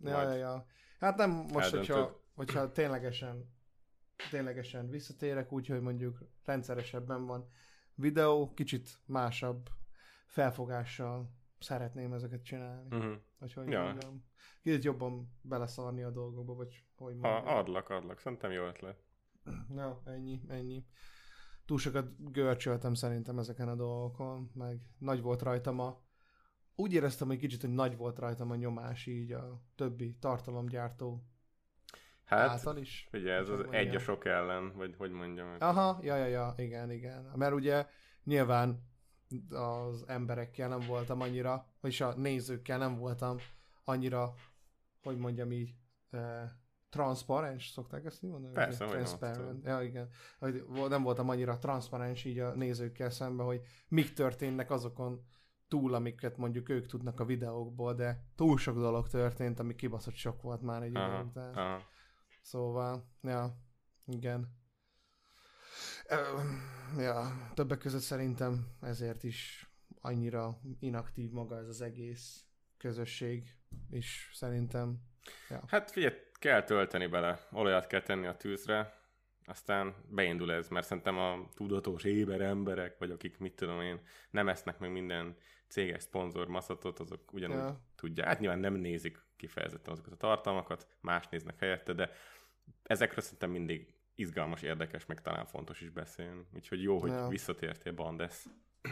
Ja, 0.00 0.22
ja, 0.22 0.34
ja. 0.34 0.66
Hát 0.98 1.16
nem 1.16 1.30
most, 1.30 1.54
eldöntöd. 1.54 1.96
hogyha, 1.96 2.20
hogyha 2.34 2.72
ténylegesen, 2.72 3.56
ténylegesen 4.30 4.90
visszatérek, 4.90 5.52
úgyhogy 5.52 5.80
mondjuk 5.80 6.18
rendszeresebben 6.44 7.26
van 7.26 7.48
videó, 7.94 8.52
kicsit 8.54 8.98
másabb 9.06 9.68
felfogással 10.26 11.30
szeretném 11.58 12.12
ezeket 12.12 12.44
csinálni. 12.44 12.96
Uh-huh. 12.96 13.16
Vagy 13.38 13.52
hogy 13.52 13.68
Ja. 13.68 13.82
mondjam. 13.82 14.24
Kicsit 14.62 14.84
jobban 14.84 15.32
beleszarni 15.42 16.02
a 16.02 16.10
dolgokba, 16.10 16.54
vagy 16.54 16.84
hogy 16.96 17.16
mondjam. 17.16 17.46
adlak, 17.46 17.88
adlak. 17.88 18.18
Szerintem 18.18 18.50
jó 18.50 18.64
ötlet. 18.66 19.02
Na, 19.68 20.00
ennyi, 20.04 20.40
ennyi. 20.48 20.84
Túl 21.64 21.78
sokat 21.78 22.32
görcsöltem 22.32 22.94
szerintem 22.94 23.38
ezeken 23.38 23.68
a 23.68 23.74
dolgokon, 23.74 24.50
meg 24.54 24.80
nagy 24.98 25.22
volt 25.22 25.42
rajtam 25.42 25.80
a... 25.80 26.00
Úgy 26.74 26.92
éreztem, 26.92 27.26
hogy 27.26 27.38
kicsit, 27.38 27.60
hogy 27.60 27.70
nagy 27.70 27.96
volt 27.96 28.18
rajtam 28.18 28.50
a 28.50 28.54
nyomás 28.56 29.06
így 29.06 29.32
a 29.32 29.62
többi 29.74 30.16
tartalomgyártó 30.18 31.24
Hát, 32.28 32.48
által 32.48 32.76
is. 32.76 33.08
ugye 33.12 33.32
ez 33.32 33.48
az 33.48 33.60
egy 33.70 33.94
a 33.94 33.98
sok 33.98 34.24
ellen, 34.24 34.72
vagy 34.76 34.94
hogy 34.98 35.10
mondjam. 35.10 35.54
Aha, 35.58 35.98
ja, 36.02 36.16
ja, 36.16 36.26
ja, 36.26 36.54
igen, 36.56 36.90
igen. 36.90 37.32
Mert 37.34 37.52
ugye 37.52 37.86
nyilván 38.24 38.86
az 39.50 40.04
emberekkel 40.06 40.68
nem 40.68 40.80
voltam 40.86 41.20
annyira, 41.20 41.66
vagyis 41.80 42.00
a 42.00 42.14
nézőkkel 42.16 42.78
nem 42.78 42.98
voltam 42.98 43.36
annyira, 43.84 44.34
hogy 45.02 45.16
mondjam 45.16 45.52
így, 45.52 45.74
eh, 46.10 46.50
transzparens, 46.90 47.68
szokták 47.68 48.04
ezt 48.04 48.22
így 48.22 48.30
mondani? 48.30 48.54
Persze, 48.54 48.84
nem, 48.84 48.92
Transparent. 48.92 49.64
Ja, 49.66 49.82
igen. 49.82 50.08
Hogy 50.38 50.64
nem 50.88 51.02
voltam 51.02 51.28
annyira 51.28 51.58
transzparens 51.58 52.24
így 52.24 52.38
a 52.38 52.54
nézőkkel 52.54 53.10
szemben, 53.10 53.46
hogy 53.46 53.60
mik 53.88 54.12
történnek 54.12 54.70
azokon 54.70 55.24
túl, 55.68 55.94
amiket 55.94 56.36
mondjuk 56.36 56.68
ők 56.68 56.86
tudnak 56.86 57.20
a 57.20 57.24
videókból, 57.24 57.94
de 57.94 58.24
túl 58.36 58.58
sok 58.58 58.78
dolog 58.78 59.08
történt, 59.08 59.58
ami 59.58 59.74
kibaszott 59.74 60.14
sok 60.14 60.42
volt 60.42 60.62
már 60.62 60.82
egy 60.82 60.90
idő 60.90 61.22
után. 61.28 61.54
aha. 61.54 61.82
Szóval, 62.40 63.04
ja, 63.22 63.56
igen. 64.06 64.56
Ja, 66.96 67.50
többek 67.54 67.78
között 67.78 68.00
szerintem 68.00 68.66
ezért 68.80 69.22
is 69.22 69.70
annyira 70.00 70.60
inaktív 70.80 71.30
maga 71.30 71.58
ez 71.58 71.68
az 71.68 71.80
egész 71.80 72.44
közösség, 72.76 73.56
és 73.90 74.30
szerintem, 74.34 75.00
ja. 75.48 75.62
Hát 75.66 75.90
figyelj, 75.90 76.14
kell 76.32 76.62
tölteni 76.62 77.06
bele, 77.06 77.46
olajat 77.52 77.86
kell 77.86 78.02
tenni 78.02 78.26
a 78.26 78.36
tűzre, 78.36 78.98
aztán 79.44 79.94
beindul 80.10 80.52
ez, 80.52 80.68
mert 80.68 80.86
szerintem 80.86 81.18
a 81.18 81.48
tudatos 81.54 82.04
éber 82.04 82.40
emberek, 82.40 82.98
vagy 82.98 83.10
akik 83.10 83.38
mit 83.38 83.56
tudom 83.56 83.80
én, 83.80 84.00
nem 84.30 84.48
esznek 84.48 84.78
meg 84.78 84.90
minden 84.92 85.36
céges 85.68 86.02
szponzor 86.02 86.48
maszatot, 86.48 86.98
azok 86.98 87.32
ugyanúgy 87.32 87.56
Ja. 87.56 87.80
tudják. 87.94 88.26
Hát 88.26 88.38
nyilván 88.40 88.58
nem 88.58 88.74
nézik 88.74 89.26
kifejezetten 89.36 89.92
azokat 89.92 90.12
a 90.12 90.16
tartalmakat, 90.16 90.86
más 91.00 91.28
néznek 91.28 91.58
helyette, 91.58 91.92
de 91.92 92.10
ezekről 92.82 93.24
szerintem 93.24 93.50
mindig 93.50 93.94
izgalmas, 94.14 94.62
érdekes, 94.62 95.06
meg 95.06 95.20
talán 95.22 95.46
fontos 95.46 95.80
is 95.80 95.90
beszélni. 95.90 96.46
Úgyhogy 96.54 96.82
jó, 96.82 96.98
hogy 96.98 97.10
Ja. 97.10 97.28
visszatértél, 97.28 97.92
Bandesz. 97.92 98.46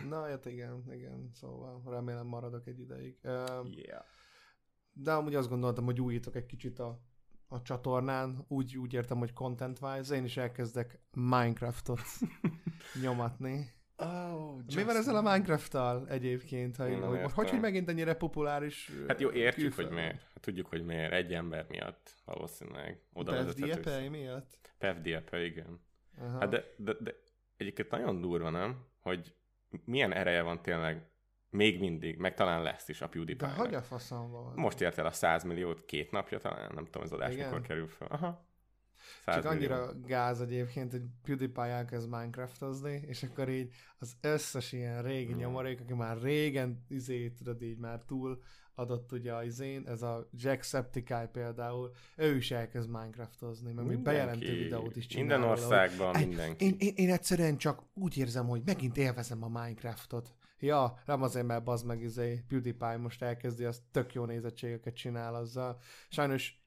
Na, 0.08 0.22
hát 0.28 0.46
igen, 0.46 0.84
igen, 0.92 1.30
szóval 1.32 1.82
remélem 1.86 2.26
maradok 2.26 2.66
egy 2.66 2.78
ideig. 2.80 3.18
Ö, 3.22 3.62
Yeah. 3.70 4.04
De 4.92 5.12
amúgy 5.12 5.34
azt 5.34 5.48
gondoltam, 5.48 5.84
hogy 5.84 6.00
újítok 6.00 6.36
egy 6.36 6.46
kicsit 6.46 6.78
a, 6.78 7.00
a 7.48 7.62
csatornán, 7.62 8.44
úgy, 8.48 8.76
úgy 8.76 8.92
értem, 8.92 9.18
hogy 9.18 9.32
content-wise, 9.32 10.14
én 10.16 10.24
is 10.24 10.36
elkezdek 10.36 11.00
Minecraftot 11.12 12.00
nyomatni. 13.02 13.74
Oh, 13.98 14.56
Mi 14.74 14.82
van 14.82 14.96
ezzel 14.96 15.16
a 15.16 15.20
Minecraft-tal 15.22 16.08
egyébként? 16.08 16.76
Hogy, 16.76 16.90
Én 16.90 16.98
nem 16.98 17.08
hogy, 17.08 17.18
hogy, 17.18 17.28
értem. 17.28 17.44
hogy 17.46 17.60
megint 17.60 17.88
ennyire 17.88 18.14
populáris? 18.14 18.90
Hát 19.08 19.20
jó, 19.20 19.30
értjük, 19.30 19.74
hogy 19.74 19.84
külföldön? 19.84 19.94
miért. 19.94 20.22
Hát 20.22 20.40
tudjuk, 20.40 20.66
hogy 20.66 20.84
miért. 20.84 21.12
Egy 21.12 21.32
ember 21.32 21.66
miatt 21.68 22.14
valószínűleg 22.24 23.00
oda 23.12 23.32
Pev. 23.32 23.48
Diepei 23.48 24.08
miatt? 24.08 24.58
Pev 24.78 24.96
Diepe, 25.00 25.44
igen. 25.44 25.80
Aha. 26.20 26.38
Hát 26.38 26.48
de, 26.48 26.64
de, 26.76 26.92
de 27.00 27.14
egyébként 27.56 27.90
nagyon 27.90 28.20
durva, 28.20 28.50
nem? 28.50 28.84
Hogy 29.00 29.34
milyen 29.84 30.12
ereje 30.12 30.42
van 30.42 30.62
tényleg 30.62 31.10
még 31.50 31.80
mindig, 31.80 32.18
meg 32.18 32.34
talán 32.34 32.62
lesz 32.62 32.88
is 32.88 33.00
a 33.00 33.04
de 33.04 33.10
PewDiePie-nak. 33.10 33.56
hogy 33.56 33.74
a 33.74 33.82
faszom 33.82 34.30
van? 34.30 34.52
Most 34.54 34.80
ért 34.80 34.98
el 34.98 35.06
a 35.06 35.10
100 35.10 35.44
milliót 35.44 35.84
két 35.84 36.10
napja 36.10 36.38
talán, 36.38 36.70
nem 36.74 36.84
tudom, 36.84 37.02
ez 37.02 37.12
adás 37.12 37.32
Igen? 37.32 37.46
mikor 37.46 37.60
kerül 37.66 37.88
fel. 37.88 38.08
Aha. 38.08 38.45
100 39.24 39.34
Csak 39.34 39.52
millió. 39.54 39.56
annyira 39.74 39.92
gáz 40.06 40.40
egyébként, 40.40 40.90
hogy 40.90 41.02
PewDiePie 41.22 41.64
elkezd 41.64 42.08
Minecraftozni, 42.08 43.02
és 43.06 43.22
akkor 43.22 43.48
így 43.48 43.72
az 43.98 44.16
összes 44.20 44.72
ilyen 44.72 45.02
régi 45.02 45.32
Mm. 45.34 45.36
nyomorék, 45.36 45.80
aki 45.80 45.94
már 45.94 46.20
régen 46.22 46.84
izé, 46.88 47.28
tudod 47.30 47.62
így 47.62 47.78
már 47.78 48.02
túl 48.06 48.42
adott 48.78 49.12
ugye 49.12 49.34
az 49.34 49.44
izén, 49.44 49.86
ez 49.86 50.02
a 50.02 50.28
Jacksepticeye 50.32 51.26
például, 51.26 51.90
ő 52.16 52.36
is 52.36 52.50
elkezd 52.50 52.88
Minecraftozni, 52.90 53.72
meg 53.72 53.84
még 53.86 53.98
bejelentő 53.98 54.52
videót 54.56 54.96
is 54.96 55.06
csinál. 55.06 55.26
Minden 55.26 55.50
országban 55.50 56.16
Egy- 56.16 56.26
mindenki. 56.26 56.64
Én, 56.64 56.74
én, 56.78 56.92
én 56.96 57.10
egyszerűen 57.12 57.56
csak 57.56 57.82
úgy 57.94 58.16
érzem, 58.18 58.46
hogy 58.48 58.62
megint 58.64 58.96
élvezem 58.96 59.42
a 59.42 59.48
Minecraftot. 59.48 60.34
Ja, 60.58 60.98
nem 61.06 61.22
azért, 61.22 61.46
mert 61.46 61.64
bazd 61.64 61.86
meg 61.86 62.02
izé, 62.02 62.44
PewDiePie 62.48 62.96
most 62.96 63.22
elkezdi, 63.22 63.64
az 63.64 63.82
tök 63.90 64.14
jó 64.14 64.24
nézettségeket 64.24 64.94
csinál 64.94 65.34
azzal. 65.34 65.78
Sajnos 66.08 66.64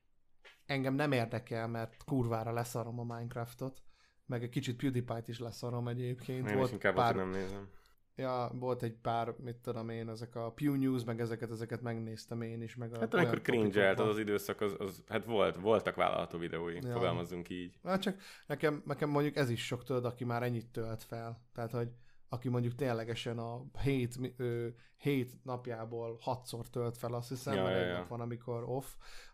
engem 0.70 0.94
nem 0.94 1.12
érdekel, 1.12 1.68
mert 1.68 2.04
kurvára 2.06 2.52
leszarom 2.54 3.00
a 3.00 3.04
Minecraftot, 3.04 3.82
meg 4.26 4.44
egy 4.44 4.50
kicsit 4.50 4.76
PewDiePie-t 4.76 5.28
is 5.28 5.40
leszarom 5.40 5.88
egyébként. 5.88 6.40
Én 6.40 6.46
is 6.46 6.54
volt 6.54 6.72
inkább 6.72 6.96
pár, 6.96 7.16
nem 7.16 7.30
nézem. 7.30 7.68
ja, 8.16 8.52
volt 8.54 8.84
egy 8.84 8.94
pár, 9.02 9.34
mit 9.38 9.56
tudom 9.56 9.90
én, 9.90 10.10
ezek 10.10 10.36
a 10.36 10.52
Pew 10.52 10.76
News, 10.76 11.04
meg 11.04 11.20
ezeket, 11.20 11.52
ezeket 11.52 11.82
megnéztem 11.82 12.42
én 12.42 12.62
is, 12.62 12.76
meg 12.76 12.94
a 12.94 13.00
Hát 13.00 13.14
amikor 13.14 13.42
cringe 13.42 13.90
az 13.90 14.00
az 14.00 14.18
időszak, 14.18 14.62
az, 14.62 14.76
az, 14.78 15.04
hát 15.08 15.26
volt, 15.26 15.56
voltak 15.56 15.96
vállalható 15.96 16.38
videói, 16.38 16.76
Ja. 16.76 16.92
fogalmazzunk 16.94 17.50
így. 17.50 17.80
Hát 17.84 18.02
csak 18.02 18.18
nekem, 18.48 18.82
nekem 18.86 19.10
mondjuk 19.10 19.36
ez 19.36 19.50
is 19.50 19.66
sok 19.66 19.84
tudod, 19.84 20.06
aki 20.06 20.24
már 20.26 20.44
ennyit 20.44 20.72
tölt 20.72 21.04
fel. 21.04 21.42
Tehát, 21.54 21.72
hogy 21.72 21.90
aki 22.30 22.50
mondjuk 22.50 22.76
ténylegesen 22.76 23.38
a 23.38 23.62
hét, 23.82 24.16
ö, 24.38 24.68
hét 24.98 25.44
napjából 25.44 26.18
hatszor 26.22 26.70
tölt 26.70 26.98
fel, 26.98 27.14
azt 27.14 27.30
hiszem, 27.30 27.54
Ja, 27.54 27.64
mert 27.64 27.76
ja, 27.76 27.82
egy 27.82 27.88
ja. 27.92 27.98
nap 27.98 28.08
van, 28.08 28.22
amikor 28.22 28.64
off, 28.68 28.86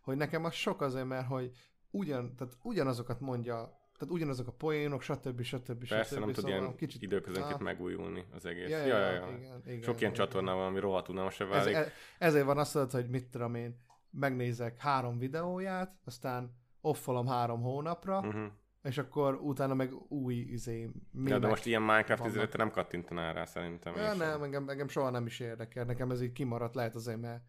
hogy 0.02 0.18
nekem 0.18 0.44
az 0.46 0.54
sok 0.54 0.82
azért, 0.82 1.06
mert 1.06 1.28
hogy 1.28 1.52
ugyan, 1.92 2.36
tehát 2.36 2.58
ugyanazokat 2.64 3.20
mondja, 3.20 3.56
tehát 3.98 4.14
ugyanazok 4.14 4.48
a 4.48 4.52
poénok, 4.52 5.02
stb. 5.02 5.42
stb. 5.42 5.88
Persze 5.88 6.04
stb. 6.16 6.20
nem 6.20 6.32
tud 6.34 6.44
szóval 6.44 6.60
ilyen 6.60 6.76
kicsit, 6.76 7.02
időközönként 7.02 7.54
Ah. 7.54 7.62
megújulni 7.62 8.26
az 8.32 8.46
egész. 8.46 8.70
Ja, 8.70 8.86
ja, 8.86 8.98
ja, 9.12 9.38
igen, 9.38 9.62
igen, 9.66 9.82
Sok 9.82 10.00
ilyen 10.02 10.14
csatorna 10.14 10.56
van, 10.56 10.66
ami 10.66 10.80
rohadt 10.80 11.10
unalmas 11.10 11.40
Ez, 11.40 11.48
válik. 11.48 11.74
e- 11.76 11.92
ezért 12.20 12.46
van 12.46 12.58
azt 12.58 12.72
tudod, 12.72 12.92
hogy 12.92 13.10
mit 13.10 13.30
tudom 13.30 13.56
én, 13.56 13.76
megnézek 14.12 14.78
három 14.80 15.18
videóját, 15.18 15.96
aztán 16.06 16.56
offolom 16.82 17.28
három 17.28 17.62
hónapra, 17.62 18.20
Uh-huh. 18.20 18.46
És 18.86 18.98
akkor 18.98 19.36
utána 19.36 19.74
meg 19.74 19.94
új 20.08 20.36
izé, 20.36 20.90
Ja, 21.26 21.40
de 21.40 21.48
most 21.48 21.66
ilyen 21.66 21.82
Minecraft 21.82 22.50
te 22.50 22.58
nem 22.58 22.72
kattintanál 22.72 23.34
rá 23.34 23.46
szerintem. 23.46 23.96
Ja, 23.96 24.14
nem, 24.14 24.44
engem, 24.44 24.70
engem 24.70 24.88
soha 24.88 25.10
nem 25.10 25.26
is 25.26 25.40
érdekel. 25.40 25.86
Nekem 25.86 26.12
ez 26.12 26.22
így 26.22 26.32
kimaradt, 26.32 26.76
lehet 26.76 26.96
azért, 26.96 27.20
mert 27.22 27.44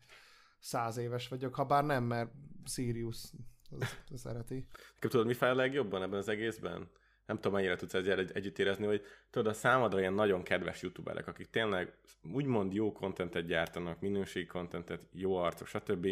száz 0.59 0.97
éves 0.97 1.29
vagyok, 1.29 1.55
ha 1.55 1.65
bár 1.65 1.85
nem, 1.85 2.05
mert 2.05 2.31
Sirius 2.65 3.23
az, 3.71 3.97
szereti. 4.23 4.67
Nekem 4.95 5.11
tudod, 5.11 5.27
mi 5.27 5.35
fel 5.35 5.51
a 5.51 5.55
legjobban 5.55 6.03
ebben 6.03 6.19
az 6.19 6.29
egészben? 6.29 6.91
Nem 7.27 7.37
tudom, 7.37 7.53
mennyire 7.53 7.77
tudsz 7.77 7.95
ezzel 7.95 8.19
egy- 8.19 8.33
együtt 8.35 8.59
érezni, 8.59 8.87
hogy 8.87 9.03
tudod, 9.31 9.47
a 9.53 9.55
számodra 9.55 10.01
ilyen 10.01 10.13
nagyon 10.13 10.43
kedves 10.43 10.83
youtuberek, 10.83 11.27
akik 11.27 11.51
tényleg 11.51 11.93
úgymond 12.33 12.73
jó 12.75 12.93
kontentet 12.93 13.47
gyártanak, 13.47 14.01
minőségi 14.01 14.47
kontentet, 14.47 15.09
jó 15.13 15.37
arcok, 15.37 15.67
stb. 15.67 16.07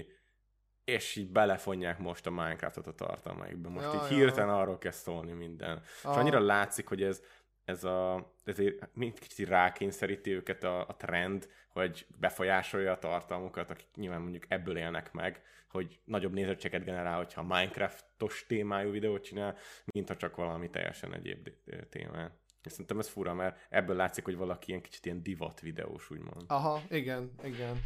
És 0.85 1.16
így 1.16 1.30
belefonják 1.30 1.99
most 1.99 2.26
a 2.26 2.30
Minecraftot 2.30 2.87
a 2.87 2.95
tartalmaikba. 2.95 3.68
Most 3.68 3.85
Ja, 3.93 3.95
így 4.05 4.11
ja. 4.11 4.16
hirtelen 4.16 4.55
arról 4.55 4.78
kezd 4.78 4.99
szólni 5.03 5.32
minden. 5.32 5.80
És 5.85 6.05
Ah. 6.05 6.16
annyira 6.16 6.41
látszik, 6.41 6.89
hogy 6.89 7.03
ez, 7.03 7.22
ez 7.64 7.85
a, 7.85 8.32
ezért 8.45 8.89
mind 8.95 9.18
kicsit 9.18 9.49
rákényszeríti 9.49 10.30
őket 10.30 10.64
a, 10.64 10.80
a 10.89 10.97
trend, 10.97 11.49
hogy 11.68 12.07
befolyásolja 12.18 12.93
a 12.93 12.99
tartalmukat, 12.99 13.70
akik 13.70 13.87
nyilván 13.95 14.20
mondjuk 14.20 14.45
ebből 14.49 14.76
élnek 14.76 15.12
meg, 15.12 15.43
hogy 15.68 15.99
nagyobb 16.05 16.32
nézettséget 16.32 16.85
generál, 16.85 17.16
hogyha 17.16 17.43
Minecraftos 17.43 18.45
témájú 18.49 18.91
videót 18.91 19.24
csinál, 19.24 19.57
mint 19.85 20.09
ha 20.09 20.16
csak 20.16 20.37
valami 20.37 20.70
teljesen 20.70 21.14
egyéb 21.14 21.49
témán. 21.91 22.32
És 22.62 22.70
szerintem 22.70 22.99
ez 22.99 23.09
fura, 23.09 23.35
mert 23.35 23.59
ebből 23.68 23.97
látszik, 23.97 24.24
hogy 24.24 24.37
valaki 24.37 24.68
ilyen 24.70 24.82
kicsit 24.82 25.05
ilyen 25.07 25.22
divat 25.22 25.61
videós, 25.61 26.11
úgymond. 26.11 26.43
Aha, 26.47 26.80
igen, 26.91 27.30
igen. 27.43 27.80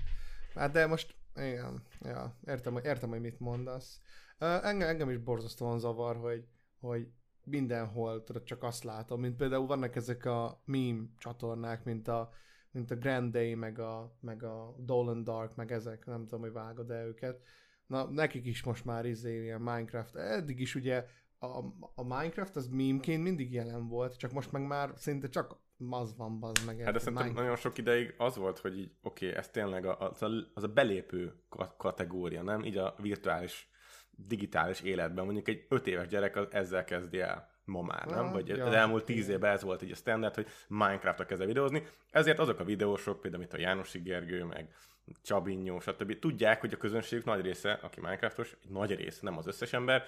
Hát 0.55 0.73
de 0.73 0.87
most, 0.87 1.15
igen, 1.41 1.83
ja, 2.01 2.39
értem, 2.47 2.77
értem, 2.77 3.09
hogy 3.09 3.21
mit 3.21 3.41
mondasz. 3.41 4.01
Engem, 4.39 4.89
engem 4.89 5.11
is 5.11 5.19
borzasztóan 5.19 5.79
zavar, 5.79 6.17
hogy, 6.17 6.49
hogy 6.81 7.09
mindenhol 7.45 8.25
tudod, 8.25 8.43
csak 8.43 8.63
azt 8.63 8.85
látom, 8.85 9.21
mint 9.21 9.37
például 9.37 9.67
vannak 9.67 9.97
ezek 9.97 10.25
a 10.25 10.63
meme 10.65 11.05
csatornák, 11.19 11.85
mint 11.85 12.09
a, 12.09 12.31
mint 12.71 12.91
a 12.91 12.97
Grand 12.97 13.33
Day, 13.33 13.55
meg 13.55 13.79
a, 13.79 14.17
meg 14.21 14.43
a 14.43 14.75
Dolan 14.79 15.25
Dark, 15.25 15.57
meg 15.57 15.73
ezek, 15.73 16.07
nem 16.07 16.23
tudom, 16.23 16.41
hogy 16.41 16.53
vágod-e 16.53 17.05
őket. 17.05 17.43
Na, 17.87 18.05
nekik 18.11 18.47
is 18.47 18.63
most 18.63 18.85
már 18.85 19.07
izé, 19.07 19.43
ilyen 19.43 19.61
Minecraft. 19.61 20.17
Eddig 20.17 20.61
is 20.61 20.75
ugye 20.75 21.07
a, 21.39 21.65
a 21.95 22.03
Minecraft 22.03 22.57
az 22.57 22.69
meme-ként 22.69 23.23
mindig 23.23 23.53
jelen 23.53 23.89
volt, 23.89 24.17
csak 24.17 24.33
most 24.33 24.53
meg 24.53 24.67
már 24.67 24.93
szinte 24.97 25.29
csak 25.29 25.61
az 25.91 26.17
van, 26.17 26.39
az 26.41 26.65
meg. 26.67 26.79
Hát 26.79 26.93
de 26.93 26.99
szerintem 26.99 27.13
Minecraft. 27.13 27.37
nagyon 27.37 27.57
sok 27.57 27.79
ideig 27.79 28.15
az 28.19 28.37
volt, 28.37 28.59
hogy 28.59 28.79
így, 28.79 28.91
oké, 29.03 29.27
okay, 29.27 29.39
ez 29.39 29.49
tényleg 29.49 29.85
a, 29.85 29.99
az, 29.99 30.23
a, 30.23 30.31
az 30.55 30.63
a 30.63 30.69
belépő 30.69 31.35
ka- 31.49 31.75
kategória, 31.77 32.43
nem? 32.43 32.65
Így 32.65 32.77
a 32.77 32.95
virtuális, 32.99 33.71
digitális 34.11 34.81
életben. 34.81 35.25
Mondjuk 35.25 35.49
egy 35.49 35.67
öt 35.69 35.87
éves 35.87 36.07
gyerek 36.09 36.37
az 36.37 36.47
ezzel 36.51 36.85
kezdi 36.85 37.21
el 37.21 37.51
ma 37.65 37.83
már, 37.83 38.07
nem? 38.07 38.25
Ah, 38.25 38.33
Vagy 38.33 38.49
ja, 38.49 38.67
az 38.67 38.75
elmúlt 38.75 39.05
tíz 39.05 39.29
évben 39.29 39.53
ez 39.53 39.63
volt 39.63 39.83
így 39.83 39.91
a 39.91 39.95
standard, 39.95 40.35
hogy 40.35 40.47
Minecraft-a 40.69 41.27
kezd 41.27 41.41
el 41.41 41.47
videózni. 41.47 41.87
Ezért 42.11 42.39
azok 42.39 42.59
a 42.61 42.65
videósok, 42.65 43.21
például 43.21 43.43
itt 43.43 43.53
a 43.53 43.59
Jánosi 43.59 43.99
Gergő, 43.99 44.45
meg 44.45 44.75
Csabinyó, 45.23 45.81
stb. 45.81 46.19
tudják, 46.19 46.61
hogy 46.61 46.73
a 46.73 46.77
közönségük 46.77 47.25
nagy 47.25 47.41
része, 47.41 47.73
aki 47.73 48.01
Minecraftos, 48.01 48.57
egy 48.63 48.71
nagy 48.71 48.95
része, 48.95 49.19
nem 49.23 49.39
az 49.39 49.47
összes 49.47 49.73
ember, 49.73 50.05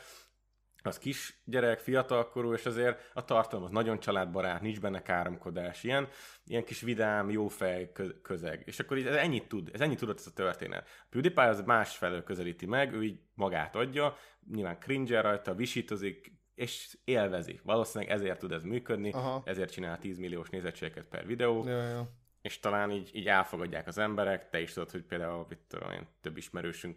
az 0.82 0.98
kis 0.98 1.40
gyerek, 1.44 1.78
fiatalkorú, 1.78 2.52
és 2.52 2.66
azért 2.66 3.10
a 3.14 3.24
tartalom 3.24 3.64
az 3.64 3.70
nagyon 3.70 4.00
családbarát, 4.00 4.60
nincs 4.60 4.80
benne 4.80 5.02
káromkodás, 5.02 5.84
ilyen, 5.84 6.08
ilyen 6.44 6.64
kis 6.64 6.80
vidám, 6.80 7.30
jófej 7.30 7.92
kö- 7.92 8.20
közeg. 8.22 8.62
És 8.66 8.78
akkor 8.80 8.98
így 8.98 9.06
ez 9.06 9.14
ennyit 9.14 9.48
tud, 9.48 9.70
ez 9.72 9.80
ennyit 9.80 9.98
tudott 9.98 10.18
ez 10.18 10.26
a 10.26 10.32
történet. 10.32 10.88
A 10.88 11.06
PewDiePie 11.10 11.48
az 11.48 11.60
másfelől 11.60 12.22
közelíti 12.22 12.66
meg, 12.66 12.92
ő 12.92 13.02
így 13.02 13.20
magát 13.34 13.76
adja, 13.76 14.16
nyilván 14.50 14.78
cringe 14.78 15.20
rajta, 15.20 15.54
visítozik, 15.54 16.32
és 16.54 16.98
élvezi. 17.04 17.60
Valószínűleg 17.62 18.14
ezért 18.14 18.38
tud 18.38 18.52
ez 18.52 18.62
működni, 18.62 19.10
Aha. 19.10 19.42
ezért 19.44 19.70
csinál 19.72 19.98
10 19.98 20.18
milliós 20.18 20.48
nézettségeket 20.48 21.04
per 21.04 21.26
videó, 21.26 21.64
Ja, 21.66 21.82
ja. 21.82 22.10
és 22.42 22.58
talán 22.58 22.90
így, 22.90 23.10
így 23.12 23.26
elfogadják 23.26 23.86
az 23.86 23.98
emberek, 23.98 24.50
te 24.50 24.60
is 24.60 24.72
tudod, 24.72 24.90
hogy 24.90 25.02
például 25.02 25.46
én, 25.92 26.06
több 26.20 26.36
ismerősünk 26.36 26.96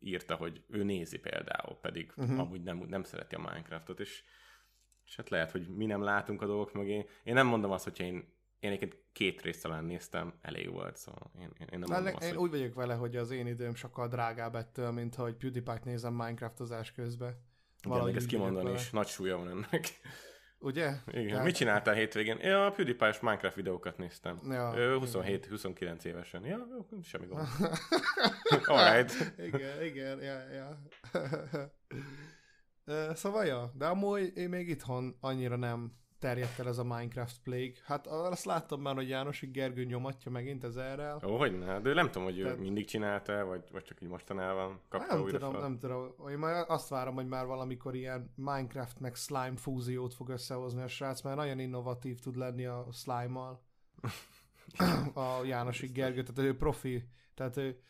írta, 0.00 0.34
hogy 0.34 0.62
ő 0.68 0.82
nézi 0.82 1.18
például, 1.18 1.78
pedig 1.80 2.12
uh-huh. 2.16 2.38
amúgy 2.38 2.62
nem, 2.62 2.78
nem 2.88 3.02
szereti 3.02 3.34
a 3.34 3.38
Minecraftot, 3.38 4.00
és, 4.00 4.22
és 5.06 5.16
hát 5.16 5.28
lehet, 5.28 5.50
hogy 5.50 5.68
mi 5.68 5.86
nem 5.86 6.02
látunk 6.02 6.42
a 6.42 6.46
dolgok 6.46 6.72
mögé. 6.72 7.06
Én 7.24 7.34
nem 7.34 7.46
mondom 7.46 7.70
azt, 7.70 7.84
hogyha 7.84 8.04
én, 8.04 8.14
én 8.58 8.70
egyébként 8.70 9.02
két 9.12 9.42
részt 9.42 9.62
talán 9.62 9.84
néztem, 9.84 10.38
elég 10.40 10.70
volt, 10.70 10.96
szóval 10.96 11.30
én, 11.38 11.50
én, 11.58 11.78
nem 11.78 11.90
mondom 11.90 12.14
azt, 12.14 12.24
én 12.24 12.34
hogy... 12.34 12.38
úgy 12.38 12.50
vagyok 12.50 12.74
vele, 12.74 12.94
hogy 12.94 13.16
az 13.16 13.30
én 13.30 13.46
időm 13.46 13.74
sokkal 13.74 14.08
drágább 14.08 14.54
ettől, 14.54 14.90
mint 14.90 15.14
hogy 15.14 15.34
PewDiePie-t 15.36 15.84
nézem 15.84 16.12
Minecraftozás 16.12 16.92
közben. 16.92 17.46
Igen, 17.86 18.04
még 18.04 18.16
ezt 18.16 18.26
kimondani 18.26 18.72
is, 18.72 18.90
nagy 18.90 19.06
súlya 19.06 19.36
van 19.36 19.48
ennek. 19.48 20.00
Ugye? 20.60 20.92
Igen. 21.10 21.26
Tehát- 21.28 21.44
Mit 21.44 21.54
csináltál 21.54 21.94
hétvégén? 21.94 22.38
Ja, 22.40 22.66
a 22.66 22.70
PewDiePie-s 22.70 23.20
Minecraft 23.20 23.56
videókat 23.56 23.98
néztem. 23.98 24.40
Ja, 24.48 24.72
Ő 24.76 24.94
igen. 24.94 25.08
27-29 25.08 26.04
évesen. 26.04 26.44
Ja, 26.44 26.66
semmi 27.02 27.26
gond. 27.26 27.46
Alright. 28.66 29.32
igen, 29.38 29.82
igen, 29.82 30.20
ja, 30.22 30.38
ja. 30.52 30.78
Szóval, 33.14 33.44
ja, 33.44 33.72
de 33.74 33.86
amúgy 33.86 34.36
én 34.36 34.48
még 34.48 34.68
itthon 34.68 35.16
annyira 35.20 35.56
nem 35.56 35.92
terjedt 36.18 36.58
el 36.58 36.68
ez 36.68 36.78
a 36.78 36.84
Minecraft 36.84 37.40
Plague. 37.42 37.72
Hát 37.84 38.06
azt 38.06 38.44
láttam 38.44 38.80
már, 38.80 38.94
hogy 38.94 39.08
Jánosi 39.08 39.46
Gergő 39.46 39.84
nyomatja 39.84 40.30
megint 40.30 40.64
ezerrel. 40.64 41.20
Ó, 41.26 41.36
hogy 41.36 41.58
ne, 41.58 41.80
de 41.80 41.94
nem 41.94 42.06
tudom, 42.06 42.24
hogy 42.24 42.38
ő 42.38 42.42
Tehát- 42.42 42.58
mindig 42.58 42.86
csinálta, 42.86 43.44
vagy, 43.44 43.68
vagy 43.72 43.82
csak 43.84 44.02
így 44.02 44.08
mostanában 44.08 44.80
kapta 44.88 45.14
Nem 45.14 45.22
újra 45.22 45.38
tudom, 45.38 45.52
fel. 45.52 45.60
nem 45.62 45.78
tudom. 45.78 46.14
Én 46.30 46.38
már 46.38 46.64
azt 46.68 46.88
várom, 46.88 47.14
hogy 47.14 47.26
már 47.26 47.46
valamikor 47.46 47.94
ilyen 47.94 48.32
Minecraft 48.36 49.00
meg 49.00 49.14
slime 49.14 49.56
fúziót 49.56 50.14
fog 50.14 50.28
összehozni 50.28 50.82
a 50.82 50.88
srác, 50.88 51.22
mert 51.22 51.36
nagyon 51.36 51.58
innovatív 51.58 52.18
tud 52.18 52.36
lenni 52.36 52.64
a 52.66 52.86
slime-mal. 52.92 53.60
a 55.14 55.44
Jánosi 55.44 55.86
Gergő, 55.86 56.22
tehát 56.22 56.50
ő 56.50 56.56
profi, 56.56 57.08
tehát 57.34 57.56
ő 57.56 57.80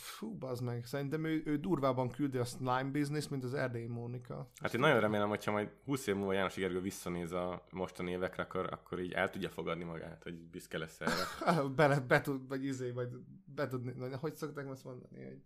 Fú, 0.00 0.34
bazd 0.38 0.62
meg. 0.62 0.84
Szerintem 0.84 1.24
ő, 1.24 1.42
ő 1.44 1.56
durvában 1.56 2.08
küldi 2.08 2.38
a 2.38 2.44
slime 2.44 2.90
business, 2.92 3.28
mint 3.28 3.44
az 3.44 3.54
Erdélyi 3.54 3.86
Mónika. 3.86 4.50
Hát 4.60 4.74
én 4.74 4.80
nagyon 4.80 5.00
remélem, 5.00 5.28
hogyha 5.28 5.52
majd 5.52 5.70
20 5.84 6.06
év 6.06 6.14
múlva 6.14 6.32
János 6.32 6.54
Gergő 6.54 6.80
visszanéz 6.80 7.32
a 7.32 7.64
mostani 7.70 8.10
évekre, 8.10 8.42
akkor, 8.42 8.68
akkor 8.72 9.00
így 9.00 9.12
el 9.12 9.30
tudja 9.30 9.48
fogadni 9.48 9.84
magát, 9.84 10.22
hogy 10.22 10.34
büszke 10.34 10.78
lesz 10.78 11.00
erre. 11.00 11.62
Bele, 11.76 12.00
be 12.00 12.20
tud, 12.20 12.48
vagy 12.48 12.64
izé, 12.64 12.90
vagy 12.90 13.08
be 13.44 13.68
tud, 13.68 13.92
hogy 14.20 14.36
szokták 14.36 14.70
azt 14.70 14.84
mondani, 14.84 15.24
hogy, 15.24 15.42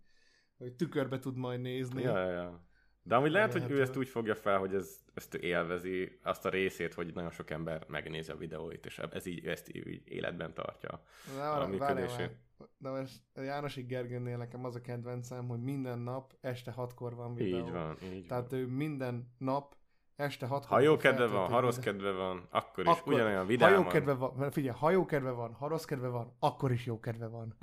hogy 0.57 0.73
tükörbe 0.73 1.19
tud 1.19 1.37
majd 1.37 1.61
nézni. 1.61 2.01
ja, 2.01 2.17
ja, 2.17 2.31
ja. 2.31 2.69
De 3.03 3.15
amúgy 3.15 3.31
lehet, 3.31 3.51
hogy 3.51 3.71
ő 3.71 3.81
ezt 3.81 3.95
úgy 3.95 4.07
fogja 4.07 4.35
fel, 4.35 4.57
hogy 4.57 4.75
ez, 4.75 4.99
ezt 5.13 5.33
ő 5.35 5.39
élvezi, 5.39 6.19
azt 6.23 6.45
a 6.45 6.49
részét, 6.49 6.93
hogy 6.93 7.13
nagyon 7.13 7.31
sok 7.31 7.49
ember 7.49 7.85
megnézi 7.87 8.31
a 8.31 8.35
videóit, 8.35 8.85
és 8.85 8.99
ez 8.99 9.25
így, 9.25 9.45
ezt 9.45 9.75
így 9.75 10.01
életben 10.05 10.53
tartja. 10.53 11.03
Na, 11.37 11.51
a 11.51 11.57
várjál 11.57 11.67
működését. 11.67 12.17
már. 12.17 12.35
Na 12.77 12.91
most 12.91 13.21
a 13.33 13.41
Jánosi 13.41 13.81
Gergőnél 13.81 14.37
nekem 14.37 14.65
az 14.65 14.75
a 14.75 14.81
kedvencem, 14.81 15.47
hogy 15.47 15.59
minden 15.61 15.99
nap 15.99 16.33
este 16.41 16.71
hatkor 16.71 17.15
van 17.15 17.35
videó. 17.35 17.57
Így 17.57 17.71
van, 17.71 17.97
így 18.13 18.25
Tehát 18.27 18.51
van. 18.51 18.59
ő 18.59 18.67
minden 18.67 19.33
nap 19.37 19.75
este 20.15 20.45
hatkor... 20.45 20.77
Ha 20.77 20.83
jó 20.83 20.97
kedve 20.97 21.27
van, 21.27 21.49
ha 21.49 21.59
rossz 21.59 21.77
kedve 21.79 22.11
van, 22.11 22.47
akkor 22.49 22.83
is 22.83 22.89
Akkor- 22.89 23.13
ugyanolyan 23.13 23.39
Ha 23.39 23.45
vidáman. 23.45 23.83
jó 23.83 23.87
kedve 23.87 24.13
van, 24.13 24.51
figyelj, 24.51 24.77
ha 24.77 24.91
jó 24.91 25.05
kedve 25.05 25.31
van, 25.31 25.53
ha 25.53 25.67
rossz 25.67 25.83
kedve 25.85 26.07
van, 26.07 26.35
akkor 26.39 26.71
is 26.71 26.85
jó 26.85 26.99
kedve 26.99 27.27
van. 27.27 27.55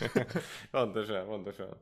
pontosan, 0.70 1.26
pontosan. 1.26 1.80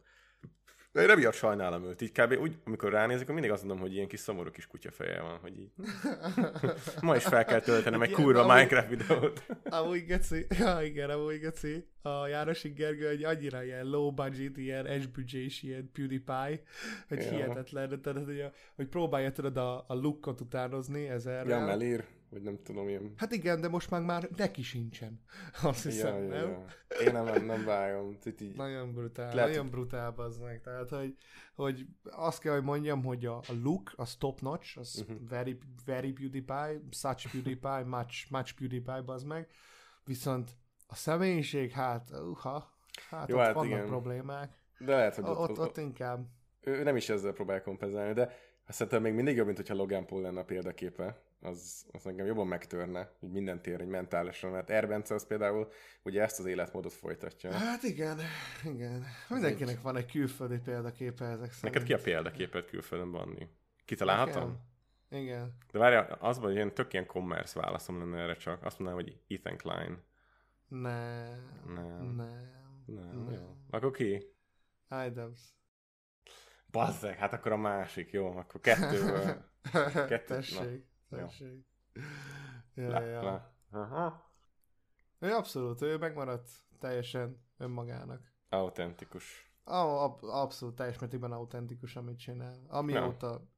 De 0.97 1.03
én 1.03 1.11
emiatt 1.11 1.35
sajnálom 1.35 1.85
őt. 1.85 2.01
Így 2.01 2.13
kb. 2.13 2.33
úgy, 2.41 2.57
amikor 2.65 2.91
ránézek, 2.93 3.23
akkor 3.23 3.35
mindig 3.35 3.51
azt 3.53 3.65
mondom, 3.65 3.81
hogy 3.81 3.95
ilyen 3.95 4.07
kis 4.09 4.21
szomorú 4.21 4.51
kis 4.51 4.67
kutyafeje 4.67 5.21
van, 5.21 5.39
hogy 5.39 5.59
így. 5.59 5.71
Ma 7.03 7.17
is 7.17 7.25
fel 7.25 7.45
kell 7.45 7.61
töltenem 7.61 8.03
egy 8.03 8.11
kurva 8.11 8.41
amúgy- 8.41 8.55
Minecraft 8.55 8.89
videót. 8.89 9.43
Amúgy 9.65 10.05
geci, 10.05 10.47
ja 10.59 10.83
igen, 10.83 11.11
amúgy 11.11 11.39
geci, 11.39 11.87
a 12.03 12.27
Jánosi 12.27 12.69
Gergő 12.69 13.09
egy 13.09 13.25
annyira 13.25 13.63
ilyen 13.65 13.87
low 13.87 14.11
budget, 14.13 14.57
ilyen 14.57 15.01
SBG-s, 15.01 15.63
ilyen 15.63 15.91
PewDiePie, 15.93 16.63
hogy 17.09 17.19
Ja. 17.23 17.31
hihetetlen, 17.31 18.03
tehát, 18.03 18.25
hogy, 18.25 18.45
hogy 18.77 18.87
próbálja 18.89 19.33
tudod 19.33 19.57
a, 19.57 19.85
a 19.89 19.95
lookot 19.95 20.41
utánozni 20.41 21.09
ezerrel. 21.09 21.59
Ja, 21.59 21.65
Melir, 21.67 22.05
vagy 22.31 22.43
nem 22.43 22.59
tudom, 22.63 22.89
ilyen... 22.89 23.13
Hát 23.17 23.33
igen, 23.33 23.61
de 23.61 23.69
most 23.69 23.91
már, 23.91 24.03
már 24.03 24.29
neki 24.37 24.63
sincsen. 24.63 25.21
Azt 25.63 25.83
hiszem, 25.83 26.23
Ja, 26.23 26.29
nem? 26.29 26.51
ja. 26.51 26.65
Én 27.07 27.13
nem, 27.13 27.45
nem 27.45 27.65
vágom. 27.65 28.19
Itt 28.25 28.41
így... 28.41 28.57
Nagyon 28.57 28.93
brutál, 28.93 29.35
Lehet, 29.35 29.51
nagyon 29.51 29.71
brutál 29.71 30.15
az 30.17 30.39
meg. 30.39 30.61
Tehát, 30.61 30.89
hogy, 30.89 31.17
hogy 31.55 31.87
azt 32.03 32.41
kell, 32.41 32.55
hogy 32.55 32.63
mondjam, 32.63 33.05
hogy 33.05 33.27
a, 33.27 33.37
a 33.37 33.53
look, 33.63 33.93
az 33.97 34.17
top 34.17 34.41
notch, 34.41 34.79
az 34.79 35.05
uh-huh. 35.09 35.29
very, 35.29 35.59
very 35.85 36.13
PewDiePie, 36.13 36.81
such 36.91 37.31
PewDiePie, 37.33 37.85
much, 37.85 38.31
much 38.31 38.55
PewDiePie, 38.55 39.03
az 39.07 39.23
meg. 39.23 39.49
Viszont 40.05 40.51
a 40.87 40.95
személyiség, 40.95 41.71
hát, 41.71 42.11
uha, 42.11 42.73
hát 43.09 43.29
Jó, 43.29 43.37
ott 43.37 43.43
hát 43.43 43.55
vannak 43.55 43.71
igen. 43.71 43.87
problémák. 43.87 44.51
De 44.79 44.97
lehet, 44.97 45.15
hogy 45.15 45.25
Ott, 45.25 45.39
ott, 45.39 45.51
ott, 45.51 45.59
ott 45.59 45.77
inkább. 45.77 46.27
ő 46.61 46.83
nem 46.83 46.97
is 46.97 47.09
ezzel 47.09 47.33
próbál 47.33 47.63
kompenzálni, 47.63 48.13
de 48.13 48.33
szerintem 48.69 49.03
még 49.03 49.13
mindig 49.13 49.37
jobb, 49.37 49.47
mint 49.47 49.59
hogyha 49.59 49.75
Logan 49.75 50.07
Paul 50.07 50.23
lenne 50.23 50.41
a 50.41 50.45
példaképe. 50.45 51.21
Az, 51.47 51.87
az 51.93 52.07
engem 52.07 52.27
jobban 52.27 52.47
megtörne, 52.47 53.11
hogy 53.19 53.31
minden 53.31 53.63
tér, 53.63 53.79
hogy 53.79 53.89
mentálisan, 53.89 54.51
mert 54.51 54.71
Erbence 54.71 55.15
az 55.15 55.27
például 55.27 55.69
ugye 56.03 56.23
ezt 56.23 56.39
az 56.39 56.47
életmódot 56.47 56.93
folytatja. 56.93 57.53
Hát 57.53 57.83
igen, 57.83 58.19
igen. 58.65 59.05
Mindenkinek 59.29 59.83
van 59.83 59.97
egy 59.97 60.11
külföldi 60.11 60.59
példaképe 60.59 61.25
ezek 61.25 61.53
szerint. 61.53 61.63
Neked 61.63 61.83
ki 61.83 61.93
a 61.93 61.99
példaképet 61.99 62.67
külföldön 62.67 63.11
Banni? 63.11 63.49
Kitalálhatom? 63.85 64.43
Nekem? 65.09 65.25
Igen. 65.25 65.57
De 65.73 65.79
várjál, 65.79 66.17
az 66.21 66.39
hogy 66.39 66.55
ilyen 66.55 66.75
tök 66.75 66.93
ilyen 66.93 67.07
commerce 67.07 67.61
válaszom 67.61 67.99
lenne 67.99 68.23
erre 68.23 68.37
csak. 68.37 68.65
Azt 68.65 68.79
mondanám, 68.79 69.03
hogy 69.05 69.21
Ethan 69.29 69.57
Klein. 69.57 70.03
Nem. 70.69 71.63
Nem. 71.67 72.15
Nem. 72.17 72.55
Nem, 72.87 73.25
Nem. 73.31 73.67
Akkor 73.71 73.91
ki? 73.91 74.35
Idams. 75.07 75.41
Bazzeg, 76.71 77.17
hát 77.17 77.33
akkor 77.33 77.53
a 77.53 77.57
másik, 77.57 78.11
jó, 78.11 78.37
akkor 78.37 78.61
kettőből. 78.61 79.45
Kettő- 80.09 80.25
tessék, 80.25 80.59
na, 80.59 80.95
tessék. 81.09 81.67
Ja, 82.75 82.89
Le, 82.89 83.01
ja. 83.01 83.23
le. 83.23 83.55
Aha. 83.71 84.31
Ő 85.19 85.33
abszolút, 85.33 85.83
ő 85.83 85.99
megmaradt 85.99 86.49
teljesen 86.79 87.45
önmagának. 87.57 88.33
Autentikus. 88.49 89.51
Ah, 89.65 90.03
ab, 90.03 90.25
abszolút 90.25 90.75
teljes 90.75 90.99
mértékben 90.99 91.33
autentikus, 91.33 91.97
amit 91.97 92.19
csinál. 92.19 92.67
Amióta 92.69 93.49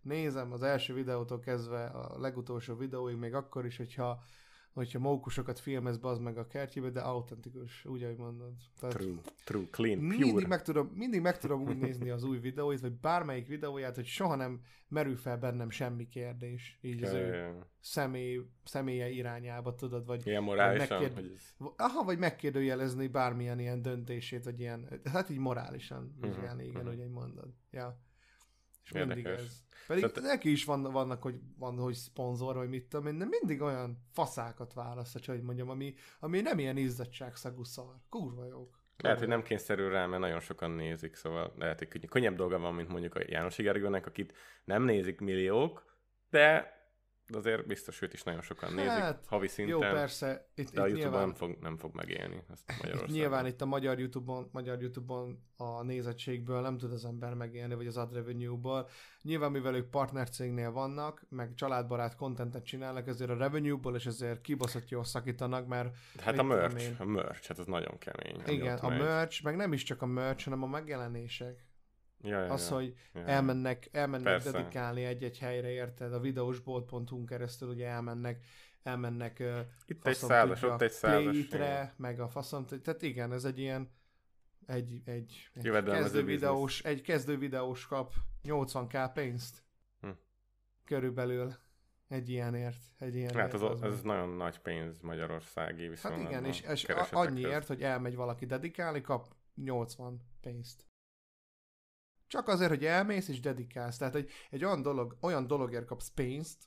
nézem 0.00 0.52
az 0.52 0.62
első 0.62 0.94
videótól 0.94 1.40
kezdve 1.40 1.84
a 1.86 2.18
legutolsó 2.18 2.76
videóig, 2.76 3.16
még 3.16 3.34
akkor 3.34 3.66
is, 3.66 3.76
hogyha, 3.76 4.22
hogyha 4.76 4.98
mókusokat 4.98 5.58
filmez 5.58 5.98
bazd 5.98 6.22
meg 6.22 6.38
a 6.38 6.46
kertjébe, 6.46 6.90
de 6.90 7.00
autentikus, 7.00 7.84
úgy, 7.84 8.02
ahogy 8.02 8.16
mondod. 8.16 8.52
Tehát 8.80 8.96
True, 8.96 9.14
true, 9.44 9.66
clean, 9.70 9.98
mindig 9.98 10.32
pure. 10.32 10.46
meg, 10.46 10.62
tudom, 10.62 10.86
mindig 10.94 11.20
meg 11.20 11.38
tudom 11.38 11.62
úgy 11.62 11.78
nézni 11.78 12.10
az 12.10 12.22
új 12.24 12.38
videóit, 12.38 12.80
vagy 12.80 12.92
bármelyik 12.92 13.46
videóját, 13.46 13.94
hogy 13.94 14.04
soha 14.06 14.34
nem 14.34 14.60
merül 14.88 15.16
fel 15.16 15.36
bennem 15.38 15.70
semmi 15.70 16.08
kérdés, 16.08 16.78
így 16.80 17.02
az 17.02 17.12
ő 17.12 17.30
Ö, 17.32 17.48
személy, 17.80 18.40
személye 18.64 19.08
irányába, 19.08 19.74
tudod, 19.74 20.06
vagy 20.06 20.26
Ilyen 20.26 20.42
morálisan, 20.42 20.88
megkérd- 21.00 21.14
hogy 21.14 21.32
ez... 21.36 21.54
Aha, 21.76 22.04
vagy 22.04 22.18
megkérdőjelezni 22.18 23.06
bármilyen 23.06 23.58
ilyen 23.58 23.82
döntését, 23.82 24.44
vagy 24.44 24.60
ilyen, 24.60 25.00
hát 25.12 25.30
így 25.30 25.38
morálisan 25.38 26.16
Mhm, 26.20 26.30
igen, 26.30 26.56
mhm. 26.56 26.86
hogy 26.86 27.00
egy 27.00 27.10
mondod. 27.10 27.48
Ja. 27.70 28.00
És 28.86 28.92
mindig 28.92 29.16
Érdekes. 29.16 29.40
ez. 29.40 29.64
Pedig 29.86 30.02
Szerintem- 30.02 30.30
neki 30.32 30.50
is 30.50 30.64
van, 30.64 30.82
vannak, 30.82 31.22
hogy 31.22 31.40
van, 31.58 31.78
hogy 31.78 31.94
szponzor, 31.94 32.54
vagy 32.54 32.68
mit 32.68 32.84
tudom 32.88 33.06
én, 33.06 33.18
de 33.18 33.24
mindig 33.24 33.60
olyan 33.60 33.98
faszákat 34.12 34.72
választ, 34.74 35.26
hogy 35.26 35.42
mondjam, 35.42 35.70
ami, 35.70 35.94
ami 36.20 36.40
nem 36.40 36.58
ilyen 36.58 36.76
izzadságszagú 36.76 37.64
szar. 37.64 37.94
Kurva 38.08 38.46
jók. 38.46 38.84
Lehet, 38.96 39.18
hogy 39.18 39.28
nem 39.28 39.42
kényszerül 39.42 39.90
rá, 39.90 40.06
mert 40.06 40.20
nagyon 40.22 40.40
sokan 40.40 40.70
nézik, 40.70 41.14
szóval 41.14 41.52
lehet, 41.58 41.78
hogy 41.78 41.88
könny- 41.88 42.08
könnyebb 42.08 42.36
dolga 42.36 42.58
van, 42.58 42.74
mint 42.74 42.88
mondjuk 42.88 43.14
a 43.14 43.20
János 43.26 43.56
Gergőnek, 43.56 44.06
akit 44.06 44.32
nem 44.64 44.82
nézik 44.82 45.20
milliók, 45.20 45.84
de 46.30 46.75
azért 47.32 47.66
biztos 47.66 48.02
őt 48.02 48.12
is 48.12 48.22
nagyon 48.22 48.42
sokan 48.42 48.72
nézik, 48.72 48.90
Hát, 48.90 49.24
havi 49.26 49.48
szinten, 49.48 49.74
Jó, 49.74 49.80
persze. 49.80 50.48
Itt, 50.54 50.70
de 50.70 50.80
a 50.80 50.86
itt 50.86 50.96
YouTube-on 50.96 51.10
nyilván, 51.10 51.26
nem 51.26 51.34
fog, 51.34 51.56
nem 51.60 51.76
fog 51.76 51.94
megélni 51.94 52.42
ezt 52.52 52.72
itt 52.94 53.06
nyilván 53.06 53.46
itt 53.46 53.60
a 53.60 53.66
magyar 53.66 53.98
YouTube-on, 53.98 54.48
magyar 54.52 54.80
YouTube-on 54.80 55.44
a 55.56 55.82
nézettségből 55.82 56.60
nem 56.60 56.78
tud 56.78 56.92
az 56.92 57.04
ember 57.04 57.34
megélni, 57.34 57.74
vagy 57.74 57.86
az 57.86 57.96
ad 57.96 58.14
revenue-ból. 58.14 58.88
Nyilván, 59.22 59.50
mivel 59.50 59.74
ők 59.74 59.90
partnercégnél 59.90 60.70
vannak, 60.70 61.26
meg 61.28 61.54
családbarát 61.54 62.16
contentet 62.16 62.64
csinálnak, 62.64 63.08
ezért 63.08 63.30
a 63.30 63.36
revenue-ból 63.36 63.94
és 63.94 64.06
ezért 64.06 64.40
kibaszott 64.40 64.88
jól 64.88 65.04
szakítanak, 65.04 65.66
mert 65.66 65.96
De 66.16 66.22
hát 66.22 66.38
a 66.38 66.42
merch, 66.42 66.82
én. 66.82 66.96
a 66.98 67.04
merch, 67.04 67.48
hát 67.48 67.58
az 67.58 67.66
nagyon 67.66 67.98
kemény. 67.98 68.42
igen, 68.46 68.78
a 68.78 68.88
merch, 68.88 69.44
meg 69.44 69.56
nem 69.56 69.72
is 69.72 69.82
csak 69.82 70.02
a 70.02 70.06
merch, 70.06 70.44
hanem 70.44 70.62
a 70.62 70.66
megjelenések. 70.66 71.65
Ja, 72.22 72.44
ja, 72.44 72.52
Az, 72.52 72.68
ja. 72.68 72.74
hogy 72.74 72.94
ja. 73.14 73.24
elmennek, 73.24 73.88
elmennek 73.92 74.24
Persze. 74.24 74.50
dedikálni 74.50 75.04
egy-egy 75.04 75.38
helyre, 75.38 75.70
érted? 75.70 76.12
A 76.12 76.20
videósbolt.hu 76.20 77.24
keresztül 77.24 77.68
ugye 77.68 77.86
elmennek, 77.86 78.44
elmennek 78.82 79.42
Itt 79.86 80.06
egy 80.06 80.14
százas, 80.14 80.62
ott 80.62 80.82
egy 80.82 80.90
százas. 80.90 81.48
Meg 81.96 82.20
a 82.20 82.28
faszom, 82.28 82.66
tehát 82.66 83.02
igen, 83.02 83.32
ez 83.32 83.44
egy 83.44 83.58
ilyen 83.58 83.90
egy, 84.66 85.02
egy, 85.04 85.50
egy 85.54 85.70
kezdő 85.84 86.24
videós, 86.24 86.82
egy 86.82 87.00
kezdő 87.00 87.38
videós 87.38 87.86
kap 87.86 88.12
80k 88.44 89.10
pénzt. 89.14 89.62
Hm. 90.00 90.08
Körülbelül 90.84 91.54
egy 92.08 92.28
ilyenért. 92.28 92.80
Egy 92.98 93.14
ilyenért 93.14 93.36
Hát 93.36 93.54
az, 93.54 93.62
az 93.62 93.82
az 93.82 94.02
nagyon 94.02 94.28
nagy 94.28 94.58
pénz 94.58 95.00
Magyarországi 95.00 95.88
viszont. 95.88 96.14
Hát 96.14 96.24
igen, 96.24 96.44
és, 96.44 96.60
és 96.60 96.84
annyiért, 97.10 97.66
hogy 97.66 97.82
elmegy 97.82 98.16
valaki 98.16 98.46
dedikálni, 98.46 99.00
kap 99.00 99.26
80 99.54 100.20
pénzt. 100.40 100.85
Csak 102.26 102.48
azért, 102.48 102.70
hogy 102.70 102.84
elmész 102.84 103.28
és 103.28 103.40
dedikálsz. 103.40 103.96
Tehát 103.96 104.14
egy, 104.14 104.30
egy 104.50 104.64
olyan, 104.64 104.82
dolog, 104.82 105.16
olyan 105.20 105.46
dologért 105.46 105.84
kapsz 105.84 106.10
pénzt, 106.14 106.64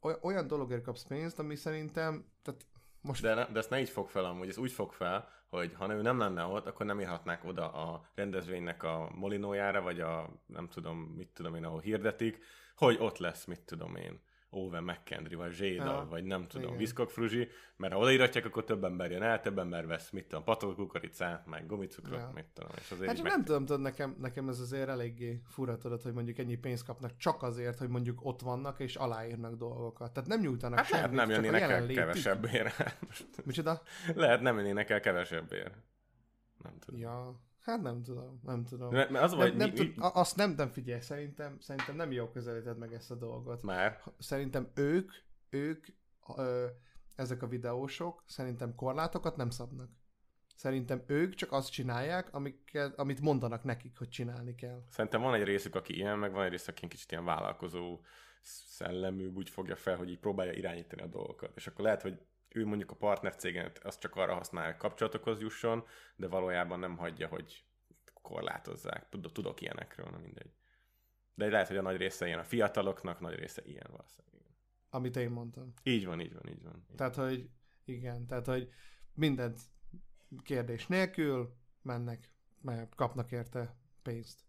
oly- 0.00 0.18
olyan 0.22 0.46
dologért 0.46 0.82
kapsz 0.82 1.06
pénzt, 1.06 1.38
ami 1.38 1.54
szerintem, 1.54 2.26
tehát 2.42 2.66
most 3.00 3.22
De, 3.22 3.34
ne, 3.34 3.46
de 3.46 3.58
ezt 3.58 3.70
ne 3.70 3.80
így 3.80 3.88
fog 3.88 4.08
fel 4.08 4.24
amúgy, 4.24 4.48
ez 4.48 4.58
úgy 4.58 4.72
fog 4.72 4.92
fel, 4.92 5.28
hogy 5.48 5.74
ha 5.74 5.94
ő 5.94 6.02
nem 6.02 6.18
lenne 6.18 6.44
ott, 6.44 6.66
akkor 6.66 6.86
nem 6.86 7.00
írhatnák 7.00 7.44
oda 7.44 7.72
a 7.72 8.10
rendezvénynek 8.14 8.82
a 8.82 9.10
molinójára, 9.14 9.82
vagy 9.82 10.00
a 10.00 10.42
nem 10.46 10.68
tudom, 10.68 10.98
mit 10.98 11.28
tudom 11.28 11.54
én, 11.54 11.64
ahol 11.64 11.80
hirdetik, 11.80 12.38
hogy 12.76 12.96
ott 13.00 13.18
lesz, 13.18 13.44
mit 13.44 13.60
tudom 13.60 13.96
én, 13.96 14.20
Owen 14.50 14.82
McKendry, 14.82 15.34
vagy 15.34 15.52
Zséda, 15.52 15.84
Ja, 15.84 16.06
vagy 16.10 16.24
nem 16.24 16.46
tudom, 16.46 16.66
igen. 16.66 16.78
Viszkok 16.78 17.10
Fruzsi, 17.10 17.48
mert 17.76 17.92
ha 17.92 17.98
odaíratják, 17.98 18.44
akkor 18.44 18.64
több 18.64 18.84
ember 18.84 19.10
jön 19.10 19.22
el, 19.22 19.40
több 19.40 19.58
ember 19.58 19.86
vesz, 19.86 20.10
mit 20.10 20.26
tudom, 20.28 20.44
patolt 20.44 20.76
kukoricát, 20.76 21.46
meg 21.46 21.66
gumicukrot, 21.66 22.18
Ja. 22.20 22.30
mit 22.34 22.46
tudom, 22.54 22.70
és 22.78 22.90
azért 22.90 23.06
Hát 23.06 23.16
csak 23.16 23.26
nem 23.26 23.44
tudom, 23.44 23.64
tudod, 23.64 23.80
nekem, 23.80 24.16
nekem 24.18 24.48
ez 24.48 24.60
azért 24.60 24.88
eléggé 24.88 25.40
fura, 25.46 25.76
tudod, 25.78 26.02
hogy 26.02 26.12
mondjuk 26.12 26.38
ennyi 26.38 26.56
pénzt 26.56 26.84
kapnak 26.84 27.16
csak 27.16 27.42
azért, 27.42 27.78
hogy 27.78 27.88
mondjuk 27.88 28.18
ott 28.24 28.40
vannak 28.40 28.80
és 28.80 28.96
aláírnak 28.96 29.54
dolgokat. 29.54 30.12
Tehát 30.12 30.28
nem 30.28 30.40
nyújtanak 30.40 30.78
Hát 30.78 30.88
lehet 30.90 31.04
semmit, 31.04 31.18
nem 31.20 31.28
csak 31.28 31.38
a 31.38 31.42
jönnének 31.42 31.62
el 31.62 31.68
jelenlétük. 31.68 32.02
kevesebbért. 32.02 32.76
Most 33.06 33.26
Micsoda? 33.44 33.82
lehet 34.14 34.40
nem 34.40 34.56
jönnének 34.56 34.90
el 34.90 35.00
kevesebbért. 35.00 35.74
Nem 36.62 36.78
tudom. 36.78 37.00
Ja, 37.00 37.40
hát 37.66 37.82
nem 37.82 38.02
tudom, 38.02 38.40
nem 38.44 38.64
tudom. 38.64 38.92
Mert, 38.92 39.10
mert 39.10 39.24
az 39.24 39.30
Nem, 39.30 39.40
vagy, 39.40 39.56
nem, 39.56 39.68
mi, 39.68 39.74
tud, 39.74 39.86
mi, 39.86 39.94
azt 39.96 40.36
nem, 40.36 40.50
nem 40.50 40.70
figyelj, 40.70 41.00
szerintem, 41.00 41.56
szerintem 41.60 41.96
nem 41.96 42.12
jól 42.12 42.30
közelíted 42.30 42.78
meg 42.78 42.92
ezt 42.92 43.10
a 43.10 43.14
dolgot. 43.14 43.62
már, 43.62 44.02
Szerintem 44.18 44.70
ők, 44.74 45.12
ők, 45.50 45.86
ö, 46.36 46.66
ezek 47.14 47.42
a 47.42 47.48
videósok, 47.48 48.22
szerintem 48.26 48.74
korlátokat 48.74 49.36
nem 49.36 49.50
szabnak. 49.50 49.90
Szerintem 50.54 51.02
ők 51.06 51.34
csak 51.34 51.52
azt 51.52 51.70
csinálják, 51.70 52.34
amiket, 52.34 52.98
amit 52.98 53.20
mondanak 53.20 53.64
nekik, 53.64 53.98
hogy 53.98 54.08
csinálni 54.08 54.54
kell. 54.54 54.84
Szerintem 54.88 55.20
van 55.20 55.34
egy 55.34 55.44
részük, 55.44 55.74
aki 55.74 55.94
ilyen, 55.94 56.18
meg 56.18 56.32
van 56.32 56.44
egy 56.44 56.50
részük, 56.50 56.68
aki 56.68 56.88
kicsit 56.88 57.10
ilyen 57.10 57.24
vállalkozó 57.24 58.00
szellemű, 58.42 59.26
úgy 59.26 59.50
fogja 59.50 59.76
fel, 59.76 59.96
hogy 59.96 60.10
így 60.10 60.18
próbálja 60.18 60.52
irányítani 60.52 61.02
a 61.02 61.06
dolgokat. 61.06 61.56
És 61.56 61.66
akkor 61.66 61.84
lehet, 61.84 62.02
hogy 62.02 62.18
ő 62.48 62.66
mondjuk 62.66 62.90
a 62.90 62.94
partnercéget 62.94 63.78
azt 63.78 64.00
csak 64.00 64.16
arra 64.16 64.34
használja, 64.34 64.70
hogy 64.70 64.80
kapcsolatokhoz 64.80 65.40
jusson, 65.40 65.84
de 66.16 66.28
valójában 66.28 66.78
nem 66.78 66.96
hagyja, 66.96 67.28
hogy 67.28 67.64
korlátozzák. 68.22 69.08
Tudok, 69.32 69.60
ilyenekről, 69.60 70.10
na 70.10 70.18
mindegy. 70.18 70.50
De 71.34 71.48
lehet, 71.48 71.68
hogy 71.68 71.76
a 71.76 71.82
nagy 71.82 71.96
része 71.96 72.26
ilyen 72.26 72.38
a 72.38 72.44
fiataloknak, 72.44 73.20
nagy 73.20 73.34
része 73.34 73.62
ilyen 73.64 73.86
valószínűleg. 73.90 74.36
Amit 74.90 75.16
én 75.16 75.30
mondtam. 75.30 75.72
Így 75.82 76.06
van, 76.06 76.20
így 76.20 76.32
van, 76.32 76.48
így 76.48 76.62
van. 76.62 76.86
Tehát, 76.96 77.14
hogy 77.14 77.50
igen, 77.84 78.26
tehát, 78.26 78.46
hogy 78.46 78.72
mindent 79.14 79.58
kérdés 80.42 80.86
nélkül 80.86 81.56
mennek, 81.82 82.30
mert 82.60 82.94
kapnak 82.94 83.32
érte 83.32 83.76
pénzt. 84.02 84.45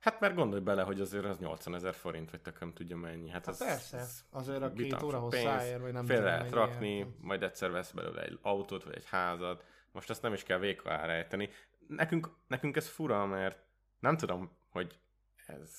Hát 0.00 0.20
mert 0.20 0.34
gondolj 0.34 0.62
bele, 0.62 0.82
hogy 0.82 1.00
azért 1.00 1.24
az 1.24 1.38
80 1.38 1.74
ezer 1.74 1.94
forint, 1.94 2.30
vagy 2.30 2.40
tököm 2.40 2.72
tudja 2.72 2.96
mennyi. 2.96 3.28
Hát, 3.30 3.44
Hát 3.44 3.54
az, 3.54 3.58
persze, 3.64 3.98
az 3.98 4.24
azért 4.30 4.62
a 4.62 4.72
két 4.72 5.02
óra 5.02 5.18
hosszáért, 5.18 5.80
vagy 5.80 5.92
nem 5.92 6.06
Fél 6.06 6.22
lehet 6.22 6.50
rakni, 6.50 6.88
érte. 6.88 7.10
majd 7.20 7.42
egyszer 7.42 7.70
vesz 7.70 7.90
belőle 7.90 8.22
egy 8.22 8.38
autót, 8.42 8.84
vagy 8.84 8.94
egy 8.94 9.06
házat. 9.06 9.64
Most 9.92 10.10
ezt 10.10 10.22
nem 10.22 10.32
is 10.32 10.42
kell 10.42 10.58
véka 10.58 11.04
rejteni. 11.06 11.48
Nekünk, 11.86 12.30
nekünk 12.46 12.76
ez 12.76 12.88
fura, 12.88 13.26
mert 13.26 13.58
nem 13.98 14.16
tudom, 14.16 14.56
hogy 14.70 14.98
ez 15.46 15.72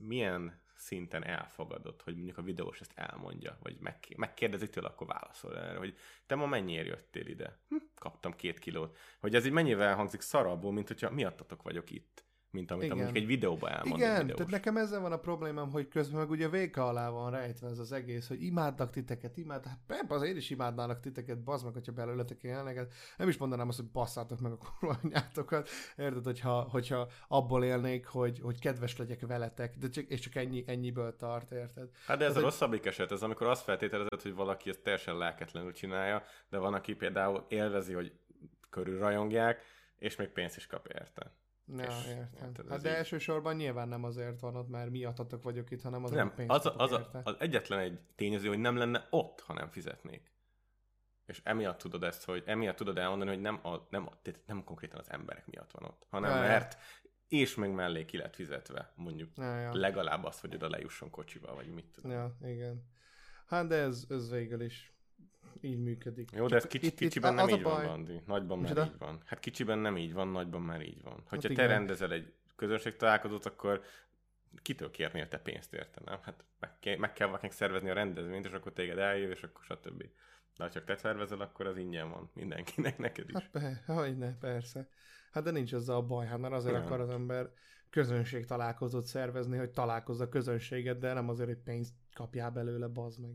milyen 0.00 0.60
szinten 0.76 1.24
elfogadott, 1.24 2.02
hogy 2.02 2.14
mondjuk 2.14 2.38
a 2.38 2.42
videós 2.42 2.80
ezt 2.80 2.92
elmondja, 2.94 3.58
vagy 3.62 3.76
meg, 3.80 3.96
megkérdezik 4.16 4.70
tőle, 4.70 4.88
akkor 4.88 5.06
válaszol 5.06 5.58
erre, 5.58 5.78
hogy 5.78 5.96
te 6.26 6.34
ma 6.34 6.46
mennyiért 6.46 6.86
jöttél 6.86 7.26
ide? 7.26 7.58
Hm, 7.68 7.76
kaptam 7.98 8.32
két 8.36 8.58
kilót. 8.58 8.96
Hogy 9.20 9.34
ez 9.34 9.46
így 9.46 9.52
mennyivel 9.52 9.94
hangzik 9.94 10.20
szarabbul, 10.20 10.72
mint 10.72 10.88
hogyha 10.88 11.10
miattatok 11.10 11.62
vagyok 11.62 11.90
itt. 11.90 12.24
Mint 12.52 12.70
amit 12.70 12.84
Igen. 12.84 12.96
mondjuk 12.96 13.16
egy 13.16 13.26
videóba 13.26 13.68
elmond. 13.70 14.00
Igen, 14.00 14.20
videós. 14.20 14.36
tehát 14.36 14.52
nekem 14.52 14.76
ezzel 14.76 15.00
van 15.00 15.12
a 15.12 15.16
problémám, 15.16 15.70
hogy 15.70 15.88
közben 15.88 16.20
meg 16.20 16.30
ugye 16.30 16.48
véka 16.48 16.86
alá 16.88 17.08
van 17.10 17.30
rejtve 17.30 17.68
ez 17.68 17.78
az 17.78 17.92
egész, 17.92 18.28
hogy 18.28 18.42
imádnak 18.42 18.90
titeket, 18.90 19.36
imád, 19.36 19.64
hát 19.66 19.78
persze 19.86 20.14
azért 20.14 20.36
is 20.36 20.50
imádnának 20.50 21.00
titeket, 21.00 21.42
bazd 21.42 21.64
meg, 21.64 21.72
hogyha 21.72 21.92
belőletek 21.92 22.42
élnek, 22.42 22.92
nem 23.16 23.28
is 23.28 23.36
mondanám 23.36 23.68
azt, 23.68 23.78
hogy 23.78 23.90
basszátok 23.90 24.40
meg 24.40 24.52
a 24.52 24.56
kurva 24.56 24.98
anyátokat, 25.02 25.68
érted, 25.96 26.24
hogyha, 26.24 26.60
hogyha 26.70 27.08
abból 27.28 27.64
élnék, 27.64 28.06
hogy, 28.06 28.40
hogy 28.40 28.60
kedves 28.60 28.96
legyek 28.96 29.26
veletek, 29.26 29.76
de 29.76 29.88
csak, 29.88 30.04
és 30.04 30.20
csak 30.20 30.34
ennyi, 30.34 30.64
ennyiből 30.66 31.16
tart, 31.16 31.52
érted? 31.52 31.88
Hát 32.06 32.18
de 32.18 32.24
ez 32.24 32.30
Ez 32.30 32.36
a 32.36 32.38
egy- 32.38 32.44
rosszabbik 32.44 32.86
eset, 32.86 33.12
ez 33.12 33.22
amikor 33.22 33.46
azt 33.46 33.62
feltételezed, 33.62 34.22
hogy 34.22 34.34
valaki 34.34 34.68
ezt 34.68 34.82
teljesen 34.82 35.16
lelketlenül 35.16 35.72
csinálja, 35.72 36.22
de 36.48 36.58
van, 36.58 36.74
aki 36.74 36.94
például 36.94 37.44
élvezi, 37.48 37.92
hogy 37.92 38.12
körülrajongják, 38.70 39.62
és 39.98 40.16
még 40.16 40.28
pénzt 40.28 40.56
is 40.56 40.66
kap 40.66 40.86
érte. 40.94 41.32
Ja, 41.66 41.82
És- 41.84 42.06
értem. 42.06 42.46
érted, 42.48 42.68
Hát 42.68 42.80
de 42.82 42.90
így- 42.90 42.96
elsősorban 42.96 43.56
nyilván 43.56 43.88
nem 43.88 44.04
azért 44.04 44.40
van 44.40 44.56
ott, 44.56 44.68
mert 44.68 44.90
miattatok 44.90 45.42
vagyok 45.42 45.70
itt, 45.70 45.82
hanem 45.82 46.04
azért, 46.04 46.18
Nem, 46.18 46.34
pénzt 46.34 46.50
az, 46.52 46.66
a, 46.66 46.76
az, 46.76 46.92
a, 46.92 47.20
az 47.24 47.36
egyetlen 47.38 47.78
egy 47.78 48.00
tényező, 48.14 48.48
hogy 48.48 48.58
nem 48.58 48.76
lenne 48.76 49.06
ott, 49.10 49.40
ha 49.40 49.52
nem 49.52 49.68
fizetnék. 49.70 50.30
És 51.26 51.40
emiatt 51.44 51.78
tudod 51.78 52.02
ezt, 52.02 52.24
hogy 52.24 52.42
emiatt 52.46 52.76
tudod 52.76 52.98
elmondani, 52.98 53.30
hogy 53.30 53.40
nem, 53.40 53.60
a, 53.62 53.86
nem, 53.90 54.06
a, 54.06 54.12
nem 54.46 54.64
konkrétan 54.64 54.98
az 55.00 55.10
emberek 55.10 55.46
miatt 55.46 55.70
van 55.70 55.84
ott, 55.84 56.06
hanem 56.10 56.30
ja. 56.30 56.40
mert 56.40 56.76
és 57.28 57.54
meg 57.54 57.74
mellé 57.74 58.04
ki 58.04 58.16
lett 58.16 58.34
fizetve, 58.34 58.92
mondjuk 58.96 59.30
Ja, 59.36 59.58
ja. 59.58 59.74
legalább 59.76 60.24
az, 60.24 60.40
hogy 60.40 60.54
oda 60.54 60.68
lejusson 60.68 61.10
kocsival, 61.10 61.54
vagy 61.54 61.66
mit 61.74 61.86
tudom. 61.86 62.10
ja, 62.10 62.36
igen. 62.42 62.90
Hát 63.46 63.66
de 63.66 63.74
ez, 63.76 64.04
ez 64.08 64.30
végül 64.30 64.60
is 64.60 64.91
így 65.60 65.78
működik. 65.78 66.30
Jó, 66.34 66.46
de 66.46 66.56
ez 66.56 66.66
kicsi, 66.66 66.86
itt- 66.86 66.92
itt 66.92 66.98
kicsiben 66.98 67.38
az 67.38 67.48
nem 67.48 67.58
így 67.58 67.62
baj- 67.62 67.74
van, 67.74 67.86
Bandi. 67.86 68.20
Nagyban 68.26 68.58
már 68.58 68.70
Micsoda? 68.70 68.90
így 68.92 68.98
van. 68.98 69.20
Hát 69.24 69.38
kicsiben 69.40 69.78
nem 69.78 69.96
így 69.96 70.12
van, 70.12 70.28
nagyban 70.28 70.62
már 70.62 70.82
így 70.82 71.02
van. 71.02 71.22
Hogyha 71.28 71.48
te 71.48 71.52
igen. 71.52 71.68
rendezel 71.68 72.12
egy 72.12 72.32
közönség 72.56 72.96
találkozót, 72.96 73.46
akkor 73.46 73.82
kitől 74.62 74.90
kérnél 74.90 75.28
te 75.28 75.38
pénzt 75.38 75.74
érte, 75.74 76.00
nem? 76.04 76.18
Hát 76.22 76.44
meg 76.60 76.70
kell, 76.80 76.96
meg 76.96 77.12
kell 77.12 77.26
valakinek 77.26 77.52
szervezni 77.54 77.90
a 77.90 77.94
rendezvényt, 77.94 78.46
és 78.46 78.52
akkor 78.52 78.72
téged 78.72 78.98
eljön, 78.98 79.30
és 79.30 79.42
akkor 79.42 79.64
stb. 79.64 79.98
De 80.56 80.64
ha 80.64 80.70
csak 80.70 80.84
te 80.84 80.96
szervezel, 80.96 81.40
akkor 81.40 81.66
az 81.66 81.76
ingyen 81.76 82.10
van 82.10 82.30
mindenkinek, 82.34 82.98
neked 82.98 83.28
is. 83.28 83.34
Hát 83.34 83.50
be, 83.50 83.82
hogy 83.94 84.18
ne, 84.18 84.34
persze. 84.38 84.88
Hát 85.32 85.42
de 85.44 85.50
nincs 85.50 85.74
ezzel 85.74 85.96
a 85.96 86.02
baj, 86.02 86.26
hát 86.26 86.38
mert 86.38 86.54
azért 86.54 86.74
Igen. 86.74 86.86
akar 86.86 87.00
az 87.00 87.10
ember 87.10 87.50
közönség 87.90 88.46
találkozót 88.46 89.04
szervezni, 89.06 89.56
hogy 89.56 89.70
találkozz 89.70 90.20
a 90.20 90.28
közönséget, 90.28 90.98
de 90.98 91.12
nem 91.12 91.28
azért, 91.28 91.48
hogy 91.48 91.58
pénzt 91.64 91.94
kapjál 92.14 92.50
belőle, 92.50 92.86
bazd 92.86 93.20
meg. 93.20 93.30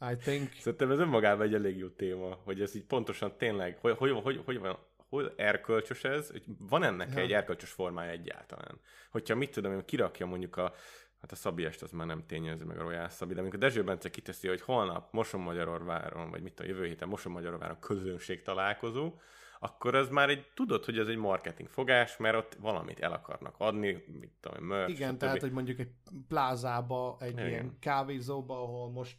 I 0.00 0.16
think. 0.16 0.52
Szerintem 0.52 0.90
ez 0.90 0.98
önmagában 0.98 1.46
egy 1.46 1.54
elég 1.54 1.76
jó 1.76 1.88
téma, 1.88 2.38
hogy 2.44 2.60
ez 2.60 2.74
így 2.74 2.84
pontosan 2.84 3.36
tényleg, 3.36 3.78
hogy, 3.80 3.96
hogy, 3.96 4.10
hogy, 4.22 4.40
hogy 4.44 4.58
van, 4.58 4.78
hol 5.08 5.32
erkölcsös 5.36 6.04
ez, 6.04 6.30
hogy 6.30 6.42
van 6.58 6.82
ennek 6.82 7.14
Ja. 7.14 7.20
egy 7.20 7.32
erkölcsös 7.32 7.70
formája 7.70 8.10
egyáltalán. 8.10 8.80
Hogyha 9.10 9.34
mit 9.34 9.50
tudom, 9.50 9.72
én 9.72 9.84
kirakja 9.84 10.26
mondjuk 10.26 10.56
a, 10.56 10.72
hát 11.20 11.32
a 11.32 11.34
Szabi 11.34 11.64
est 11.64 11.82
az 11.82 11.90
már 11.90 12.06
nem 12.06 12.26
tényező, 12.26 12.64
meg 12.64 12.78
a 12.78 12.82
Royal 12.82 13.08
Szabi, 13.08 13.34
de 13.34 13.40
amikor 13.40 13.58
Dezső 13.58 13.84
Bence 13.84 14.10
kiteszi, 14.10 14.48
hogy 14.48 14.60
holnap 14.60 15.12
Moson 15.12 15.40
Magyarorváron, 15.40 16.30
vagy 16.30 16.42
mit 16.42 16.52
tudom, 16.54 16.70
jövő 16.72 16.86
héten 16.86 17.08
Moson 17.08 17.32
Magyarorváron 17.32 17.78
közönség 17.80 18.42
találkozó, 18.42 19.12
akkor 19.60 19.94
az 19.94 20.08
már 20.08 20.28
egy, 20.28 20.46
tudod, 20.54 20.84
hogy 20.84 20.98
ez 20.98 21.08
egy 21.08 21.16
marketing 21.16 21.68
fogás, 21.68 22.16
mert 22.16 22.36
ott 22.36 22.56
valamit 22.60 23.00
el 23.00 23.12
akarnak 23.12 23.54
adni, 23.58 24.04
mit 24.20 24.32
tudom, 24.40 24.64
merch, 24.64 24.90
Igen, 24.90 25.18
tehát, 25.18 25.40
hogy 25.40 25.52
mondjuk 25.52 25.78
egy 25.78 25.90
plázába, 26.28 27.16
egy 27.20 27.32
Igen. 27.32 27.48
ilyen 27.48 27.76
kávézóba, 27.80 28.62
ahol 28.62 28.90
most 28.90 29.16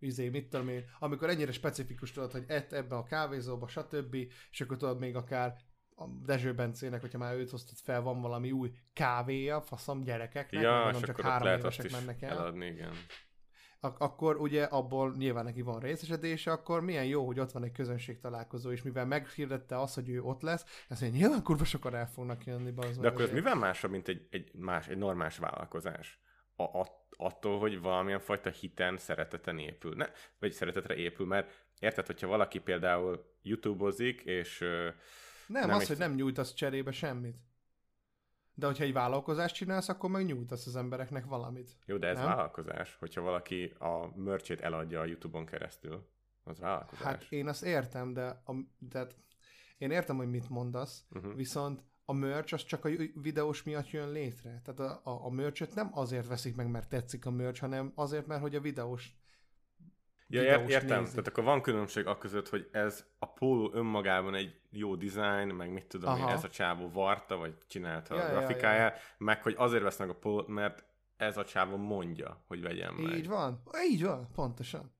izé, 0.00 0.28
mit 0.28 0.48
tudom 0.48 0.68
én, 0.68 0.84
amikor 0.98 1.28
ennyire 1.28 1.52
specifikus 1.52 2.12
tudod, 2.12 2.32
hogy 2.32 2.44
ett 2.46 2.72
ebbe 2.72 2.96
a 2.96 3.04
kávézóba, 3.04 3.68
stb. 3.68 4.14
És 4.50 4.60
akkor 4.60 4.76
tudod 4.76 4.98
még 4.98 5.16
akár 5.16 5.56
a 5.94 6.04
Dezső 6.24 6.54
Bencének, 6.54 7.00
hogyha 7.00 7.18
már 7.18 7.34
őt 7.34 7.50
hoztad 7.50 7.76
fel, 7.76 8.00
van 8.02 8.20
valami 8.20 8.52
új 8.52 8.72
kávéja, 8.92 9.60
faszom 9.60 10.02
gyerekeknek, 10.02 10.62
Ja, 10.62 10.90
és 10.92 11.00
csak 11.00 11.20
három 11.20 11.58
évesek 11.58 11.90
mennek 11.90 12.22
el. 12.22 12.30
eladni, 12.30 12.66
igen. 12.66 12.92
Ak- 13.82 14.00
akkor 14.00 14.36
ugye 14.36 14.64
abból 14.64 15.14
nyilván 15.16 15.44
neki 15.44 15.62
van 15.62 15.80
részesedése, 15.80 16.52
akkor 16.52 16.80
milyen 16.80 17.04
jó, 17.06 17.26
hogy 17.26 17.40
ott 17.40 17.52
van 17.52 17.64
egy 17.64 17.72
közönség 17.72 18.18
találkozó, 18.20 18.70
és 18.70 18.82
mivel 18.82 19.06
meghirdette 19.06 19.80
azt, 19.80 19.94
hogy 19.94 20.08
ő 20.08 20.22
ott 20.22 20.42
lesz, 20.42 20.84
ezt 20.88 21.00
mondja, 21.00 21.20
nyilván 21.20 21.42
kurva 21.42 21.64
sokan 21.64 21.94
el 21.94 22.06
fognak 22.06 22.44
jönni. 22.44 22.72
De 23.00 23.08
akkor 23.08 23.20
ez 23.20 23.30
mivel 23.30 23.54
másabb, 23.54 23.90
mint 23.90 24.08
egy, 24.08 24.26
egy, 24.30 24.50
más, 24.54 24.88
egy 24.88 24.98
normális 24.98 25.38
vállalkozás? 25.38 26.20
A, 26.56 26.62
a, 26.62 26.86
attól, 27.16 27.58
hogy 27.58 27.80
valamilyen 27.80 28.20
fajta 28.20 28.50
hiten, 28.50 28.96
szereteten 28.98 29.58
épül. 29.58 29.94
Ne, 29.94 30.06
vagy 30.38 30.52
szeretetre 30.52 30.94
épül, 30.96 31.26
mert 31.26 31.66
érted, 31.78 32.06
hogyha 32.06 32.26
valaki 32.26 32.58
például 32.58 33.34
YouTube-ozik, 33.42 34.20
és 34.20 34.58
Nem, 35.46 35.66
Nem 35.66 35.70
az, 35.70 35.82
is- 35.82 35.88
hogy 35.88 35.98
nem 35.98 36.14
nyújtasz 36.14 36.54
cserébe 36.54 36.92
semmit. 36.92 37.36
De 38.54 38.66
hogyha 38.66 38.84
egy 38.84 38.92
vállalkozást 38.92 39.54
csinálsz, 39.54 39.88
akkor 39.88 40.10
meg 40.10 40.24
nyújtasz 40.24 40.66
az 40.66 40.76
embereknek 40.76 41.24
valamit. 41.24 41.76
jó, 41.86 41.96
de 41.96 42.06
ez 42.06 42.16
Nem? 42.16 42.26
vállalkozás, 42.26 42.96
hogyha 42.98 43.20
valaki 43.20 43.72
a 43.78 44.18
merchét 44.18 44.60
eladja 44.60 45.00
a 45.00 45.04
YouTube-on 45.04 45.46
keresztül, 45.46 46.08
az 46.44 46.58
vállalkozás. 46.58 47.04
Hát 47.04 47.26
én 47.28 47.48
azt 47.48 47.64
értem, 47.64 48.12
de, 48.12 48.24
a, 48.26 48.52
de 48.78 49.06
én 49.78 49.90
értem, 49.90 50.16
hogy 50.16 50.30
mit 50.30 50.48
mondasz, 50.48 51.04
uh-huh. 51.10 51.34
viszont 51.34 51.82
a 52.10 52.12
merch 52.12 52.52
az 52.54 52.64
csak 52.64 52.84
a 52.84 52.88
videós 53.14 53.62
miatt 53.62 53.90
jön 53.90 54.10
létre. 54.12 54.60
Tehát 54.64 54.80
a, 54.80 55.10
a, 55.10 55.24
a 55.24 55.30
merchet 55.30 55.74
nem 55.74 55.90
azért 55.92 56.26
veszik 56.26 56.56
meg, 56.56 56.70
mert 56.70 56.88
tetszik 56.88 57.26
a 57.26 57.30
merch, 57.30 57.60
hanem 57.60 57.92
azért, 57.94 58.26
mert 58.26 58.40
hogy 58.40 58.54
a 58.54 58.60
videós 58.60 59.12
Ja, 60.26 60.40
videós 60.40 60.70
értem. 60.70 60.98
nézik. 60.98 61.14
Tehát 61.14 61.28
akkor 61.28 61.44
van 61.44 61.62
különbség 61.62 62.06
a 62.06 62.18
között, 62.18 62.48
hogy 62.48 62.68
ez 62.72 63.04
a 63.18 63.32
póló 63.32 63.70
önmagában 63.74 64.34
egy 64.34 64.60
jó 64.70 64.96
design, 64.96 65.54
meg 65.54 65.72
mit 65.72 65.86
tudom 65.86 66.16
én, 66.16 66.22
Aha. 66.22 66.32
ez 66.32 66.44
a 66.44 66.48
csávó 66.48 66.90
varta, 66.90 67.36
vagy 67.36 67.54
csinálta 67.68 68.14
Ja, 68.14 68.22
a 68.22 68.26
ja, 68.26 68.30
grafikáját, 68.38 68.98
meg 69.18 69.42
hogy 69.42 69.54
azért 69.58 69.82
vesznek 69.82 70.08
a 70.08 70.14
pólót, 70.14 70.48
mert 70.48 70.84
ez 71.16 71.36
a 71.36 71.44
csávó 71.44 71.76
mondja, 71.76 72.44
hogy 72.46 72.62
vegyem 72.62 72.94
meg. 72.94 73.16
Így 73.16 73.28
van, 73.28 73.62
így 73.90 74.02
van, 74.02 74.28
pontosan. 74.34 74.98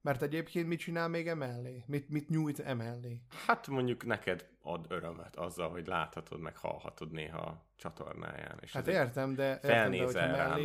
Mert 0.00 0.22
egyébként 0.22 0.68
mit 0.68 0.78
csinál 0.78 1.08
még 1.08 1.28
emellé? 1.28 1.84
Mit, 1.86 2.08
mit 2.08 2.28
nyújt 2.28 2.60
emellé? 2.60 3.22
Hát 3.46 3.66
mondjuk 3.66 4.04
neked 4.04 4.48
ad 4.72 4.86
örömet 4.88 5.36
azzal, 5.36 5.70
hogy 5.70 5.86
láthatod, 5.86 6.40
meg 6.40 6.56
hallhatod 6.56 7.10
néha 7.12 7.38
a 7.38 7.64
csatornáján. 7.76 8.58
És 8.60 8.72
Hát 8.72 8.86
értem, 8.88 9.34
de, 9.34 9.48
értem, 9.48 9.90
de 9.90 10.04
hogyha 10.04 10.26
mellé, 10.26 10.62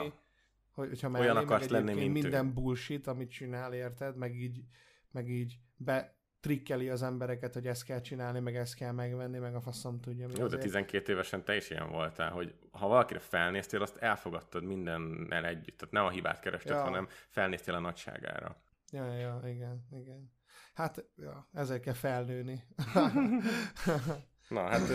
hogy, 0.74 0.88
hogyha 0.88 1.10
mellé 1.10 1.24
Olyan 1.24 1.38
akarsz 1.38 1.68
lenni, 1.68 1.94
mint 1.94 2.08
ő. 2.08 2.12
minden 2.22 2.54
bullshit, 2.54 3.08
amit 3.08 3.32
csinál, 3.32 3.74
érted? 3.74 4.16
Meg 4.18 4.36
így, 4.36 4.64
meg 5.12 5.30
így 5.30 5.58
be 5.76 6.16
trikkeli 6.40 6.90
az 6.90 7.04
embereket, 7.04 7.54
hogy 7.54 7.68
ezt 7.68 7.84
kell 7.84 8.02
csinálni, 8.02 8.40
meg 8.40 8.56
ezt 8.56 8.76
kell 8.76 8.92
megvenni, 8.92 9.38
meg 9.38 9.56
a 9.56 9.62
faszom 9.62 10.00
tudja. 10.00 10.28
mi 10.28 10.34
Jó, 10.34 10.40
de 10.40 10.46
azért. 10.46 10.62
12 10.62 11.12
évesen 11.12 11.44
te 11.44 11.56
is 11.56 11.70
ilyen 11.70 11.90
voltál, 11.90 12.32
hogy 12.32 12.56
ha 12.72 12.88
valakire 12.88 13.20
felnéztél, 13.20 13.82
azt 13.82 13.98
elfogadtad 13.98 14.64
mindennel 14.64 15.46
együtt. 15.46 15.78
Tehát 15.78 15.94
nem 15.94 16.06
a 16.06 16.10
hibát 16.10 16.40
kerested, 16.40 16.72
Ja. 16.76 16.82
hanem 16.82 17.08
felnéztél 17.30 17.74
a 17.74 17.80
nagyságára. 17.80 18.56
Ja, 18.92 19.14
ja, 19.14 19.42
igen, 19.46 19.86
igen. 19.92 20.32
Hát, 20.74 21.06
ja, 21.16 21.48
ezért 21.54 21.82
kell 21.82 21.94
felnőni. 21.94 22.64
Na, 24.50 24.62
hát 24.62 24.88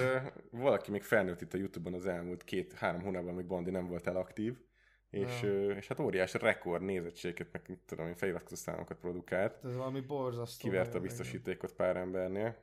valaki 0.50 0.90
még 0.90 1.02
felnőtt 1.02 1.40
itt 1.40 1.54
a 1.54 1.56
Youtube-on 1.58 1.94
az 1.94 2.06
elmúlt 2.06 2.44
két-három 2.44 3.02
hónapban, 3.02 3.32
amíg 3.32 3.46
Bondi 3.46 3.70
nem 3.70 3.86
volt 3.86 4.06
el 4.06 4.16
aktív, 4.16 4.58
és, 5.10 5.42
Ja. 5.42 5.70
és 5.70 5.86
hát 5.88 5.98
óriási 6.00 6.38
rekord 6.38 6.82
nézettséget, 6.82 7.52
meg 7.52 7.62
mit 7.68 7.78
tudom 7.78 8.06
én, 8.06 8.14
feliratkozó 8.14 8.54
számokat 8.54 8.98
produkált. 8.98 9.64
Ez 9.64 9.76
valami 9.76 10.00
borzasztó. 10.00 10.68
Kiverte 10.68 10.98
a 10.98 11.00
biztosítékot 11.00 11.72
pár 11.72 11.96
embernél. 11.96 12.56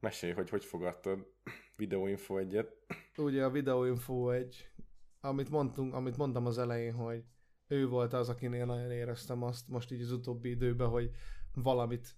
Mesélj, 0.00 0.32
hogy 0.32 0.50
hogy 0.50 0.64
fogadtad 0.64 1.26
videóinfo 1.76 2.36
egyet. 2.36 2.76
Ugye 3.16 3.44
a 3.44 3.50
videóinfo 3.50 4.30
egy, 4.30 4.70
amit, 5.20 5.50
mondtunk, 5.50 5.94
amit 5.94 6.16
mondtam 6.16 6.46
az 6.46 6.58
elején, 6.58 6.94
hogy 6.94 7.24
ő 7.68 7.86
volt 7.88 8.12
az, 8.12 8.28
akinél 8.28 8.64
nagyon 8.64 8.90
éreztem 8.90 9.42
azt 9.42 9.68
most 9.68 9.92
így 9.92 10.00
az 10.02 10.12
utóbbi 10.12 10.48
időben, 10.48 10.88
hogy 10.88 11.10
valamit 11.54 12.16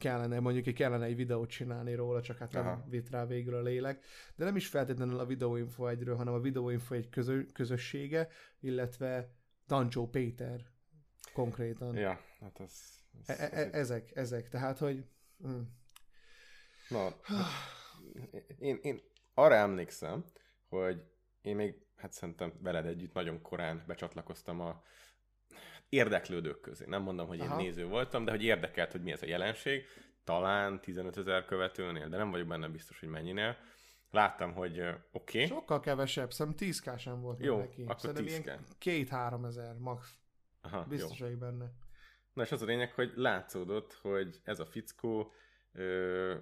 kellene, 0.00 0.40
mondjuk 0.40 0.66
egy 0.66 0.74
kellene 0.74 1.04
egy 1.04 1.16
videót 1.16 1.50
csinálni 1.50 1.94
róla, 1.94 2.22
csak 2.22 2.38
hát 2.38 2.54
Aha. 2.54 2.64
nem 2.64 2.84
vitt 2.88 3.10
rá 3.10 3.26
végül 3.26 3.54
a 3.54 3.62
lélek. 3.62 4.04
De 4.34 4.44
nem 4.44 4.56
is 4.56 4.66
feltétlenül 4.66 5.18
a 5.18 5.26
videóinfo 5.26 5.86
egyről, 5.86 6.16
hanem 6.16 6.34
a 6.34 6.40
videóinfo 6.40 6.94
egy 6.94 7.08
közö, 7.08 7.42
közössége, 7.52 8.28
illetve 8.60 9.34
Dancsó 9.66 10.08
Péter 10.08 10.60
konkrétan. 11.32 11.96
Ja, 11.96 12.20
hát 12.40 12.60
ez... 12.60 12.72
ez, 13.26 13.38
E- 13.38 13.50
e- 13.52 13.70
ezek, 13.72 14.16
ezek. 14.16 14.48
Tehát, 14.48 14.78
hogy... 14.78 15.04
Mm. 15.46 15.60
Na, 16.88 17.16
én, 18.58 18.78
én 18.82 19.00
arra 19.34 19.54
emlékszem, 19.54 20.24
hogy 20.68 21.02
én 21.42 21.56
még, 21.56 21.74
hát 21.96 22.12
szerintem 22.12 22.52
veled 22.62 22.86
együtt 22.86 23.12
nagyon 23.12 23.42
korán 23.42 23.84
becsatlakoztam 23.86 24.60
a 24.60 24.82
érdeklődők 25.90 26.60
közé. 26.60 26.84
Nem 26.88 27.02
mondom, 27.02 27.26
hogy 27.26 27.38
én 27.38 27.48
Aha. 27.48 27.60
néző 27.60 27.86
voltam, 27.86 28.24
de 28.24 28.30
hogy 28.30 28.42
érdekelt, 28.42 28.92
hogy 28.92 29.02
mi 29.02 29.12
ez 29.12 29.22
a 29.22 29.26
jelenség. 29.26 29.84
Talán 30.24 30.80
15 30.80 31.16
ezer 31.16 31.44
követőnél, 31.44 32.08
de 32.08 32.16
nem 32.16 32.30
vagyok 32.30 32.46
benne 32.46 32.68
biztos, 32.68 33.00
hogy 33.00 33.08
mennyinél. 33.08 33.56
Láttam, 34.10 34.52
hogy 34.52 34.80
oké, 34.80 34.96
okay, 35.12 35.46
Sokkal 35.46 35.80
kevesebb, 35.80 36.32
szerintem 36.32 36.66
10 36.66 36.80
k 36.80 36.98
sem 36.98 37.20
volt 37.20 37.40
Jó, 37.40 37.58
neki. 37.58 37.82
akkor 37.82 38.00
Szerintem 38.00 38.24
10K. 38.24 38.44
ilyen 38.44 38.64
két-három 38.78 39.44
ezer 39.44 39.74
max. 39.78 40.18
Aha, 40.60 40.84
Biztos 40.84 41.18
jó. 41.18 41.24
vagyok 41.26 41.40
benne. 41.40 41.72
Na 42.32 42.42
és 42.42 42.52
az 42.52 42.62
a 42.62 42.64
lényeg, 42.66 42.92
hogy 42.92 43.12
látszódott, 43.14 43.92
hogy 43.92 44.40
ez 44.44 44.60
a 44.60 44.66
fickó 44.66 45.32
ö, 45.72 46.34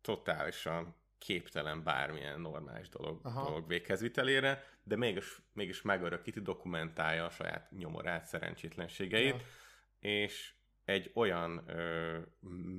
totálisan 0.00 0.94
képtelen 1.26 1.82
bármilyen 1.82 2.40
normális 2.40 2.88
dolog, 2.88 3.20
Aha. 3.22 3.44
dolog 3.44 3.68
véghezvitelére, 3.68 4.64
de 4.82 4.96
mégis, 4.96 5.40
mégis 5.52 5.82
megörökíti, 5.82 6.40
dokumentálja 6.40 7.24
a 7.24 7.30
saját 7.30 7.70
nyomorát, 7.70 8.24
szerencsétlenségeit, 8.26 9.34
Ja. 9.34 10.10
és 10.10 10.54
egy 10.84 11.10
olyan 11.14 11.62
ö, 11.68 12.18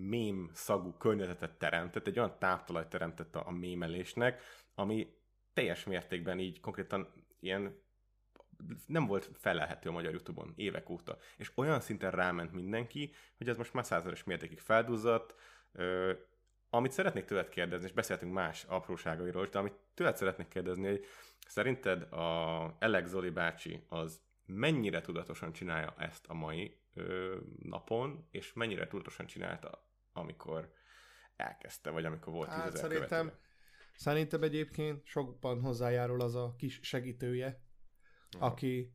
mém 0.10 0.50
szagú 0.54 0.93
környezetet 0.93 1.58
teremtett, 1.58 2.08
egy 2.08 2.18
olyan 2.18 2.39
táptalajt 2.39 2.88
teremtett 2.88 3.36
a, 3.36 3.48
a 3.48 3.52
mémelésnek, 3.52 4.41
ami 4.76 5.16
teljes 5.54 5.84
mértékben 5.84 6.39
így 6.39 6.60
konkrétan 6.60 7.14
ilyen 7.39 7.86
nem 8.86 9.06
volt 9.06 9.30
felelhető 9.34 9.89
a 9.89 9.91
magyar 9.91 10.12
Youtube-on 10.12 10.54
évek 10.56 10.89
óta. 10.89 11.18
És 11.38 11.52
olyan 11.56 11.80
szinten 11.80 12.12
ráment 12.12 12.52
mindenki, 12.52 13.14
hogy 13.38 13.50
ez 13.50 13.58
most 13.58 13.74
már 13.74 13.86
százalékos 13.86 14.24
mértékig 14.24 14.60
felduzzadt. 14.60 15.36
Ö, 15.72 16.14
amit 16.70 16.91
szeretnék 16.91 17.26
tőled 17.26 17.49
kérdezni, 17.49 17.86
és 17.86 17.93
beszéltünk 17.93 18.34
más 18.34 18.63
apróságairól 18.63 19.43
is, 19.43 19.49
de 19.49 19.59
amit 19.59 19.74
tőled 19.93 20.15
szeretnék 20.15 20.47
kérdezni, 20.47 20.88
hogy 20.88 21.05
szerinted 21.47 22.01
a 22.01 22.63
Alex 22.80 23.09
Zoli 23.09 23.30
bácsi 23.30 23.86
az 23.89 24.22
mennyire 24.45 25.01
tudatosan 25.01 25.51
csinálja 25.51 25.95
ezt 25.97 26.26
a 26.28 26.34
mai 26.34 26.78
ö, 26.93 27.38
napon, 27.61 28.28
és 28.32 28.53
mennyire 28.53 28.88
tudatosan 28.88 29.26
csinálta, 29.26 29.89
amikor 30.13 30.74
elkezdte, 31.36 31.89
vagy 31.89 32.05
amikor 32.05 32.34
volt 32.34 32.49
Hát 32.49 32.72
10 32.72 32.80
szerintem, 32.80 33.32
Szerintem 33.97 34.43
egyébként 34.43 35.05
sokban 35.05 35.61
hozzájárul 35.61 36.22
az 36.22 36.36
a 36.36 36.53
kis 36.57 36.80
segítője, 36.84 37.61
aki, 38.39 38.93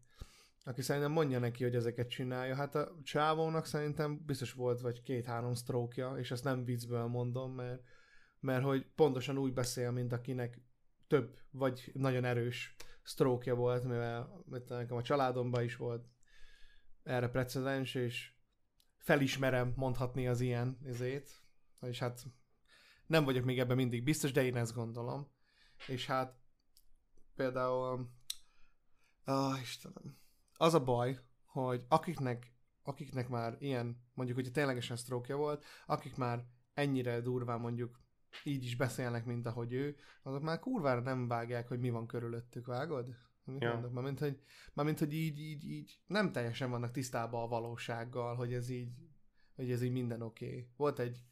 aki 0.65 0.83
szerintem 0.83 1.13
mondja 1.13 1.39
neki, 1.39 1.63
hogy 1.63 1.75
ezeket 1.75 2.09
csinálja. 2.09 2.55
Hát 2.55 2.75
a 2.75 2.99
csávónak 3.03 3.67
szerintem 3.67 4.25
biztos 4.27 4.53
volt 4.53 4.81
vagy 4.81 5.03
két-három 5.03 5.55
sztrókja, 5.55 6.17
és 6.19 6.31
ezt 6.31 6.45
nem 6.45 6.65
viccből 6.65 7.07
mondom, 7.07 7.55
mert, 7.55 7.83
mert 8.41 8.65
hogy 8.65 8.87
pontosan 8.95 9.39
úgy 9.39 9.53
beszél, 9.53 9.91
mint 9.91 10.13
akinek 10.13 10.61
több 11.07 11.39
vagy 11.51 11.91
nagyon 11.95 12.25
erős 12.25 12.77
sztrókja 13.03 13.55
volt, 13.55 13.85
mivel 13.85 14.45
mit 14.45 14.69
nekem 14.69 14.97
a 14.97 15.03
családomban 15.03 15.63
is 15.63 15.77
volt 15.77 16.07
erre 17.03 17.29
precedens, 17.29 17.95
és 17.95 18.33
felismerem 18.97 19.73
mondhatni 19.77 20.29
az 20.29 20.41
ilyen 20.41 20.79
izét, 20.85 21.31
és 21.81 21.99
hát 21.99 22.23
nem 23.07 23.25
vagyok 23.25 23.45
még 23.45 23.59
ebben 23.59 23.77
mindig 23.77 24.03
biztos, 24.03 24.33
de 24.33 24.45
én 24.45 24.57
ezt 24.57 24.75
gondolom. 24.75 25.31
És 25.87 26.07
hát 26.07 26.41
például 27.35 28.11
ah, 29.25 29.61
Istenem, 29.61 30.22
az 30.63 30.75
a 30.75 30.85
baj, 30.85 31.19
hogy 31.45 31.85
akiknek, 31.89 32.53
akiknek 32.83 33.29
már 33.29 33.57
ilyen, 33.59 34.03
mondjuk, 34.15 34.39
hogyha 34.39 34.53
ténylegesen 34.53 34.97
stroke 34.97 35.35
volt, 35.35 35.65
akik 35.87 36.17
már 36.17 36.45
ennyire 36.75 37.21
durván 37.21 37.61
mondjuk 37.61 38.01
így 38.45 38.65
is 38.65 38.77
beszélnek, 38.77 39.25
mint 39.25 39.47
ahogy 39.47 39.73
ő, 39.73 39.97
azok 40.23 40.43
már 40.43 40.59
kurvára 40.59 41.01
nem 41.01 41.29
vágják, 41.29 41.69
hogy 41.69 41.81
mi 41.81 41.91
van 41.91 42.07
körülöttük, 42.07 42.67
vágod? 42.67 43.07
Mit 43.45 43.63
Ja. 43.63 43.73
mondok? 43.73 43.93
Mármint, 43.93 44.19
hogy, 44.19 44.41
mármint, 44.75 44.99
hogy 44.99 45.13
így, 45.13 45.39
így, 45.39 45.65
így 45.71 46.01
nem 46.07 46.33
teljesen 46.33 46.71
vannak 46.71 46.91
tisztában 46.91 47.43
a 47.43 47.49
valósággal, 47.49 48.35
hogy 48.35 48.53
ez 48.53 48.69
így, 48.69 48.93
hogy 49.55 49.71
ez 49.71 49.83
így 49.83 49.93
minden 49.93 50.23
oké. 50.23 50.47
Okay. 50.47 50.69
Volt 50.77 50.99
egy, 50.99 51.25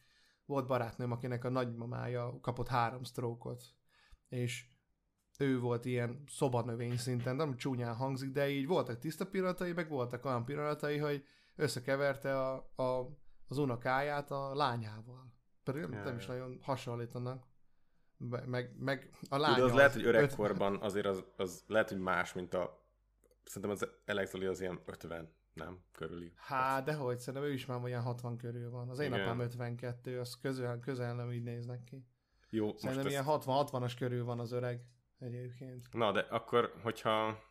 volt 0.47 0.67
barátnőm, 0.67 1.13
akinek 1.13 1.45
a 1.45 1.51
nagymamája 1.51 2.41
kapott 2.41 2.69
három 2.69 3.03
sztrókot, 3.03 3.65
és 4.29 4.70
ő 5.41 5.61
volt 5.61 5.85
ilyen 5.85 6.23
szobanövény 6.27 6.97
szinten, 6.97 7.37
nem 7.37 7.57
csúnyán 7.57 7.95
hangzik, 7.95 8.31
de 8.31 8.49
így 8.49 8.67
voltak 8.67 8.99
tiszta 8.99 9.27
pillanatai, 9.27 9.73
meg 9.73 9.89
voltak 9.89 10.25
olyan 10.25 10.45
pillanatai, 10.45 10.99
hogy 10.99 11.25
összekeverte 11.57 12.39
a, 12.41 12.73
a, 12.77 13.17
az 13.49 13.59
unokáját 13.59 14.31
a 14.31 14.55
lányával. 14.55 15.33
Pedig 15.65 15.83
nem, 15.83 16.03
nem 16.05 16.17
is 16.17 16.27
nagyon 16.27 16.59
hasonlítanak. 16.63 17.49
Meg, 18.47 18.75
meg 18.79 19.11
a 19.29 19.37
lánya... 19.37 19.55
Tudod, 19.55 19.71
az 19.71 19.77
lehet, 19.77 19.93
hogy 19.93 20.05
öregkorban 20.05 20.77
azért 20.83 21.07
az, 21.07 21.25
az 21.37 21.65
lehet, 21.67 21.89
hogy 21.89 22.01
más, 22.01 22.33
mint 22.33 22.55
a... 22.55 22.85
Szerintem 23.45 23.71
az 23.71 23.89
Alex 24.07 24.31
Zoli 24.31 24.47
az 24.47 24.61
ilyen 24.61 24.81
50, 24.85 25.33
nem? 25.53 25.79
Körüli. 25.93 26.33
Hát, 26.37 26.85
dehogy, 26.85 27.19
szerintem 27.19 27.51
ő 27.51 27.53
is 27.53 27.67
már 27.67 27.83
olyan 27.83 28.03
60 28.03 28.37
körül 28.37 28.71
van. 28.71 28.89
Az 28.89 28.99
én 28.99 29.13
Igen. 29.13 29.21
apám 29.21 29.41
52, 29.41 30.21
az 30.21 30.39
közel, 30.41 30.79
közel 30.79 31.15
nem 31.15 31.33
így 31.33 31.43
néznek 31.43 31.85
ki. 31.85 32.07
Jó, 32.51 32.67
most 32.67 32.79
Szerintem 32.79 33.07
ezt... 33.07 33.15
ilyen 33.15 33.41
60-60-as 33.41 33.93
körül 33.99 34.25
van 34.25 34.41
az 34.41 34.53
öreg 34.53 34.85
egyébként. 35.21 35.93
Na, 35.93 36.13
de 36.13 36.21
akkor, 36.21 36.75
hogyha 36.83 37.49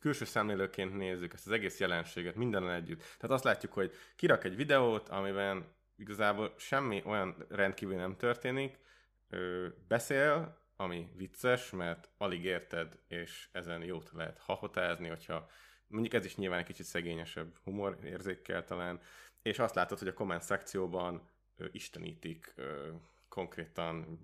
külső 0.00 0.24
szemlélőként 0.24 0.96
nézzük 0.96 1.32
ezt 1.32 1.46
az 1.46 1.52
egész 1.52 1.80
jelenséget 1.80 2.34
mindenen 2.34 2.70
együtt, 2.70 2.98
tehát 2.98 3.30
azt 3.30 3.44
látjuk, 3.44 3.72
hogy 3.72 3.92
kirak 4.16 4.44
egy 4.44 4.56
videót, 4.56 5.08
amiben 5.08 5.74
igazából 5.96 6.54
semmi 6.56 7.02
olyan 7.04 7.46
rendkívül 7.48 7.96
nem 7.96 8.16
történik, 8.16 8.78
ö, 9.28 9.68
beszél, 9.88 10.58
ami 10.76 11.10
vicces, 11.16 11.70
mert 11.70 12.10
alig 12.18 12.44
érted, 12.44 12.98
és 13.08 13.48
ezen 13.52 13.82
jót 13.82 14.10
lehet 14.12 14.38
hahotázni, 14.38 15.08
hogyha 15.08 15.50
mondjuk 15.86 16.14
ez 16.14 16.24
is 16.24 16.36
nyilván 16.36 16.58
egy 16.58 16.66
kicsit 16.66 16.86
szegényesebb 16.86 17.56
humorérzékkel 17.62 18.64
talán, 18.64 19.00
és 19.42 19.58
azt 19.58 19.74
látod, 19.74 19.98
hogy 19.98 20.08
a 20.08 20.14
komment 20.14 20.42
szekcióban 20.42 21.28
ö, 21.56 21.66
istenítik 21.72 22.52
ö, 22.56 22.88
konkrétan, 23.28 24.20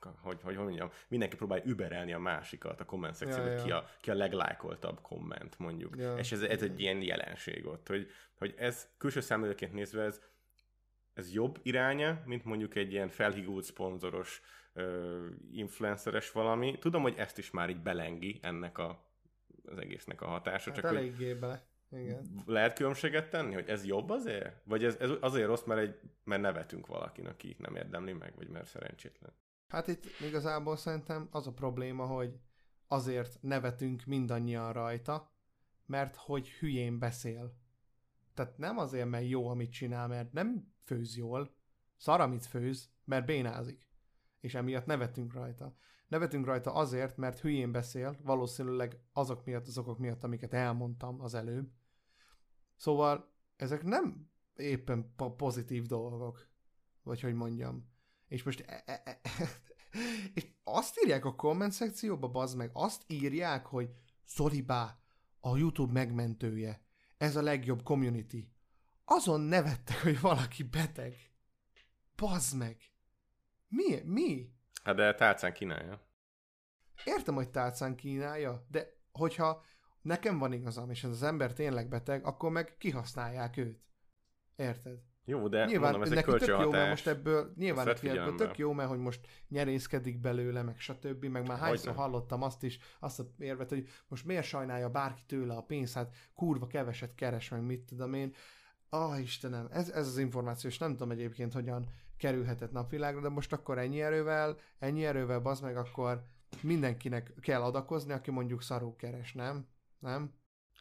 hogy, 0.00 0.38
hogy, 0.42 0.54
hogy 0.54 0.64
mondjam, 0.64 0.90
mindenki 1.08 1.36
próbálja 1.36 1.64
überelni 1.64 2.12
a 2.12 2.18
másikat 2.18 2.80
a 2.80 2.84
komment 2.84 3.14
szekcióban, 3.14 3.50
Ja, 3.50 3.56
ja. 3.56 3.62
Ki, 3.62 3.70
a, 3.70 3.88
ki 4.00 4.10
a 4.10 4.14
leglájkoltabb 4.14 5.00
komment, 5.00 5.58
mondjuk. 5.58 5.96
Ja. 5.96 6.16
És 6.16 6.32
ez, 6.32 6.42
ez 6.42 6.62
egy 6.62 6.80
ilyen 6.80 7.02
jelenség 7.02 7.66
ott, 7.66 7.88
hogy, 7.88 8.10
hogy 8.38 8.54
ez 8.56 8.88
külső 8.98 9.20
szemlélőként 9.20 9.72
nézve 9.72 10.02
ez, 10.02 10.20
ez 11.14 11.32
jobb 11.32 11.58
iránya, 11.62 12.22
mint 12.24 12.44
mondjuk 12.44 12.74
egy 12.74 12.92
ilyen 12.92 13.08
felhigult 13.08 13.64
szponzoros 13.64 14.42
influenceres 15.52 16.32
valami. 16.32 16.78
Tudom, 16.78 17.02
hogy 17.02 17.14
ezt 17.16 17.38
is 17.38 17.50
már 17.50 17.70
így 17.70 17.82
belengi 17.82 18.38
ennek 18.42 18.78
a, 18.78 19.12
az 19.64 19.78
egésznek 19.78 20.22
a 20.22 20.26
hatása, 20.26 20.70
Hát 20.70 20.80
csak 20.80 20.88
hogy 20.88 20.96
eléggé 20.96 21.34
bele. 21.34 21.66
Igen. 21.90 22.42
lehet 22.46 22.72
különbséget 22.72 23.30
tenni, 23.30 23.54
hogy 23.54 23.68
ez 23.68 23.84
jobb 23.84 24.10
azért? 24.10 24.52
Vagy 24.64 24.84
ez, 24.84 24.96
ez 25.00 25.10
azért 25.20 25.46
rossz, 25.46 25.64
mert, 25.64 25.80
egy, 25.80 26.00
mert 26.24 26.42
nevetünk 26.42 26.86
valakin, 26.86 27.26
aki 27.26 27.56
nem 27.58 27.76
érdemli 27.76 28.12
meg, 28.12 28.32
vagy 28.36 28.48
mert 28.48 28.66
szerencsétlen? 28.66 29.32
Hát 29.68 29.88
itt 29.88 30.04
igazából 30.20 30.76
szerintem 30.76 31.28
az 31.30 31.46
a 31.46 31.52
probléma, 31.52 32.06
hogy 32.06 32.40
azért 32.86 33.42
nevetünk 33.42 34.04
mindannyian 34.04 34.72
rajta, 34.72 35.32
mert 35.86 36.16
hogy 36.16 36.48
hülyén 36.48 36.98
beszél. 36.98 37.56
Tehát 38.34 38.58
nem 38.58 38.78
azért, 38.78 39.08
mert 39.08 39.28
jó, 39.28 39.48
amit 39.48 39.72
csinál, 39.72 40.08
mert 40.08 40.32
nem 40.32 40.72
főz 40.84 41.16
jól, 41.16 41.54
szar, 41.96 42.20
amit 42.20 42.46
főz, 42.46 42.90
mert 43.04 43.26
bénázik. 43.26 43.88
És 44.40 44.54
emiatt 44.54 44.86
nevetünk 44.86 45.32
rajta. 45.32 45.76
Nevetünk 46.08 46.46
rajta 46.46 46.72
azért, 46.72 47.16
mert 47.16 47.40
hülyén 47.40 47.72
beszél, 47.72 48.16
valószínűleg 48.22 49.00
azok 49.12 49.44
miatt, 49.44 49.66
az 49.66 49.78
okok 49.78 49.98
miatt, 49.98 50.24
amiket 50.24 50.52
elmondtam 50.54 51.20
az 51.20 51.34
előbb. 51.34 51.70
Szóval 52.76 53.32
ezek 53.56 53.82
nem 53.82 54.30
éppen 54.56 55.12
po- 55.16 55.36
pozitív 55.36 55.86
dolgok, 55.86 56.48
vagy 57.02 57.20
hogy 57.20 57.34
mondjam. 57.34 57.96
És 58.28 58.42
most 58.42 58.64
e- 58.66 58.82
e- 58.86 59.02
e- 59.04 59.20
és 60.34 60.46
azt 60.64 61.00
írják 61.04 61.24
a 61.24 61.34
komment 61.34 61.72
szekcióba, 61.72 62.28
bazd 62.28 62.56
meg, 62.56 62.70
azt 62.72 63.02
írják, 63.06 63.66
hogy 63.66 63.90
Zolibá, 64.26 64.98
a 65.40 65.56
YouTube 65.56 65.92
megmentője, 65.92 66.82
ez 67.16 67.36
a 67.36 67.42
legjobb 67.42 67.82
community. 67.82 68.48
Azon 69.04 69.40
nevettek, 69.40 70.02
hogy 70.02 70.20
valaki 70.20 70.62
beteg. 70.62 71.30
Bazd 72.16 72.56
meg. 72.56 72.76
Mi? 73.68 74.00
Mi? 74.04 74.52
Hát 74.82 74.96
de 74.96 75.14
tálcán 75.14 75.52
kínálja. 75.52 76.06
Értem, 77.04 77.34
hogy 77.34 77.50
tálcán 77.50 77.96
kínálja, 77.96 78.66
de 78.68 78.96
hogyha 79.12 79.64
nekem 80.02 80.38
van 80.38 80.52
igazam, 80.52 80.90
és 80.90 81.04
ez 81.04 81.10
az 81.10 81.22
ember 81.22 81.52
tényleg 81.52 81.88
beteg, 81.88 82.24
akkor 82.24 82.50
meg 82.50 82.76
kihasználják 82.78 83.56
őt. 83.56 83.82
Érted? 84.56 84.98
Jó, 85.28 85.48
de 85.48 85.64
nyilván 85.64 85.90
mondom, 85.90 86.02
ez 86.02 86.18
egy 86.18 86.26
neki 86.26 86.44
tök 86.44 86.60
jó, 86.60 86.70
mert 86.70 86.88
most 86.88 87.06
ebből, 87.06 87.52
nyilván 87.56 87.86
neki 87.86 88.08
ebből 88.08 88.34
tök 88.34 88.58
jó, 88.58 88.72
mert 88.72 88.88
hogy 88.88 88.98
most 88.98 89.20
nyerészkedik 89.48 90.20
belőle, 90.20 90.62
meg 90.62 90.78
stb. 90.78 91.24
Meg 91.24 91.46
már 91.46 91.58
hányszor 91.58 91.94
hallottam 91.94 92.42
azt 92.42 92.62
is, 92.62 92.78
azt 93.00 93.20
a 93.20 93.24
érvet, 93.38 93.68
hogy 93.68 93.88
most 94.08 94.24
miért 94.24 94.44
sajnálja 94.44 94.90
bárki 94.90 95.22
tőle 95.26 95.54
a 95.54 95.62
pénzt, 95.62 95.94
hát 95.94 96.14
kurva 96.34 96.66
keveset 96.66 97.14
keres, 97.14 97.48
meg 97.48 97.62
mit 97.62 97.80
tudom 97.80 98.14
én. 98.14 98.34
Ah, 98.88 99.22
Istenem, 99.22 99.68
ez, 99.70 99.90
ez 99.90 100.06
az 100.06 100.18
információ, 100.18 100.70
és 100.70 100.78
nem 100.78 100.90
tudom 100.90 101.10
egyébként, 101.10 101.52
hogyan 101.52 101.86
kerülhetett 102.16 102.72
napvilágra, 102.72 103.20
de 103.20 103.28
most 103.28 103.52
akkor 103.52 103.78
ennyi 103.78 104.02
erővel, 104.02 104.56
ennyi 104.78 105.04
erővel, 105.04 105.40
bazd 105.40 105.62
meg, 105.62 105.76
akkor 105.76 106.24
mindenkinek 106.62 107.32
kell 107.40 107.62
adakozni, 107.62 108.12
aki 108.12 108.30
mondjuk 108.30 108.62
szarú 108.62 108.96
keres, 108.96 109.32
nem? 109.32 109.66
Nem? 109.98 110.32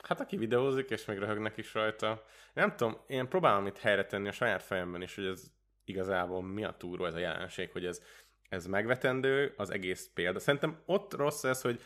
Hát 0.04 0.20
aki 0.20 0.38
videózik, 0.38 0.90
és 0.90 1.06
még 1.06 1.18
röhögnek 1.18 1.58
is 1.58 1.74
rajta. 1.74 2.26
Nem 2.54 2.76
tudom, 2.76 2.98
én 3.08 3.28
próbálom 3.28 3.68
itt 3.68 3.78
helyre 3.78 4.06
tenni 4.06 4.28
a 4.28 4.32
saját 4.32 4.64
fejemben 4.64 5.02
is, 5.02 5.16
hogy 5.16 5.26
ez 5.26 5.52
igazából 5.84 6.44
mi 6.44 6.64
a 6.64 6.78
túró 6.78 7.06
ez 7.06 7.14
a 7.14 7.20
jelenség, 7.20 7.72
hogy 7.72 7.86
ez, 7.86 8.02
ez 8.50 8.66
megvetendő, 8.66 9.54
az 9.58 9.70
egész 9.70 10.10
példa. 10.14 10.40
Szerintem 10.40 10.82
ott 10.86 11.14
rossz 11.14 11.44
ez, 11.44 11.62
hogy 11.62 11.82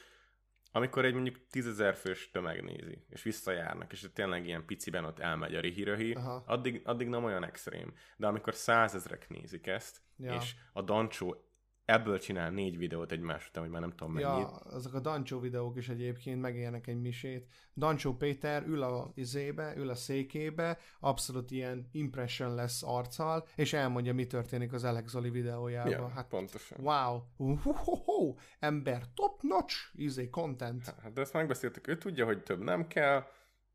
amikor 0.71 1.05
egy 1.05 1.13
mondjuk 1.13 1.47
tízezer 1.49 1.95
fős 1.95 2.31
tömeg 2.31 2.63
nézi, 2.63 3.05
és 3.09 3.23
visszajárnak, 3.23 3.91
és 3.91 4.09
tényleg 4.13 4.45
ilyen 4.45 4.65
piciben 4.65 5.05
ott 5.05 5.19
elmegy 5.19 5.55
a 5.55 5.59
rihiröhi, 5.59 6.17
addig, 6.45 6.81
addig 6.83 7.07
nem 7.07 7.23
olyan 7.23 7.43
extrém. 7.43 7.93
De 8.17 8.27
amikor 8.27 8.53
százezrek 8.55 9.29
nézik 9.29 9.67
ezt, 9.67 10.01
ja. 10.17 10.33
és 10.33 10.55
a 10.73 10.81
Dancsó 10.81 11.50
ebből 11.85 12.19
csinál 12.19 12.49
négy 12.49 12.77
videót 12.77 13.11
egymás 13.11 13.47
után, 13.47 13.63
hogy 13.63 13.71
már 13.71 13.81
nem 13.81 13.89
tudom 13.89 14.13
mennyit. 14.13 14.27
Ja, 14.27 14.47
azok 14.47 14.93
a 14.93 14.99
Dancsó 14.99 15.39
videók 15.39 15.77
is 15.77 15.89
egyébként 15.89 16.41
megélnek 16.41 16.87
egy 16.87 17.01
misét. 17.01 17.47
Dancsó 17.75 18.15
Péter 18.15 18.67
ül 18.67 18.83
a 18.83 19.11
izébe, 19.15 19.73
ül 19.77 19.89
a 19.89 19.95
székébe, 19.95 20.77
abszolút 20.99 21.51
ilyen 21.51 21.89
impression 21.91 22.55
lesz 22.55 22.83
arccal, 22.83 23.47
és 23.55 23.73
elmondja, 23.73 24.13
mi 24.13 24.27
történik 24.27 24.73
az 24.73 24.83
Alex 24.83 25.11
Zoli 25.11 25.29
videójában. 25.29 25.91
Ja, 25.91 26.07
hát, 26.07 26.27
pontosan. 26.27 26.77
wow, 26.81 27.21
Uhuhuhu, 27.37 28.35
ember 28.59 29.03
top 29.13 29.41
notch, 29.41 29.75
izé, 29.93 30.29
content. 30.29 30.85
Hát 31.01 31.13
de 31.13 31.21
ezt 31.21 31.33
megbeszéltük, 31.33 31.87
ő 31.87 31.97
tudja, 31.97 32.25
hogy 32.25 32.43
több 32.43 32.59
nem 32.59 32.87
kell, 32.87 33.23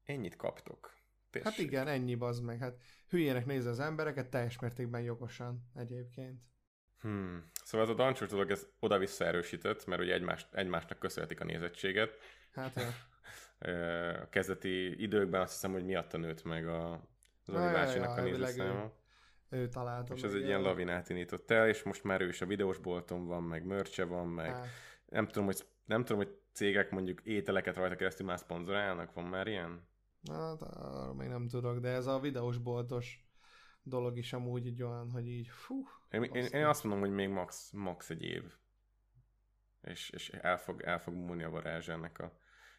ennyit 0.04 0.36
kaptok. 0.36 0.94
Tessék. 1.30 1.48
Hát 1.48 1.58
igen, 1.58 1.88
ennyi 1.88 2.14
bazd 2.14 2.44
meg. 2.44 2.58
Hát 2.58 2.76
hülyének 3.08 3.46
nézze 3.46 3.70
az 3.70 3.80
embereket, 3.80 4.30
teljes 4.30 4.58
mértékben 4.58 5.00
jogosan 5.00 5.70
egyébként. 5.74 6.40
Hmm. 7.00 7.50
Szóval 7.64 7.86
ez 7.86 7.92
a 7.92 7.96
dancsós 7.96 8.28
dolog, 8.28 8.50
ez 8.50 8.66
oda-vissza 8.80 9.24
erősített, 9.24 9.86
mert 9.86 10.02
ugye 10.02 10.14
egymást, 10.14 10.54
egymásnak 10.54 10.98
köszönhetik 10.98 11.40
a 11.40 11.44
nézettséget. 11.44 12.18
Hát 12.52 12.80
A 14.22 14.28
kezdeti 14.28 15.02
időkben 15.02 15.40
azt 15.40 15.52
hiszem, 15.52 15.72
hogy 15.72 15.84
miatta 15.84 16.16
nőtt 16.16 16.44
meg 16.44 16.68
a 16.68 17.08
Ja, 17.46 17.64
ja, 17.64 17.72
bácsinak 17.72 18.18
a 18.18 18.22
nézőszáma. 18.22 18.92
ő 19.48 19.68
találta. 19.68 20.14
És 20.14 20.22
ez 20.22 20.34
egy 20.34 20.44
ilyen 20.44 20.62
lavinát 20.62 21.08
indított 21.08 21.50
el, 21.50 21.68
és 21.68 21.82
most 21.82 22.04
már 22.04 22.20
ő 22.20 22.28
is 22.28 22.40
a 22.40 22.46
videós 22.46 22.78
bolton 22.78 23.26
van, 23.26 23.42
meg 23.42 23.64
mörcse 23.64 24.04
van, 24.04 24.28
meg 24.28 24.54
hát. 24.54 24.66
nem 25.08 25.26
tudom, 25.26 25.44
hogy 25.44 25.66
nem 25.84 26.04
tudom, 26.04 26.22
hogy 26.22 26.38
cégek 26.52 26.90
mondjuk 26.90 27.20
ételeket 27.20 27.76
rajta 27.76 27.96
keresztül 27.96 28.26
már 28.26 28.38
szponzorálnak, 28.38 29.12
van 29.12 29.24
már 29.24 29.46
ilyen? 29.46 29.86
Hát, 30.32 30.62
arra 30.62 31.14
még 31.14 31.28
nem 31.28 31.48
tudok, 31.48 31.78
de 31.78 31.88
ez 31.88 32.06
a 32.06 32.20
videós 32.20 32.58
boltos 32.58 33.25
dolog 33.86 34.16
is 34.16 34.32
amúgy 34.32 34.66
egy 34.66 34.82
olyan, 34.82 35.10
hogy 35.10 35.28
így 35.28 35.48
fú. 35.48 35.84
Én, 36.10 36.22
én, 36.22 36.44
én 36.44 36.64
azt 36.64 36.84
mondom, 36.84 37.00
hogy 37.00 37.10
még 37.10 37.28
max, 37.28 37.70
max 37.72 38.10
egy 38.10 38.22
év. 38.22 38.56
És, 39.82 40.10
és 40.10 40.28
el, 40.28 40.58
fog, 40.58 40.82
el 40.82 41.00
fog 41.00 41.14
múlni 41.14 41.42
a 41.42 41.50
varázs 41.50 41.88
ennek 41.88 42.18
a, 42.18 42.38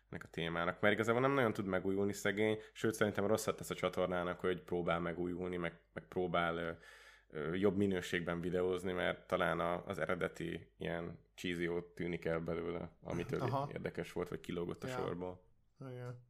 ennek 0.10 0.24
a 0.24 0.28
témának. 0.28 0.82
Mert 0.82 0.94
igazából 0.94 1.22
nem 1.22 1.34
nagyon 1.34 1.54
tud 1.54 1.66
megújulni 1.66 2.14
szegény, 2.14 2.58
sőt 2.74 2.94
szerintem 2.94 3.28
rosszat 3.28 3.58
tesz 3.58 3.70
a 3.70 3.76
csatornának, 3.76 4.40
hogy 4.40 4.64
próbál 4.64 5.00
megújulni, 5.00 5.58
meg, 5.58 5.80
meg 5.94 6.08
próbál 6.08 6.58
ö, 6.58 6.72
ö, 7.28 7.54
jobb 7.54 7.78
minőségben 7.78 8.42
videózni, 8.42 8.92
mert 8.92 9.28
talán 9.28 9.60
a, 9.60 9.86
az 9.86 10.00
eredeti 10.00 10.68
ilyen 10.78 11.20
cheesy 11.36 11.70
tűnik 11.94 12.26
el 12.26 12.40
belőle, 12.40 12.92
amitől 13.02 13.42
Aha. 13.42 13.70
érdekes 13.72 14.12
volt, 14.12 14.30
vagy 14.30 14.40
kilógott 14.40 14.84
a 14.84 14.88
ja. 14.88 14.94
sorból. 14.94 15.42
Igen. 15.90 16.26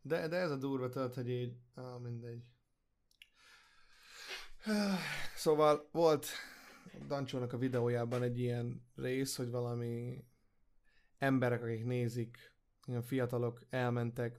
De, 0.00 0.28
de 0.28 0.36
ez 0.36 0.50
a 0.50 0.56
durva, 0.56 0.88
tehát, 0.88 1.14
hogy 1.14 1.28
így, 1.28 1.56
ah, 1.74 2.00
mindegy. 2.00 2.42
Szóval 5.36 5.88
volt 5.92 6.26
Dancsónak 7.06 7.52
a 7.52 7.58
videójában 7.58 8.22
egy 8.22 8.38
ilyen 8.38 8.82
rész, 8.96 9.36
hogy 9.36 9.50
valami 9.50 10.24
emberek, 11.18 11.62
akik 11.62 11.84
nézik, 11.84 12.38
ilyen 12.86 13.02
fiatalok 13.02 13.66
elmentek, 13.70 14.36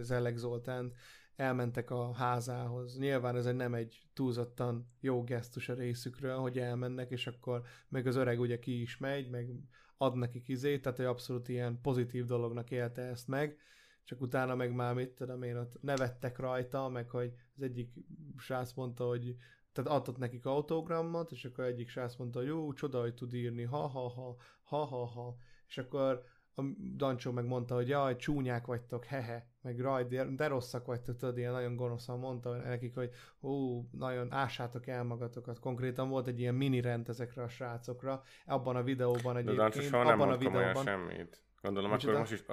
az 0.00 0.10
Elek 0.10 0.36
Zoltán, 0.36 0.92
elmentek 1.36 1.90
a 1.90 2.12
házához. 2.12 2.98
Nyilván 2.98 3.36
ez 3.36 3.46
egy 3.46 3.54
nem 3.54 3.74
egy 3.74 4.08
túlzottan 4.14 4.92
jó 5.00 5.24
gesztus 5.24 5.68
a 5.68 5.74
részükről, 5.74 6.36
hogy 6.36 6.58
elmennek, 6.58 7.10
és 7.10 7.26
akkor 7.26 7.62
meg 7.88 8.06
az 8.06 8.16
öreg 8.16 8.40
ugye 8.40 8.58
ki 8.58 8.80
is 8.80 8.98
megy, 8.98 9.30
meg 9.30 9.50
ad 9.96 10.16
neki 10.16 10.42
izét, 10.46 10.82
tehát 10.82 10.98
egy 10.98 11.06
abszolút 11.06 11.48
ilyen 11.48 11.80
pozitív 11.80 12.24
dolognak 12.24 12.70
élte 12.70 13.02
ezt 13.02 13.28
meg, 13.28 13.58
csak 14.04 14.20
utána 14.20 14.54
meg 14.54 14.74
már 14.74 14.94
mit 14.94 15.10
tudom 15.10 15.42
én, 15.42 15.56
ott 15.56 15.82
nevettek 15.82 16.38
rajta, 16.38 16.88
meg 16.88 17.10
hogy 17.10 17.32
az 17.56 17.62
egyik 17.62 17.92
srác 18.36 18.72
mondta, 18.72 19.04
hogy 19.04 19.36
tehát 19.72 19.90
adott 19.90 20.18
nekik 20.18 20.46
autogrammat, 20.46 21.30
és 21.30 21.44
akkor 21.44 21.64
egyik 21.64 21.88
srác 21.88 22.16
mondta, 22.16 22.38
hogy 22.38 22.48
jó, 22.48 22.72
csoda, 22.72 23.00
hogy 23.00 23.14
tud 23.14 23.34
írni, 23.34 23.62
ha-ha-ha, 23.62 24.36
ha-ha-ha, 24.62 25.36
és 25.68 25.78
akkor 25.78 26.24
a 26.54 26.62
Dancsó 26.96 27.32
meg 27.32 27.44
mondta, 27.44 27.74
hogy 27.74 27.88
jaj, 27.88 28.16
csúnyák 28.16 28.66
vagytok, 28.66 29.04
hehe, 29.04 29.46
meg 29.62 29.80
raj, 29.80 30.04
de, 30.04 30.24
de 30.24 30.46
rosszak 30.46 30.86
vagytok, 30.86 31.16
tudod, 31.16 31.38
ilyen 31.38 31.52
nagyon 31.52 31.76
gonoszan 31.76 32.18
mondta 32.18 32.56
nekik, 32.56 32.94
hogy 32.94 33.10
ó, 33.42 33.80
nagyon 33.90 34.32
ássátok 34.32 34.86
el 34.86 35.04
magatokat. 35.04 35.58
Konkrétan 35.58 36.08
volt 36.08 36.26
egy 36.26 36.40
ilyen 36.40 36.54
mini 36.54 36.80
rend 36.80 37.08
ezekre 37.08 37.42
a 37.42 37.48
srácokra, 37.48 38.22
abban 38.46 38.76
a 38.76 38.82
videóban 38.82 39.36
egyébként. 39.36 39.56
De 39.56 39.62
Dancsó 39.62 39.80
soha 39.80 40.02
nem 40.02 40.20
abban 40.20 40.32
a 40.32 40.36
videóban, 40.36 40.84
semmit. 40.84 41.42
Gondolom, 41.62 41.90
Micsoda? 41.90 42.18
akkor 42.18 42.28
most 42.30 42.32
is, 42.32 42.44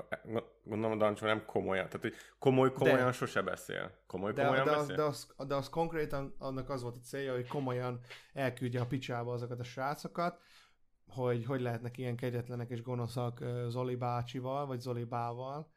gondolom, 0.63 0.91
a 0.91 0.95
Dancsó 0.95 1.25
nem 1.25 1.45
komolyan, 1.45 1.85
tehát 1.85 2.01
hogy 2.01 2.13
komoly, 2.39 2.71
komolyan 2.73 3.05
de, 3.05 3.11
sose 3.11 3.41
beszél. 3.41 3.91
Komoly, 4.07 4.33
de, 4.33 4.43
komolyan 4.43 4.65
de, 4.65 4.71
beszél? 4.71 4.95
De 4.95 5.03
az, 5.03 5.33
de 5.47 5.55
az 5.55 5.69
konkrétan 5.69 6.35
annak 6.37 6.69
az 6.69 6.81
volt 6.81 6.95
a 6.95 6.99
célja, 6.99 7.33
hogy 7.33 7.47
komolyan 7.47 7.99
elküldje 8.33 8.81
a 8.81 8.85
picsába 8.85 9.33
azokat 9.33 9.59
a 9.59 9.63
srácokat, 9.63 10.39
hogy 11.07 11.45
hogy 11.45 11.61
lehetnek 11.61 11.97
ilyen 11.97 12.15
kegyetlenek 12.15 12.69
és 12.69 12.81
gonoszak 12.81 13.43
Zoli 13.67 13.95
bácsival, 13.95 14.65
vagy 14.65 14.79
Zoli 14.79 15.03
bával, 15.03 15.71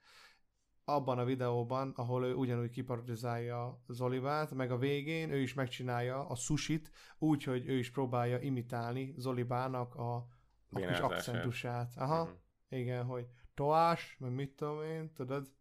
abban 0.84 1.18
a 1.18 1.24
videóban, 1.24 1.92
ahol 1.96 2.24
ő 2.24 2.34
ugyanúgy 2.34 2.70
kiparodizálja 2.70 3.82
Zolibát, 3.88 4.54
meg 4.54 4.70
a 4.70 4.76
végén 4.76 5.30
ő 5.30 5.40
is 5.40 5.54
megcsinálja 5.54 6.28
a 6.28 6.34
susit, 6.34 6.90
úgy, 7.18 7.44
hogy 7.44 7.68
ő 7.68 7.78
is 7.78 7.90
próbálja 7.90 8.38
imitálni 8.38 9.14
Zolibának 9.16 9.94
a, 9.94 10.14
a 10.70 10.78
kis 10.86 10.98
akcentusát. 10.98 11.92
Aha, 11.96 12.22
uh-huh. 12.22 12.40
Igen, 12.72 13.04
hogy 13.04 13.26
toás, 13.54 14.16
meg 14.18 14.30
mit 14.30 14.50
tudom 14.50 14.82
én, 14.82 15.12
tudod? 15.12 15.52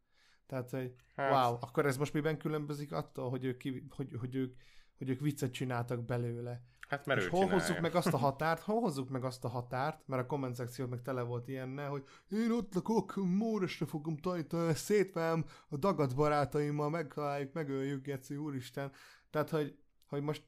Tehát, 0.46 0.70
hogy 0.70 0.96
hát. 1.16 1.32
wow, 1.32 1.58
akkor 1.62 1.86
ez 1.86 1.98
most 1.98 2.14
miben 2.14 2.38
különbözik 2.38 2.92
attól, 2.92 3.30
hogy 3.30 3.46
ők, 3.46 3.58
ki, 3.58 3.88
hogy, 3.90 4.16
hogy 4.20 4.36
ők, 4.36 4.56
hogy 4.98 5.10
ők 5.10 5.20
viccet 5.20 5.52
csináltak 5.52 6.06
belőle. 6.06 6.62
Hát 6.88 7.06
mert 7.06 7.22
és 7.22 7.28
hol 7.28 7.40
csinálja. 7.40 7.60
hozzuk 7.60 7.80
meg 7.82 7.96
azt 7.96 8.14
a 8.14 8.18
határt, 8.28 8.62
hol 8.62 8.80
hozzuk 8.82 9.10
meg 9.10 9.24
azt 9.24 9.46
a 9.46 9.48
határt, 9.48 10.08
mert 10.08 10.22
a 10.22 10.26
komment 10.26 10.56
szekció 10.56 10.88
meg 10.88 11.02
tele 11.02 11.22
volt 11.22 11.48
ilyenne, 11.48 11.86
hogy 11.86 12.04
én 12.30 12.52
ott 12.52 12.74
lakok, 12.74 13.16
Móresre 13.16 13.86
fogom 13.86 14.18
tajtani, 14.18 14.74
szétvám 14.74 15.46
a 15.70 15.78
dagad 15.78 16.16
barátaimmal, 16.16 16.90
megtaláljuk, 16.90 17.54
megöljük, 17.54 18.06
Geci, 18.06 18.36
úristen. 18.36 18.92
Tehát, 19.30 19.50
hogy, 19.50 19.78
hogy 20.06 20.22
most 20.22 20.44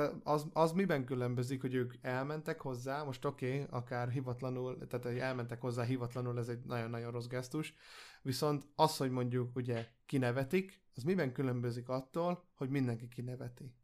te 0.00 0.30
az, 0.30 0.46
az 0.52 0.72
miben 0.72 1.04
különbözik, 1.04 1.60
hogy 1.60 1.74
ők 1.74 1.94
elmentek 2.00 2.60
hozzá, 2.60 3.02
most 3.02 3.24
oké, 3.24 3.52
okay, 3.52 3.66
akár 3.70 4.08
hivatlanul, 4.08 4.86
tehát 4.86 5.04
hogy 5.04 5.18
elmentek 5.18 5.60
hozzá 5.60 5.82
hivatlanul, 5.82 6.38
ez 6.38 6.48
egy 6.48 6.64
nagyon-nagyon 6.64 7.10
rossz 7.10 7.26
gesztus, 7.26 7.74
viszont 8.22 8.66
az, 8.74 8.96
hogy 8.96 9.10
mondjuk 9.10 9.56
ugye 9.56 9.86
kinevetik, 10.06 10.82
az 10.94 11.02
miben 11.02 11.32
különbözik 11.32 11.88
attól, 11.88 12.44
hogy 12.54 12.70
mindenki 12.70 13.08
kineveti. 13.08 13.74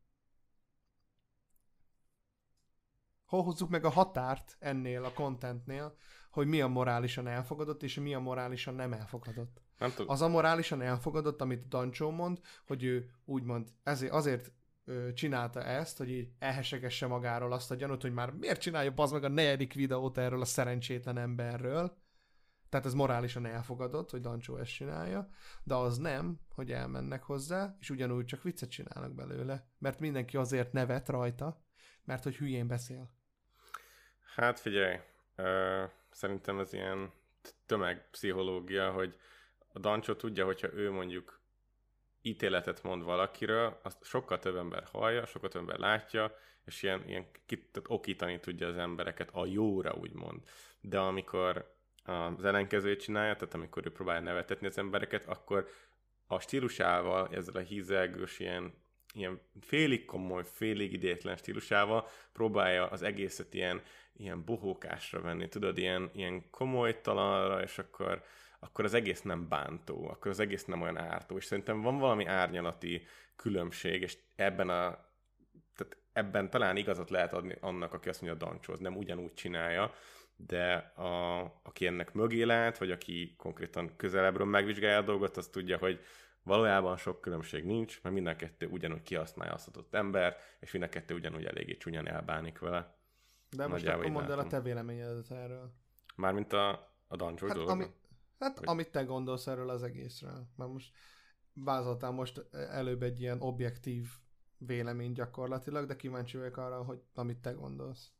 hol 3.26 3.42
hozzuk 3.42 3.70
meg 3.70 3.84
a 3.84 3.90
határt 3.90 4.56
ennél 4.58 5.04
a 5.04 5.12
contentnél, 5.12 5.96
hogy 6.30 6.46
mi 6.46 6.60
a 6.60 6.66
morálisan 6.66 7.26
elfogadott, 7.26 7.82
és 7.82 7.94
mi 7.94 8.14
a 8.14 8.18
morálisan 8.18 8.74
nem 8.74 8.92
elfogadott. 8.92 9.60
Nem 9.78 9.90
tudom. 9.90 10.10
Az 10.10 10.22
a 10.22 10.28
morálisan 10.28 10.82
elfogadott, 10.82 11.40
amit 11.40 11.68
Dancsó 11.68 12.10
mond, 12.10 12.40
hogy 12.66 12.84
ő 12.84 13.10
úgymond 13.24 13.68
ezért, 13.82 14.12
azért 14.12 14.52
csinálta 15.14 15.62
ezt, 15.62 15.98
hogy 15.98 16.10
így 16.10 16.28
elhesegesse 16.38 17.06
magáról 17.06 17.52
azt 17.52 17.70
a 17.70 17.74
gyanút, 17.74 18.02
hogy 18.02 18.12
már 18.12 18.30
miért 18.30 18.60
csinálja 18.60 18.92
az 18.96 19.10
meg 19.10 19.24
a 19.24 19.28
negyedik 19.28 19.74
videót 19.74 20.18
erről 20.18 20.40
a 20.40 20.44
szerencsétlen 20.44 21.18
emberről. 21.18 21.96
Tehát 22.68 22.86
ez 22.86 22.94
morálisan 22.94 23.46
elfogadott, 23.46 24.10
hogy 24.10 24.20
Dancsó 24.20 24.56
ezt 24.56 24.74
csinálja, 24.74 25.28
de 25.62 25.74
az 25.74 25.98
nem, 25.98 26.40
hogy 26.54 26.72
elmennek 26.72 27.22
hozzá, 27.22 27.76
és 27.80 27.90
ugyanúgy 27.90 28.24
csak 28.24 28.42
viccet 28.42 28.70
csinálnak 28.70 29.14
belőle, 29.14 29.66
mert 29.78 30.00
mindenki 30.00 30.36
azért 30.36 30.72
nevet 30.72 31.08
rajta, 31.08 31.64
mert 32.04 32.22
hogy 32.22 32.36
hülyén 32.36 32.66
beszél. 32.66 33.10
Hát 34.34 34.60
figyelj, 34.60 34.96
uh, 35.36 35.90
szerintem 36.10 36.58
ez 36.58 36.72
ilyen 36.72 37.12
tömegpszichológia, 37.66 38.92
hogy 38.92 39.16
a 39.72 39.78
Dancsó 39.78 40.14
tudja, 40.14 40.44
hogyha 40.44 40.72
ő 40.72 40.90
mondjuk 40.90 41.40
ítéletet 42.26 42.82
mond 42.82 43.02
valakiről, 43.02 43.80
azt 43.82 44.04
sokkal 44.04 44.38
több 44.38 44.56
ember 44.56 44.84
hallja, 44.92 45.26
sokkal 45.26 45.48
több 45.48 45.60
ember 45.60 45.78
látja, 45.78 46.38
és 46.64 46.82
ilyen, 46.82 47.02
ilyen 47.06 47.26
kit, 47.46 47.82
okítani 47.86 48.40
tudja 48.40 48.68
az 48.68 48.76
embereket 48.76 49.30
a 49.32 49.46
jóra, 49.46 49.94
úgymond. 50.00 50.40
De 50.80 50.98
amikor 50.98 51.74
az 52.04 52.44
ellenkezőjét 52.44 53.00
csinálja, 53.00 53.34
tehát 53.34 53.54
amikor 53.54 53.86
ő 53.86 53.92
próbálja 53.92 54.20
nevetetni 54.20 54.66
az 54.66 54.78
embereket, 54.78 55.26
akkor 55.26 55.68
a 56.26 56.40
stílusával, 56.40 57.28
ezzel 57.32 57.56
a 57.56 57.64
hízelgős, 57.64 58.38
ilyen 58.38 58.72
ilyen 59.16 59.40
félig 59.60 60.04
komoly, 60.04 60.44
félig 60.44 60.92
idétlen 60.92 61.36
stílusával 61.36 62.08
próbálja 62.32 62.86
az 62.86 63.02
egészet 63.02 63.54
ilyen, 63.54 63.82
ilyen 64.16 64.44
bohókásra 64.44 65.20
venni, 65.20 65.48
tudod, 65.48 65.78
ilyen, 65.78 66.10
ilyen 66.14 66.50
komolytalanra, 66.50 67.62
és 67.62 67.78
akkor, 67.78 68.22
akkor 68.66 68.84
az 68.84 68.94
egész 68.94 69.22
nem 69.22 69.48
bántó, 69.48 70.08
akkor 70.08 70.30
az 70.30 70.40
egész 70.40 70.64
nem 70.64 70.82
olyan 70.82 70.98
ártó, 70.98 71.36
és 71.36 71.44
szerintem 71.44 71.80
van 71.80 71.98
valami 71.98 72.24
árnyalati 72.24 73.06
különbség, 73.36 74.02
és 74.02 74.18
ebben 74.36 74.68
a 74.68 75.04
tehát 75.74 75.96
ebben 76.12 76.50
talán 76.50 76.76
igazat 76.76 77.10
lehet 77.10 77.32
adni 77.32 77.56
annak, 77.60 77.92
aki 77.92 78.08
azt 78.08 78.22
mondja, 78.22 78.46
a 78.46 78.48
Dancsóz 78.48 78.78
nem 78.78 78.96
ugyanúgy 78.96 79.34
csinálja, 79.34 79.92
de 80.36 80.74
a, 80.96 81.40
aki 81.62 81.86
ennek 81.86 82.12
mögé 82.12 82.42
lát, 82.42 82.78
vagy 82.78 82.90
aki 82.90 83.34
konkrétan 83.38 83.96
közelebbről 83.96 84.46
megvizsgálja 84.46 84.98
a 84.98 85.02
dolgot, 85.02 85.36
az 85.36 85.48
tudja, 85.48 85.78
hogy 85.78 86.00
Valójában 86.42 86.96
sok 86.96 87.20
különbség 87.20 87.64
nincs, 87.64 88.02
mert 88.02 88.14
mind 88.14 88.26
a 88.26 88.36
kettő 88.36 88.66
ugyanúgy 88.66 89.02
kihasználja 89.02 89.52
azt 89.52 89.68
adott 89.68 89.94
ember, 89.94 90.36
és 90.60 90.72
mind 90.72 90.84
a 90.84 90.88
kettő 90.88 91.14
ugyanúgy 91.14 91.44
eléggé 91.44 91.76
csúnyan 91.76 92.08
elbánik 92.08 92.58
vele. 92.58 92.96
De 93.50 93.66
most 93.66 93.86
akkor 93.86 94.10
mondd 94.10 94.30
el 94.30 94.38
a 94.38 94.46
te 94.46 94.60
véleményedet 94.60 95.30
erről. 95.30 95.72
Mármint 96.16 96.52
a, 96.52 96.68
a 97.06 97.16
Dungeon 97.16 97.50
hát, 97.50 97.68
ami, 97.68 97.84
hát 98.38 98.58
Vagy... 98.58 98.68
amit 98.68 98.90
te 98.90 99.02
gondolsz 99.02 99.46
erről 99.46 99.70
az 99.70 99.82
egészről. 99.82 100.48
Mert 100.56 100.70
most 100.70 100.92
vázoltál 101.52 102.10
most 102.10 102.44
előbb 102.52 103.02
egy 103.02 103.20
ilyen 103.20 103.40
objektív 103.40 104.08
vélemény 104.58 105.12
gyakorlatilag, 105.12 105.86
de 105.86 105.96
kíváncsi 105.96 106.36
vagyok 106.36 106.56
arra, 106.56 106.82
hogy 106.82 107.02
amit 107.14 107.38
te 107.38 107.52
gondolsz. 107.52 108.10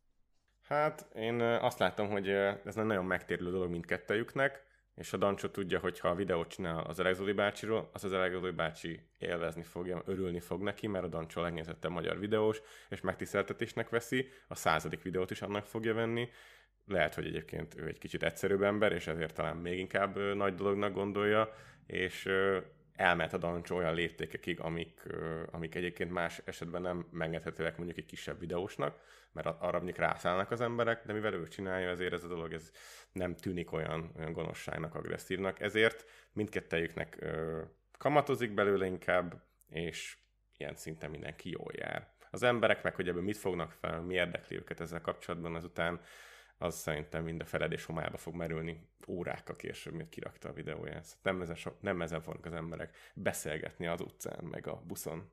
Hát 0.63 1.09
én 1.15 1.41
azt 1.41 1.79
látom, 1.79 2.09
hogy 2.09 2.29
ez 2.29 2.75
nem 2.75 2.87
nagyon 2.87 3.05
megtérülő 3.05 3.51
dolog 3.51 3.71
mindkettőjüknek, 3.71 4.65
és 4.95 5.13
a 5.13 5.17
Dancsó 5.17 5.49
tudja, 5.49 5.79
hogy 5.79 6.01
ha 6.01 6.09
a 6.09 6.15
videót 6.15 6.49
csinál 6.49 6.85
az 6.85 6.99
Elegzoli 7.01 7.33
bácsiról, 7.33 7.91
az 7.93 8.05
az 8.05 8.13
Elegzoli 8.13 8.51
bácsi 8.51 9.01
élvezni 9.19 9.63
fogja, 9.63 10.03
örülni 10.05 10.41
fog 10.41 10.63
neki, 10.63 10.87
mert 10.87 11.05
a 11.05 11.09
Dancsó 11.09 11.41
a 11.41 11.45
legnézettebb 11.45 11.91
magyar 11.91 12.19
videós, 12.19 12.61
és 12.89 13.01
megtiszteltetésnek 13.01 13.89
veszi, 13.89 14.29
a 14.49 14.55
századik 14.55 15.03
videót 15.03 15.31
is 15.31 15.43
annak 15.43 15.67
fogja 15.67 15.95
venni. 15.95 16.29
Lehet, 16.87 17.15
hogy 17.15 17.27
egyébként 17.27 17.79
ő 17.79 17.87
egy 17.87 17.99
kicsit 17.99 18.23
egyszerűbb 18.23 18.63
ember, 18.63 18.93
és 18.93 19.07
ezért 19.07 19.35
talán 19.35 19.57
még 19.57 19.79
inkább 19.79 20.17
nagy 20.35 20.55
dolognak 20.55 20.93
gondolja, 20.93 21.55
és 21.87 22.29
elment 22.93 23.33
a 23.33 23.39
dancsó 23.39 23.77
olyan 23.77 23.95
léptékekig, 23.95 24.61
amik, 24.61 25.03
amik 25.51 25.75
egyébként 25.75 26.11
más 26.11 26.43
esetben 26.45 26.83
nem 26.83 27.07
megengedhetőek 27.11 27.77
mondjuk 27.77 27.99
egy 27.99 28.07
kisebb 28.07 28.39
videósnak, 28.39 29.01
mert 29.33 29.47
arra 29.47 29.77
mondjuk 29.77 29.97
rászállnak 29.97 30.51
az 30.51 30.61
emberek, 30.61 31.07
de 31.07 31.13
mivel 31.13 31.35
ő 31.35 31.49
csinálja, 31.49 31.89
ezért 31.89 32.13
ez 32.13 32.25
a 32.25 32.29
dolog 32.29 32.53
ez 32.53 32.71
nem 33.13 33.37
tűnik 33.37 33.73
olyan, 33.73 34.13
olyan 34.19 34.33
gonoszságnak, 34.33 34.95
agresszívnak, 34.95 35.61
ezért 35.61 36.05
mindkettejüknek 36.33 37.25
kamatozik 37.99 38.55
belőle 38.55 38.87
inkább, 38.87 39.43
és 39.69 40.17
ilyen 40.57 40.75
szinten 40.75 41.11
mindenki 41.11 41.51
jól 41.51 41.73
jár. 41.73 42.15
Az 42.31 42.43
emberek 42.43 42.83
meg, 42.83 42.95
hogy 42.95 43.09
ebből 43.09 43.23
mit 43.23 43.37
fognak 43.37 43.73
fel, 43.73 44.01
mi 44.01 44.15
érdekli 44.15 44.57
őket 44.57 44.81
ezzel 44.81 45.01
kapcsolatban, 45.01 45.55
azután 45.55 46.01
az 46.59 46.75
szerintem 46.75 47.25
mind 47.25 47.41
a 47.41 47.45
feledés 47.45 47.85
homályába 47.85 48.17
fog 48.17 48.35
merülni 48.35 48.89
órákkal 49.09 49.57
később, 49.57 49.93
miért 49.93 50.09
kirakta 50.09 50.49
a 50.49 50.53
videóját. 50.53 51.05
Szóval 51.05 51.33
nem 51.33 51.41
ezen, 51.43 51.55
so, 51.55 51.71
nem 51.81 52.03
ezen 52.03 52.21
fognak 52.21 52.47
az 52.47 52.53
emberek 52.53 52.97
beszélgetni 53.15 53.87
az 53.87 54.01
utcán, 54.01 54.45
meg 54.45 54.67
a 54.67 54.83
buszon, 54.87 55.31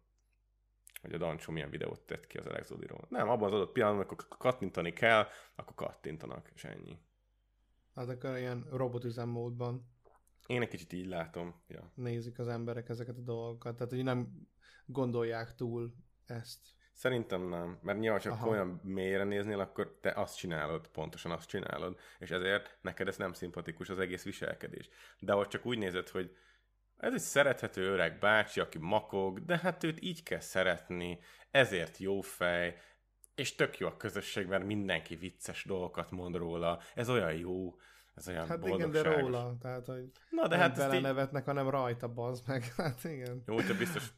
hogy 1.01 1.13
a 1.13 1.17
Dancsó 1.17 1.51
milyen 1.51 1.69
videót 1.69 2.01
tett 2.01 2.27
ki 2.27 2.37
az 2.37 2.45
Alexodiról. 2.45 3.05
Nem, 3.09 3.29
abban 3.29 3.47
az 3.47 3.53
adott 3.53 3.71
pillanatban, 3.71 4.05
amikor 4.07 4.37
kattintani 4.37 4.93
kell, 4.93 5.27
akkor 5.55 5.75
kattintanak, 5.75 6.51
és 6.55 6.63
ennyi. 6.63 6.97
Hát 7.95 8.09
akkor 8.09 8.37
ilyen 8.37 8.67
robotüzemmódban 8.69 9.93
én 10.47 10.61
egy 10.61 10.67
kicsit 10.67 10.93
így 10.93 11.05
látom. 11.05 11.61
Ja. 11.67 11.91
Nézik 11.95 12.39
az 12.39 12.47
emberek 12.47 12.89
ezeket 12.89 13.17
a 13.17 13.21
dolgokat, 13.21 13.75
tehát 13.75 13.91
hogy 13.91 14.03
nem 14.03 14.47
gondolják 14.85 15.55
túl 15.55 15.93
ezt. 16.25 16.59
Szerintem 16.93 17.41
nem, 17.41 17.79
mert 17.81 17.99
nyilván 17.99 18.19
csak 18.19 18.31
Aha. 18.31 18.49
olyan 18.49 18.81
mélyre 18.83 19.23
néznél, 19.23 19.59
akkor 19.59 19.97
te 20.01 20.11
azt 20.11 20.37
csinálod, 20.37 20.87
pontosan 20.87 21.31
azt 21.31 21.47
csinálod, 21.47 21.99
és 22.19 22.31
ezért 22.31 22.77
neked 22.81 23.07
ez 23.07 23.17
nem 23.17 23.33
szimpatikus 23.33 23.89
az 23.89 23.99
egész 23.99 24.23
viselkedés. 24.23 24.89
De 25.19 25.35
ott 25.35 25.49
csak 25.49 25.65
úgy 25.65 25.77
nézed, 25.77 26.09
hogy 26.09 26.35
ez 26.97 27.13
egy 27.13 27.19
szerethető 27.19 27.91
öreg 27.91 28.19
bácsi, 28.19 28.59
aki 28.59 28.77
makog, 28.77 29.45
de 29.45 29.57
hát 29.57 29.83
őt 29.83 30.01
így 30.01 30.23
kell 30.23 30.39
szeretni, 30.39 31.19
ezért 31.51 31.97
jó 31.97 32.21
fej, 32.21 32.77
és 33.35 33.55
tök 33.55 33.77
jó 33.77 33.87
a 33.87 33.97
közösség, 33.97 34.47
mert 34.47 34.65
mindenki 34.65 35.15
vicces 35.15 35.63
dolgokat 35.63 36.11
mond 36.11 36.35
róla, 36.35 36.79
ez 36.95 37.09
olyan 37.09 37.33
jó, 37.33 37.75
ez 38.13 38.27
olyan 38.27 38.47
Hát 38.47 38.67
igen, 38.67 38.91
de 38.91 39.01
róla, 39.01 39.57
tehát 39.59 39.85
hogy 39.85 40.11
Na, 40.29 40.47
de 40.47 40.57
hát 40.57 40.77
vele 40.77 40.95
így... 40.95 41.01
nevetnek, 41.01 41.45
hanem 41.45 41.69
rajta 41.69 42.13
bazd 42.13 42.47
meg, 42.47 42.63
hát 42.77 43.03
igen. 43.03 43.43
Jó, 43.47 43.61
te 43.61 43.73
biztos, 43.73 44.13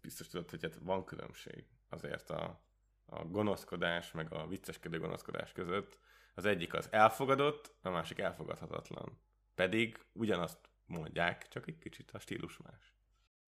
biztos 0.00 0.28
tudod, 0.28 0.50
hogy 0.50 0.62
hát 0.62 0.78
van 0.82 1.04
különbség 1.04 1.64
azért 1.92 2.30
a, 2.30 2.60
a 3.06 3.24
gonoszkodás, 3.24 4.12
meg 4.12 4.32
a 4.32 4.46
vicceskedő 4.46 4.98
gonoszkodás 4.98 5.52
között. 5.52 5.98
Az 6.34 6.44
egyik 6.44 6.74
az 6.74 6.88
elfogadott, 6.90 7.74
a 7.82 7.90
másik 7.90 8.18
elfogadhatatlan. 8.18 9.18
Pedig 9.54 9.98
ugyanazt 10.12 10.58
mondják, 10.86 11.48
csak 11.48 11.68
egy 11.68 11.78
kicsit 11.78 12.10
a 12.10 12.18
stílus 12.18 12.56
más. 12.56 12.94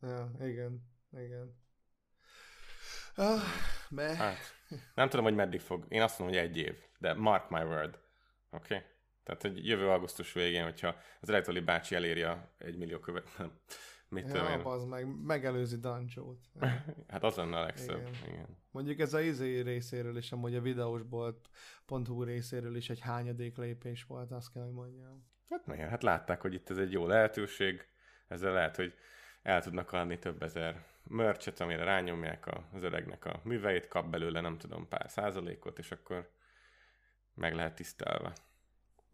Ja, 0.01 0.31
igen, 0.41 0.83
igen. 1.13 1.63
Ah, 3.15 3.41
me. 3.89 4.17
Hát, 4.17 4.39
nem 4.95 5.09
tudom, 5.09 5.25
hogy 5.25 5.35
meddig 5.35 5.61
fog. 5.61 5.87
Én 5.89 6.03
azt 6.03 6.19
mondom, 6.19 6.39
hogy 6.39 6.49
egy 6.49 6.57
év, 6.57 6.83
de 6.99 7.15
mark 7.15 7.51
my 7.51 7.63
word. 7.63 7.99
Oké? 8.51 8.75
Okay? 8.75 8.87
Tehát, 9.23 9.43
hogy 9.43 9.67
jövő 9.67 9.89
augusztus 9.89 10.33
végén, 10.33 10.65
hogyha 10.65 10.97
az 11.21 11.29
Elektoli 11.29 11.61
bácsi 11.61 11.95
eléri 11.95 12.23
a 12.23 12.51
egy 12.59 12.77
millió 12.77 12.99
követ, 12.99 13.39
nem, 13.39 13.61
mit 14.15 14.33
ja, 14.33 14.49
én. 14.49 14.61
az 14.61 14.85
meg, 14.85 15.23
megelőzi 15.23 15.77
Dancsót. 15.77 16.39
hát 17.09 17.23
az 17.23 17.37
lenne 17.37 17.57
a 17.57 17.63
legszebb, 17.63 18.09
igen. 18.09 18.33
igen. 18.35 18.57
Mondjuk 18.71 18.99
ez 18.99 19.15
a 19.15 19.21
izé 19.21 19.61
részéről 19.61 20.17
is, 20.17 20.33
amúgy 20.33 20.55
a 20.55 20.61
videósbolt.hu 20.61 22.23
részéről 22.23 22.77
is 22.77 22.91
egy 22.91 23.01
hányadék 23.01 23.57
lépés 23.57 24.05
volt, 24.05 24.31
azt 24.31 24.53
kell, 24.53 24.63
hogy 24.63 24.73
mondjam. 24.73 25.27
Hát 25.51 25.67
igen, 25.67 25.89
hát 25.89 26.03
látták, 26.03 26.41
hogy 26.41 26.55
itt 26.55 26.71
ez 26.71 26.79
egy 26.79 26.93
jó 26.93 27.07
lehetőség, 27.07 27.87
ezzel 28.29 28.53
lehet, 28.53 28.77
hogy 28.77 28.95
el 29.43 29.63
tudnak 29.63 29.93
adni 29.93 30.19
több 30.19 30.43
ezer 30.43 30.85
mörcset, 31.03 31.61
amire 31.61 31.85
rányomják 31.85 32.47
az 32.73 32.83
öregnek 32.83 33.25
a 33.25 33.41
műveit, 33.45 33.89
kap 33.89 34.11
belőle 34.11 34.41
nem 34.41 34.59
tudom 34.59 34.89
pár 34.89 35.11
százalékot, 35.11 35.79
és 35.79 35.91
akkor 35.91 36.31
meg 37.35 37.55
lehet 37.55 37.75
tisztelve. 37.75 38.33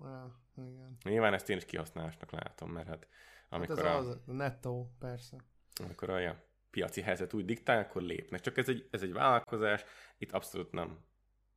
Ja, 0.01 0.41
igen. 0.57 0.97
Nyilván 1.03 1.35
ezt 1.35 1.51
én 1.51 1.57
is 1.57 1.65
kihasználásnak 1.65 2.31
látom, 2.31 2.71
mert 2.71 2.89
hát 2.89 3.07
amikor 3.51 3.77
hát 3.77 3.87
ez 3.87 4.07
a, 4.07 4.11
az 4.11 4.19
nettó, 4.25 4.95
persze. 4.99 5.37
Amikor 5.85 6.11
a 6.11 6.19
ja, 6.19 6.45
piaci 6.71 7.01
helyzet 7.01 7.33
úgy 7.33 7.45
diktál, 7.45 7.79
akkor 7.79 8.03
lépnek. 8.03 8.41
Csak 8.41 8.57
ez 8.57 8.69
egy, 8.69 8.89
ez 8.91 9.03
egy 9.03 9.13
vállalkozás, 9.13 9.85
itt 10.19 10.33
abszolút 10.33 10.73
nem, 10.73 10.99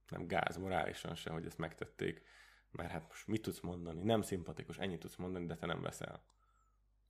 nem 0.09 0.27
gáz 0.27 0.57
morálisan 0.57 1.15
se, 1.15 1.31
hogy 1.31 1.45
ezt 1.45 1.57
megtették. 1.57 2.23
Mert 2.71 2.91
hát 2.91 3.07
most 3.07 3.27
mit 3.27 3.41
tudsz 3.41 3.59
mondani? 3.59 4.03
Nem 4.03 4.21
szimpatikus, 4.21 4.77
ennyit 4.77 4.99
tudsz 4.99 5.15
mondani, 5.15 5.45
de 5.45 5.55
te 5.55 5.65
nem 5.65 5.81
veszel. 5.81 6.23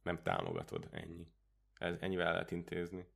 Nem 0.01 0.21
támogatod, 0.21 0.87
ennyi. 0.91 1.27
Ez, 1.73 1.95
ennyivel 1.99 2.31
lehet 2.31 2.51
intézni. 2.51 3.07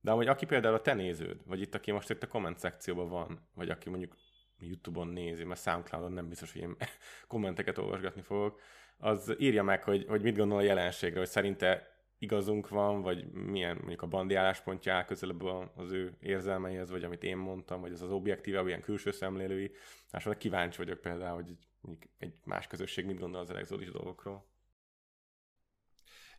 De 0.00 0.10
amúgy 0.10 0.26
aki 0.26 0.46
például 0.46 0.74
a 0.74 0.80
te 0.80 0.94
néződ, 0.94 1.46
vagy 1.46 1.60
itt, 1.60 1.74
aki 1.74 1.90
most 1.90 2.10
itt 2.10 2.22
a 2.22 2.26
komment 2.26 2.58
szekcióban 2.58 3.08
van, 3.08 3.48
vagy 3.54 3.70
aki 3.70 3.88
mondjuk 3.88 4.16
YouTube-on 4.58 5.08
nézi, 5.08 5.44
mert 5.44 5.62
Soundcloud-on 5.62 6.12
nem 6.12 6.28
biztos, 6.28 6.52
hogy 6.52 6.60
én 6.60 6.76
kommenteket 7.26 7.78
olvasgatni 7.78 8.22
fogok, 8.22 8.60
az 8.98 9.34
írja 9.38 9.62
meg, 9.62 9.82
hogy, 9.82 10.04
hogy 10.08 10.22
mit 10.22 10.36
gondol 10.36 10.58
a 10.58 10.62
jelenségre, 10.62 11.18
hogy 11.18 11.28
szerinte 11.28 11.96
igazunk 12.18 12.68
van, 12.68 13.02
vagy 13.02 13.30
milyen 13.32 13.76
mondjuk 13.76 14.02
a 14.02 14.06
bandi 14.06 14.34
álláspontja 14.34 14.94
áll 14.94 15.04
közelebb 15.04 15.42
az 15.74 15.90
ő 15.90 16.16
érzelmeihez, 16.20 16.90
vagy 16.90 17.04
amit 17.04 17.22
én 17.22 17.36
mondtam, 17.36 17.80
vagy 17.80 17.92
az 17.92 18.02
az 18.02 18.10
objektíve, 18.10 18.62
ilyen 18.62 18.80
külső 18.80 19.10
szemlélői. 19.10 19.72
Másról 20.12 20.34
kíváncsi 20.34 20.76
vagyok 20.76 21.00
például, 21.00 21.34
hogy 21.34 21.48
egy, 21.48 22.08
egy 22.18 22.34
más 22.44 22.66
közösség 22.66 23.06
mit 23.06 23.18
gondol 23.18 23.40
az 23.40 23.50
exodus 23.50 23.90
dolgokról. 23.90 24.46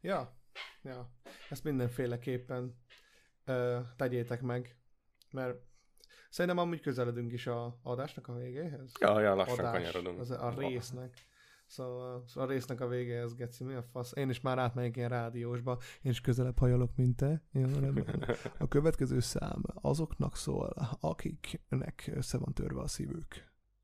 Ja, 0.01 0.37
ja. 0.81 1.11
Ezt 1.49 1.63
mindenféleképpen 1.63 2.75
ö, 3.45 3.79
tegyétek 3.95 4.41
meg, 4.41 4.75
mert 5.31 5.67
Szerintem 6.29 6.59
amúgy 6.59 6.81
közeledünk 6.81 7.31
is 7.31 7.47
a 7.47 7.79
adásnak 7.83 8.27
a 8.27 8.33
végéhez. 8.33 8.91
Ja, 8.99 9.19
ja, 9.19 9.35
lassan 9.35 9.59
Adás, 9.59 9.71
kanyarodunk. 9.71 10.19
Az 10.19 10.31
a 10.31 10.53
résznek. 10.57 11.13
Szóval, 11.69 12.23
a 12.33 12.45
résznek 12.45 12.81
a 12.81 12.87
végéhez, 12.87 13.35
Geci, 13.35 13.63
mi 13.63 13.73
a 13.73 13.83
fasz? 13.83 14.15
Én 14.15 14.29
is 14.29 14.41
már 14.41 14.57
átmegyek 14.57 14.95
ilyen 14.95 15.09
rádiósba, 15.09 15.77
én 16.01 16.11
is 16.11 16.21
közelebb 16.21 16.57
hajolok, 16.57 16.95
mint 16.95 17.15
te. 17.15 17.43
A 18.57 18.67
következő 18.67 19.19
szám 19.19 19.61
azoknak 19.73 20.35
szól, 20.35 20.73
akiknek 20.99 22.11
össze 22.13 22.37
van 22.37 22.53
törve 22.53 22.81
a 22.81 22.87
szívük. 22.87 23.25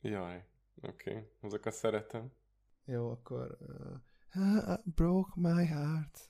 Jaj, 0.01 0.45
oké, 0.81 1.09
okay. 1.09 1.23
azokat 1.41 1.73
szeretem. 1.73 2.31
Jó, 2.85 3.09
akkor... 3.09 3.57
Uh, 4.35 4.73
I 4.73 4.89
broke 4.95 5.31
my 5.35 5.65
heart, 5.65 6.29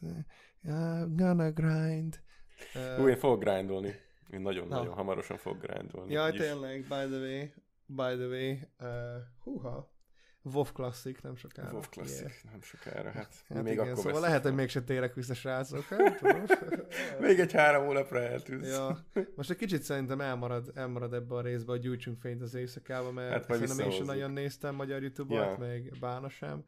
I'm 0.64 1.14
gonna 1.16 1.51
grind. 1.51 2.22
Uh, 2.76 3.03
Új, 3.03 3.12
én 3.12 3.18
fogok 3.18 3.43
grindolni. 3.43 3.93
Én 4.30 4.41
nagyon-nagyon 4.41 4.93
hamarosan 4.93 5.38
fog 5.38 5.58
grindolni. 5.58 6.14
Jaj, 6.14 6.32
tényleg, 6.32 6.82
by 6.82 6.88
the 6.88 7.20
way, 7.20 7.53
by 7.86 8.16
the 8.16 8.28
way, 8.28 8.60
uh, 8.80 9.22
húha, 9.39 9.93
WoW 10.53 10.63
Classic 10.73 11.21
nem 11.21 11.35
sokára. 11.35 11.71
WoW 11.71 11.81
Classic 11.89 12.19
yeah. 12.19 12.51
nem 12.51 12.61
sokára, 12.61 13.11
hát, 13.11 13.33
hát 13.49 13.63
még 13.63 13.73
igen, 13.73 13.87
akkor 13.87 14.03
Szóval 14.03 14.21
lehet, 14.21 14.43
hogy 14.43 14.53
mégse 14.53 14.81
térek 14.83 15.13
vissza 15.13 15.33
srácok, 15.33 15.83
hát, 15.83 16.21
Még 17.19 17.39
egy 17.39 17.51
három 17.51 17.85
hónapra 17.85 18.21
eltűnsz. 18.21 18.67
ja. 18.67 19.05
Most 19.35 19.49
egy 19.49 19.57
kicsit 19.57 19.81
szerintem 19.81 20.21
elmarad, 20.21 20.71
elmarad 20.75 21.13
ebbe 21.13 21.35
a 21.35 21.41
részbe, 21.41 21.71
hogy 21.71 21.81
gyújtsunk 21.81 22.19
fényt 22.19 22.41
az 22.41 22.53
éjszakába, 22.53 23.11
mert 23.11 23.31
hát 23.31 23.45
szerintem 23.45 23.79
én 23.79 23.91
sem 23.91 24.05
nagyon 24.05 24.31
néztem 24.31 24.75
magyar 24.75 25.01
Youtube-ot, 25.01 25.59
ja. 25.59 25.65
még 25.67 25.99
Bána 25.99 26.29
sem. 26.29 26.63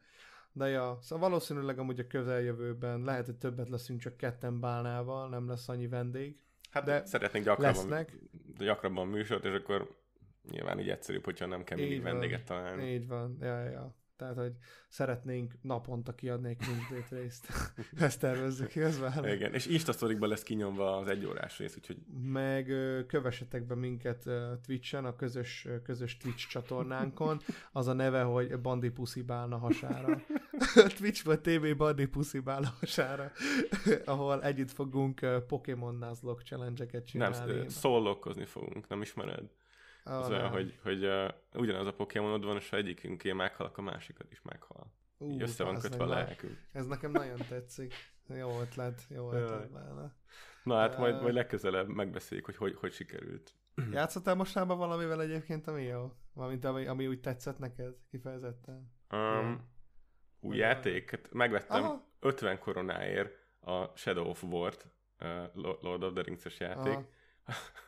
De 0.51 0.67
ja, 0.67 0.97
szóval 1.01 1.29
valószínűleg 1.29 1.79
amúgy 1.79 1.99
a 1.99 2.07
közeljövőben 2.07 3.01
lehet, 3.01 3.25
hogy 3.25 3.35
többet 3.35 3.69
leszünk 3.69 3.99
csak 3.99 4.17
ketten 4.17 4.59
Bálnával, 4.59 5.29
nem 5.29 5.47
lesz 5.47 5.69
annyi 5.69 5.87
vendég. 5.87 6.37
Hát 6.69 6.83
de 6.83 7.05
szeretnénk 7.05 7.45
gyakrabban, 7.45 7.73
lesznek. 7.73 8.17
gyakrabban 8.57 9.07
műsort, 9.07 9.45
és 9.45 9.53
akkor 9.53 9.96
nyilván 10.49 10.79
így 10.79 10.89
egyszerűbb, 10.89 11.25
hogyha 11.25 11.45
nem 11.45 11.63
kell 11.63 11.77
mindig 11.77 12.01
vendéget 12.01 12.45
találni. 12.45 12.93
Így 12.93 13.07
van, 13.07 13.37
ja, 13.41 13.63
ja. 13.63 13.95
Tehát, 14.17 14.35
hogy 14.35 14.53
szeretnénk 14.87 15.53
naponta 15.61 16.15
kiadni 16.15 16.49
egy 16.49 16.67
mindkét 16.67 17.19
részt. 17.19 17.47
Ezt 17.99 18.19
tervezzük, 18.19 18.75
igaz 18.75 19.01
Igen, 19.23 19.53
és 19.53 19.65
Insta 19.65 20.07
lesz 20.19 20.43
kinyomva 20.43 20.97
az 20.97 21.07
egyórás 21.07 21.57
rész, 21.57 21.75
úgyhogy... 21.77 21.97
Meg 22.21 22.65
kövessetek 23.07 23.65
be 23.65 23.75
minket 23.75 24.29
Twitch-en, 24.65 25.05
a 25.05 25.15
közös, 25.15 25.67
közös 25.83 26.17
Twitch 26.17 26.47
csatornánkon. 26.47 27.41
Az 27.71 27.87
a 27.87 27.93
neve, 27.93 28.21
hogy 28.21 28.59
Bandi 28.59 28.89
Puszi 28.89 29.21
Bálna 29.21 29.57
hasára. 29.57 30.21
Twitch-ben 30.97 31.41
TV 31.41 31.77
Bandi 31.77 32.05
Puszi 32.05 32.39
Bálna 32.39 32.73
hasára, 32.79 33.31
ahol 34.05 34.43
együtt 34.43 34.71
fogunk 34.71 35.43
Pokémon 35.47 35.95
Nuzlocke 35.95 36.43
challenge-eket 36.43 37.05
csinálni. 37.05 37.53
Nem, 37.53 37.67
szólokkozni 37.67 38.45
fogunk, 38.45 38.87
nem 38.87 39.01
ismered? 39.01 39.49
Az 40.09 40.29
olyan, 40.29 40.49
hogy, 40.49 40.79
hogy 40.83 41.05
uh, 41.05 41.27
ugyanaz 41.53 41.87
a 41.87 41.93
Pokémonod 41.93 42.45
van, 42.45 42.55
és 42.55 42.69
ha 42.69 42.77
egyikünké 42.77 43.31
meghal, 43.31 43.67
akkor 43.67 43.87
a 43.87 43.91
másikat 43.91 44.31
is 44.31 44.41
meghal. 44.41 44.93
Uh, 45.17 45.33
Így 45.33 45.41
össze 45.41 45.63
van 45.63 45.79
kötve 45.79 46.03
a 46.03 46.07
lelkünk. 46.07 46.57
Ez 46.71 46.85
nekem 46.85 47.11
nagyon 47.11 47.37
tetszik. 47.49 47.93
Jó 48.27 48.59
ötlet, 48.61 49.01
jó 49.09 49.31
ötlet 49.31 49.71
benne. 49.71 50.15
Na 50.63 50.75
hát 50.75 50.93
uh, 50.93 50.99
majd, 50.99 51.21
majd 51.21 51.33
legközelebb 51.33 51.87
megbeszéljük, 51.87 52.45
hogy 52.45 52.57
hogy, 52.57 52.75
hogy 52.75 52.91
sikerült. 52.91 53.55
Játszottál 53.91 54.35
mostában 54.35 54.77
valamivel 54.77 55.21
egyébként, 55.21 55.67
ami 55.67 55.83
jó? 55.83 56.11
Valamint 56.33 56.65
ami, 56.65 56.85
ami 56.85 57.07
úgy 57.07 57.19
tetszett 57.19 57.59
neked 57.59 57.95
kifejezetten? 58.09 58.91
Um, 59.11 59.69
új 60.39 60.57
játék? 60.57 61.11
Hát 61.11 61.31
megvettem 61.31 61.83
Aha. 61.83 62.07
50 62.19 62.59
koronáért 62.59 63.33
a 63.59 63.85
Shadow 63.95 64.29
of 64.29 64.43
War-t, 64.43 64.87
uh, 65.19 65.63
Lord 65.81 66.03
of 66.03 66.13
the 66.13 66.21
Rings-es 66.21 66.59
játék. 66.59 66.93
Aha. 66.93 67.05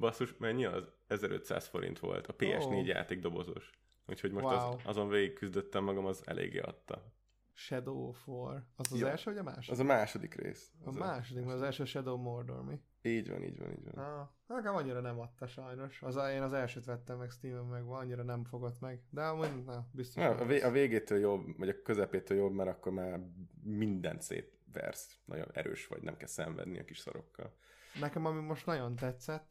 Basszus, 0.00 0.34
mennyi 0.38 0.64
az? 0.64 0.92
1500 1.06 1.66
forint 1.66 1.98
volt. 1.98 2.26
A 2.26 2.34
PS4 2.36 2.82
Ó. 2.82 2.84
játék 2.84 3.20
dobozos. 3.20 3.70
Úgyhogy 4.06 4.32
most 4.32 4.44
Wow. 4.44 4.54
az, 4.54 4.80
azon 4.84 5.08
végig 5.08 5.32
küzdöttem 5.32 5.84
magam, 5.84 6.06
az 6.06 6.22
eléggé 6.24 6.58
adta. 6.58 7.12
Shadow 7.54 8.08
of 8.08 8.28
War. 8.28 8.62
Az 8.76 8.92
az 8.92 8.98
Ja. 8.98 9.08
első, 9.08 9.30
vagy 9.30 9.38
a 9.38 9.42
második? 9.42 9.70
Az 9.70 9.78
a 9.78 9.84
második 9.84 10.34
rész. 10.34 10.72
A 10.84 10.88
Az 10.88 10.94
második, 10.96 11.44
mert 11.44 11.56
az 11.56 11.62
első 11.62 11.84
Shadow 11.84 12.16
Mordor, 12.16 12.64
mi? 12.64 12.80
Így 13.02 13.30
van, 13.30 13.42
így 13.42 13.58
van, 13.58 13.70
így 13.70 13.84
van. 13.92 14.04
Ah, 14.04 14.28
nekem 14.46 14.74
annyira 14.74 15.00
nem 15.00 15.20
adta 15.20 15.46
sajnos. 15.46 16.02
Az, 16.02 16.16
én 16.32 16.42
az 16.42 16.52
elsőt 16.52 16.84
vettem 16.84 17.18
meg 17.18 17.30
Steam-en 17.30 17.64
meg, 17.64 17.84
annyira 17.84 18.22
nem 18.22 18.44
fogott 18.44 18.80
meg. 18.80 19.02
De 19.10 19.22
amúgy, 19.22 19.64
na, 19.64 19.86
biztos. 19.92 20.22
Na, 20.22 20.30
a, 20.30 20.44
vé- 20.44 20.62
a 20.62 20.70
végétől 20.70 21.18
jobb, 21.18 21.58
vagy 21.58 21.68
a 21.68 21.82
közepétől 21.82 22.38
jobb, 22.38 22.52
mert 22.52 22.68
akkor 22.70 22.92
már 22.92 23.20
mindent 23.62 24.22
szétversz. 24.22 25.18
Nagyon 25.24 25.46
erős 25.52 25.86
vagy, 25.86 26.02
nem 26.02 26.16
kell 26.16 26.28
szenvedni 26.28 26.78
a 26.78 26.84
kis 26.84 26.98
szarokkal. 26.98 27.54
Nekem 28.00 28.26
ami 28.26 28.40
most 28.40 28.66
nagyon 28.66 28.96
tetszett, 28.96 29.48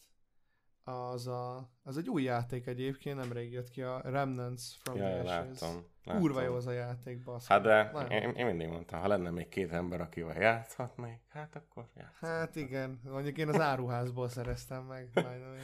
az, 0.90 1.28
a, 1.28 1.70
az 1.84 1.98
egy 1.98 2.10
új 2.10 2.24
játék 2.24 2.66
egyébként, 2.68 3.18
nemrég 3.18 3.52
jött 3.52 3.70
ki 3.70 3.82
a 3.82 4.02
Remnants 4.04 4.62
from 4.84 4.98
Ja, 4.98 5.04
the 5.04 5.14
Ashes. 5.20 5.30
láttam. 5.30 5.84
láttam. 6.04 6.22
Kurva 6.22 6.42
jó 6.42 6.54
az 6.54 6.68
a 6.68 6.72
játék, 6.72 7.24
basz. 7.24 7.48
Hát 7.48 7.62
de 7.62 7.90
Nagyon. 7.94 8.12
én, 8.12 8.30
én 8.30 8.46
mindig 8.46 8.68
mondtam, 8.68 9.00
ha 9.00 9.08
lenne 9.08 9.30
még 9.30 9.50
két 9.50 9.72
ember, 9.72 10.02
akivel 10.02 10.42
játszhatnék, 10.42 11.20
hát 11.30 11.56
akkor 11.56 11.86
játszhatnék. 11.96 12.38
Hát 12.40 12.56
igen, 12.56 13.00
mondjuk 13.04 13.38
én 13.38 13.48
az 13.48 13.60
áruházból 13.60 14.30
szereztem 14.30 14.84
meg. 14.84 15.10
majdnem 15.14 15.54
én. 15.54 15.60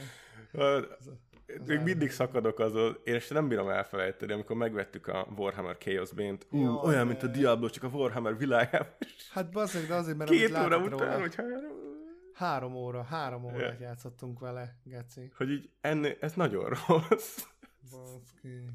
Hát, 0.60 0.96
Ez 1.00 1.06
a- 1.06 1.18
még 1.66 1.78
az 1.78 1.84
mindig 1.84 2.10
szakadok 2.10 2.58
azon, 2.58 2.98
én 3.04 3.14
ezt 3.14 3.32
nem 3.32 3.48
bírom 3.48 3.68
elfelejteni, 3.68 4.32
amikor 4.32 4.56
megvettük 4.56 5.06
a 5.06 5.26
Warhammer 5.36 5.76
Chaos 5.78 6.12
Bane-t, 6.12 6.46
ú, 6.50 6.66
olyan, 6.66 7.06
mint 7.06 7.22
a 7.22 7.26
Diablo, 7.26 7.68
csak 7.68 7.82
a 7.82 7.86
Warhammer 7.88 8.36
világában. 8.36 8.92
Hát 9.32 9.50
bazzeg, 9.50 9.86
de 9.86 9.94
azért, 9.94 10.16
mert 10.16 10.30
Két 10.30 10.58
óra 10.58 10.78
után, 10.78 11.20
hogyha... 11.20 11.42
három 12.36 12.74
óra, 12.74 13.02
három 13.02 13.44
órát 13.44 13.80
játszottunk 13.80 14.38
vele, 14.38 14.76
geci. 14.84 15.32
Hogy 15.36 15.50
így 15.50 15.70
ennél, 15.80 16.16
ez 16.20 16.32
nagyon 16.34 16.68
rossz. 16.68 17.46
Baszki. 17.90 18.70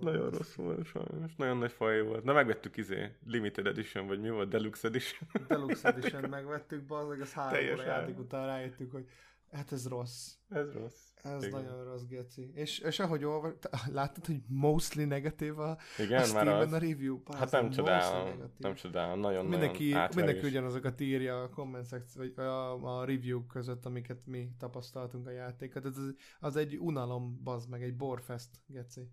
Nagyon 0.00 0.30
rossz 0.30 0.54
volt 0.54 0.86
sajnos. 0.86 1.36
Nagyon 1.36 1.56
nagy 1.56 1.72
faj 1.72 2.02
volt. 2.02 2.24
Na 2.24 2.32
megvettük 2.32 2.76
izé, 2.76 3.16
Limited 3.26 3.66
Edition, 3.66 4.06
vagy 4.06 4.20
mi 4.20 4.30
volt? 4.30 4.48
Deluxe 4.48 4.88
Edition. 4.88 5.28
Deluxe 5.48 5.88
Edition 5.88 6.28
megvettük, 6.38 6.86
bazzeg, 6.86 7.20
az 7.20 7.32
három 7.32 7.52
Teljes 7.52 7.78
óra 7.78 7.86
játék 7.86 8.18
után 8.18 8.46
rájöttük, 8.46 8.90
hogy 8.90 9.08
hát 9.52 9.72
ez 9.72 9.88
rossz. 9.88 10.34
Ez 10.48 10.72
rossz. 10.72 11.07
Ez 11.22 11.44
Igen. 11.44 11.60
nagyon 11.60 11.84
rossz, 11.84 12.02
geci. 12.02 12.50
És, 12.54 12.78
és 12.78 12.98
ahogy 12.98 13.24
olvas, 13.24 13.52
láttad, 13.92 14.26
hogy 14.26 14.40
mostly 14.46 15.04
negatív 15.04 15.58
a, 15.58 15.70
a 15.70 15.78
Igen, 15.98 16.18
már 16.18 16.26
Steam-en 16.26 16.60
az. 16.60 16.72
a 16.72 16.78
review? 16.78 17.22
Bazzeg, 17.22 17.40
Hát 17.40 17.50
nem 17.50 17.70
csodálom, 17.70 18.52
nem 18.56 18.74
csodálom, 18.74 19.20
nagyon 19.20 19.46
Mindenki, 19.46 19.90
nagyon 19.90 20.08
mindenki 20.14 20.46
ugyanazokat 20.46 21.00
írja 21.00 21.42
a 21.42 21.48
komment 21.48 21.84
szekció, 21.84 22.22
vagy 22.22 22.44
a, 22.44 22.98
a 22.98 23.04
review 23.04 23.46
között, 23.46 23.86
amiket 23.86 24.26
mi 24.26 24.48
tapasztaltunk 24.58 25.26
a 25.26 25.30
játékot. 25.30 25.84
Ez, 25.84 25.96
az 26.40 26.56
egy 26.56 26.76
unalom, 26.76 27.40
bazd 27.42 27.68
meg, 27.68 27.82
egy 27.82 27.96
borfest, 27.96 28.50
geci. 28.66 29.10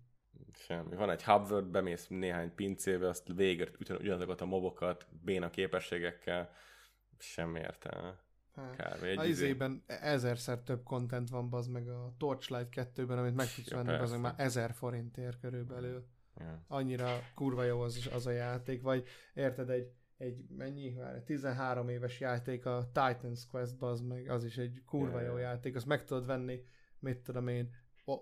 Semmi. 0.52 0.96
Van 0.96 1.10
egy 1.10 1.24
hubword, 1.24 1.66
bemész 1.66 2.06
néhány 2.08 2.54
pincébe, 2.54 3.08
azt 3.08 3.28
ütön 3.80 3.96
ugyanazokat 3.96 4.40
a 4.40 4.44
mobokat, 4.44 5.06
béna 5.22 5.50
képességekkel, 5.50 6.50
semmi 7.18 7.58
értelme. 7.58 8.24
Hát. 8.56 8.76
Kb. 8.96 9.02
Egy 9.04 9.18
A 9.18 9.24
izé- 9.24 9.44
izében 9.44 9.82
ezerszer 9.86 10.58
több 10.58 10.82
content 10.82 11.28
van, 11.28 11.48
bazd 11.50 11.70
meg 11.70 11.88
a 11.88 12.14
Torchlight 12.18 12.68
2-ben, 12.94 13.18
amit 13.18 13.34
meg 13.34 13.54
tudsz 13.54 13.70
Ja, 13.70 13.76
venni, 13.76 13.98
persze. 13.98 14.16
már 14.18 14.34
ezer 14.36 14.72
forintért 14.72 15.40
körülbelül. 15.40 16.06
Ja. 16.38 16.64
Annyira 16.68 17.18
kurva 17.34 17.62
jó 17.64 17.80
az, 17.80 18.08
az 18.12 18.26
a 18.26 18.30
játék, 18.30 18.82
vagy 18.82 19.06
érted, 19.34 19.70
egy, 19.70 19.92
egy 20.16 20.44
mennyi? 20.48 20.94
Várj, 20.94 21.20
13 21.24 21.88
éves 21.88 22.20
játék 22.20 22.66
a 22.66 22.84
Titans 22.92 23.46
Quest, 23.46 23.78
bazd 23.78 24.06
meg, 24.06 24.30
az 24.30 24.44
is 24.44 24.56
egy 24.58 24.82
kurva 24.86 25.20
Ja, 25.20 25.26
jó 25.26 25.32
ja. 25.36 25.38
játék, 25.42 25.76
azt 25.76 25.86
meg 25.86 26.04
tudod 26.04 26.26
venni, 26.26 26.64
mit 26.98 27.18
tudom 27.18 27.48
én, 27.48 27.74
o, 28.04 28.18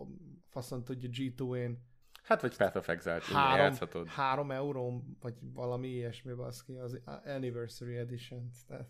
faszon 0.48 0.84
tudja 0.84 1.08
G2-én, 1.12 1.82
Hát 2.22 2.40
vagy 2.40 2.56
Path 2.56 2.76
of 2.76 2.88
innen 2.88 3.20
három, 3.20 3.64
játszhatod. 3.66 4.06
három 4.08 4.50
euró, 4.50 5.04
vagy 5.20 5.34
valami 5.40 5.88
ilyesmi, 5.88 6.32
baszki, 6.32 6.72
az 6.76 7.00
Anniversary 7.24 7.96
Edition. 7.96 8.50
Tehát, 8.66 8.88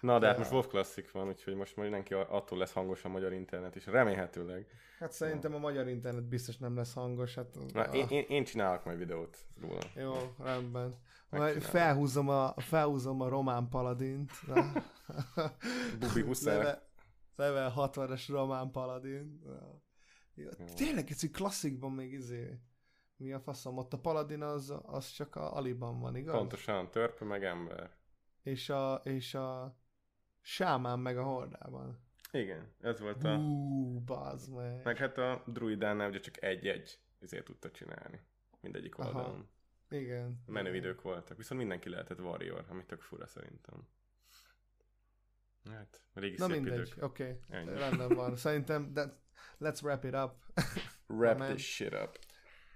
Na, 0.00 0.18
de 0.18 0.26
hát 0.26 0.38
most 0.38 0.50
WoW 0.50 0.62
Classic 0.62 1.10
van, 1.10 1.28
úgyhogy 1.28 1.54
most 1.54 1.76
mindenki 1.76 2.14
attól 2.14 2.58
lesz 2.58 2.72
hangos 2.72 3.04
a 3.04 3.08
magyar 3.08 3.32
internet 3.32 3.76
is. 3.76 3.86
Remélhetőleg. 3.86 4.66
hát 4.98 5.12
szerintem 5.12 5.54
a 5.54 5.58
magyar 5.58 5.88
internet 5.88 6.24
biztos 6.24 6.56
nem 6.56 6.76
lesz 6.76 6.92
hangos, 6.92 7.34
hát 7.34 7.58
Na, 7.72 7.82
én, 7.82 8.06
én, 8.08 8.24
én 8.28 8.44
csinálok 8.44 8.84
majd 8.84 8.98
videót 8.98 9.38
róla. 9.60 9.80
Jó, 9.94 10.34
rendben. 10.38 10.94
Majd 11.28 11.62
felhúzom 11.62 12.28
a, 12.28 12.54
felhúzom 12.56 13.20
a 13.20 13.28
román 13.28 13.68
paladint. 13.68 14.30
Bubi 16.00 16.22
huszár. 16.22 16.56
Level, 16.56 16.82
level 17.36 17.72
60-as 17.76 18.24
román 18.28 18.70
paladin. 18.70 19.42
Ja. 20.34 20.50
Tényleg, 20.74 21.08
egy 21.10 21.30
klasszikban 21.30 21.92
még 21.92 22.12
izé. 22.12 22.60
Mi 23.16 23.32
a 23.32 23.40
faszom? 23.40 23.78
Ott 23.78 23.92
a 23.92 23.98
paladin 23.98 24.42
az, 24.42 24.74
az 24.82 25.10
csak 25.10 25.36
a 25.36 25.56
aliban 25.56 26.00
van, 26.00 26.16
igaz? 26.16 26.34
Pontosan, 26.34 26.90
törpe 26.90 27.24
meg 27.24 27.44
ember. 27.44 27.90
És 28.42 28.68
a, 28.68 28.94
és 29.04 29.34
a 29.34 29.76
sámán 30.40 30.98
meg 30.98 31.18
a 31.18 31.22
hordában. 31.22 31.98
Igen, 32.32 32.72
ez 32.80 33.00
volt 33.00 33.24
a... 33.24 33.36
Ú, 33.36 34.00
bazd 34.00 34.54
meg. 34.54 34.84
Meg 34.84 34.96
hát 34.96 35.18
a 35.18 35.42
druidánál 35.46 36.08
ugye 36.08 36.20
csak 36.20 36.42
egy-egy 36.42 36.98
ezért 37.20 37.44
tudta 37.44 37.70
csinálni. 37.70 38.20
Mindegyik 38.60 38.98
Aha. 38.98 39.08
oldalon. 39.08 39.48
Igen. 39.90 40.42
Menő 40.46 40.74
idők 40.74 41.02
voltak. 41.02 41.36
Viszont 41.36 41.60
mindenki 41.60 41.88
lehetett 41.88 42.20
warrior, 42.20 42.64
ami 42.68 42.84
tök 42.84 43.00
fura 43.00 43.26
szerintem. 43.26 43.88
Hát, 45.70 46.02
régi 46.14 46.36
Na 46.38 46.46
szép 46.46 46.54
mindegy, 46.54 46.94
oké. 47.00 47.38
Okay. 47.48 47.64
Rendben 47.64 48.08
van. 48.08 48.36
Szerintem, 48.36 48.92
let's 49.60 49.82
wrap 49.82 50.04
it 50.04 50.14
up. 50.14 50.32
Wrap 51.06 51.34
Amen. 51.34 51.48
this 51.48 51.74
shit 51.74 51.94
up. 51.94 52.18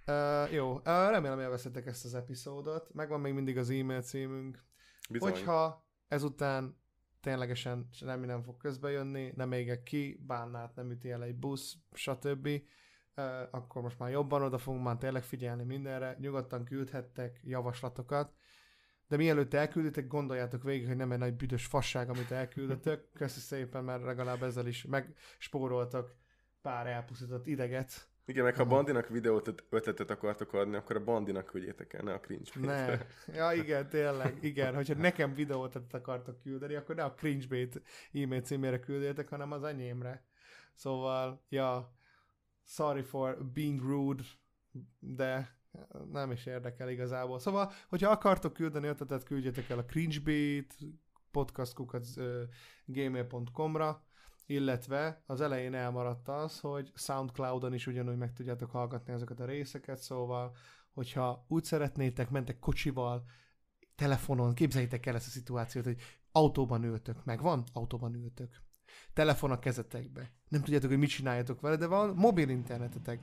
Uh, 0.06 0.52
jó, 0.52 0.74
uh, 0.74 0.82
remélem 0.84 1.40
élveztetek 1.40 1.86
ezt 1.86 2.04
az 2.04 2.14
epizódot. 2.14 2.94
Megvan 2.94 3.20
még 3.20 3.32
mindig 3.32 3.58
az 3.58 3.70
e-mail 3.70 4.02
címünk. 4.02 4.64
Bizony. 5.10 5.30
Hogyha 5.30 5.86
ezután 6.08 6.76
ténylegesen 7.20 7.88
semmi 7.92 8.26
nem 8.26 8.42
fog 8.42 8.56
közbejönni, 8.56 9.32
nem 9.36 9.52
égek 9.52 9.82
ki, 9.82 10.22
bánnát 10.26 10.74
nem 10.74 10.90
üti 10.90 11.10
el 11.10 11.22
egy 11.22 11.36
busz, 11.36 11.76
stb., 11.92 12.48
akkor 13.50 13.82
most 13.82 13.98
már 13.98 14.10
jobban 14.10 14.42
oda 14.42 14.58
fogunk 14.58 14.84
már 14.84 14.96
tényleg 14.96 15.22
figyelni 15.22 15.64
mindenre. 15.64 16.16
Nyugodtan 16.20 16.64
küldhettek 16.64 17.40
javaslatokat, 17.44 18.34
de 19.08 19.16
mielőtt 19.16 19.54
elkülditek, 19.54 20.06
gondoljátok 20.06 20.62
végig, 20.62 20.86
hogy 20.86 20.96
nem 20.96 21.12
egy 21.12 21.18
nagy 21.18 21.34
büdös 21.34 21.66
fasság, 21.66 22.08
amit 22.08 22.30
elküldötök. 22.30 23.08
Köszi 23.18 23.40
szépen, 23.40 23.84
mert 23.84 24.02
legalább 24.02 24.42
ezzel 24.42 24.66
is 24.66 24.84
megspóroltak 24.84 26.14
pár 26.62 26.86
elpusztított 26.86 27.46
ideget. 27.46 28.08
Igen, 28.26 28.44
meg 28.44 28.56
ha. 28.56 28.64
Bandinak 28.64 29.08
videót 29.08 29.64
ötletet 29.70 30.10
akartok 30.10 30.52
adni, 30.52 30.76
akkor 30.76 30.96
a 30.96 31.04
Bandinak 31.04 31.46
küldjétek 31.46 31.92
el, 31.92 32.02
ne 32.02 32.12
a 32.12 32.20
cringe 32.20 32.50
Ne. 32.54 33.06
Ja, 33.34 33.52
igen, 33.52 33.88
tényleg, 33.88 34.38
igen. 34.50 34.74
Hogyha 34.74 34.94
nekem 34.94 35.34
videót 35.34 35.80
akartok 35.90 36.42
küldeni, 36.42 36.74
akkor 36.74 36.94
ne 36.94 37.04
a 37.04 37.14
cringebait 37.14 37.82
e-mail 38.12 38.40
címére 38.40 38.80
küldjétek, 38.80 39.28
hanem 39.28 39.52
az 39.52 39.62
enyémre. 39.62 40.24
Szóval, 40.74 41.44
ja, 41.48 41.94
sorry 42.64 43.02
for 43.02 43.44
being 43.52 43.80
rude, 43.80 44.22
de 44.98 45.56
nem 46.12 46.30
is 46.30 46.46
érdekel 46.46 46.88
igazából. 46.88 47.38
Szóval, 47.38 47.72
hogyha 47.88 48.10
akartok 48.10 48.52
küldeni 48.52 48.86
ötletet, 48.86 49.22
küldjetek 49.22 49.68
el 49.68 49.78
a 49.78 49.84
cringebait, 49.84 50.74
podcastkukat 51.30 52.06
gmail.com-ra, 52.84 54.02
illetve 54.46 55.22
az 55.26 55.40
elején 55.40 55.74
elmaradt 55.74 56.28
az, 56.28 56.60
hogy 56.60 56.92
Soundcloudon 56.94 57.74
is 57.74 57.86
ugyanúgy 57.86 58.16
meg 58.16 58.32
tudjátok 58.32 58.70
hallgatni 58.70 59.12
ezeket 59.12 59.40
a 59.40 59.44
részeket, 59.44 59.98
szóval 59.98 60.56
hogyha 60.92 61.44
úgy 61.48 61.64
szeretnétek, 61.64 62.30
mentek 62.30 62.58
kocsival, 62.58 63.24
telefonon, 63.94 64.54
képzeljétek 64.54 65.06
el 65.06 65.14
ezt 65.14 65.26
a 65.26 65.30
szituációt, 65.30 65.84
hogy 65.84 66.00
autóban 66.32 66.84
ültök, 66.84 67.24
meg 67.24 67.42
van? 67.42 67.64
Autóban 67.72 68.14
ültök. 68.14 68.62
Telefon 69.12 69.50
a 69.50 69.58
kezetekbe. 69.58 70.30
Nem 70.48 70.62
tudjátok, 70.62 70.88
hogy 70.88 70.98
mit 70.98 71.08
csináljatok 71.08 71.60
vele, 71.60 71.76
de 71.76 71.86
van 71.86 72.14
mobil 72.14 72.48
internetetek. 72.48 73.20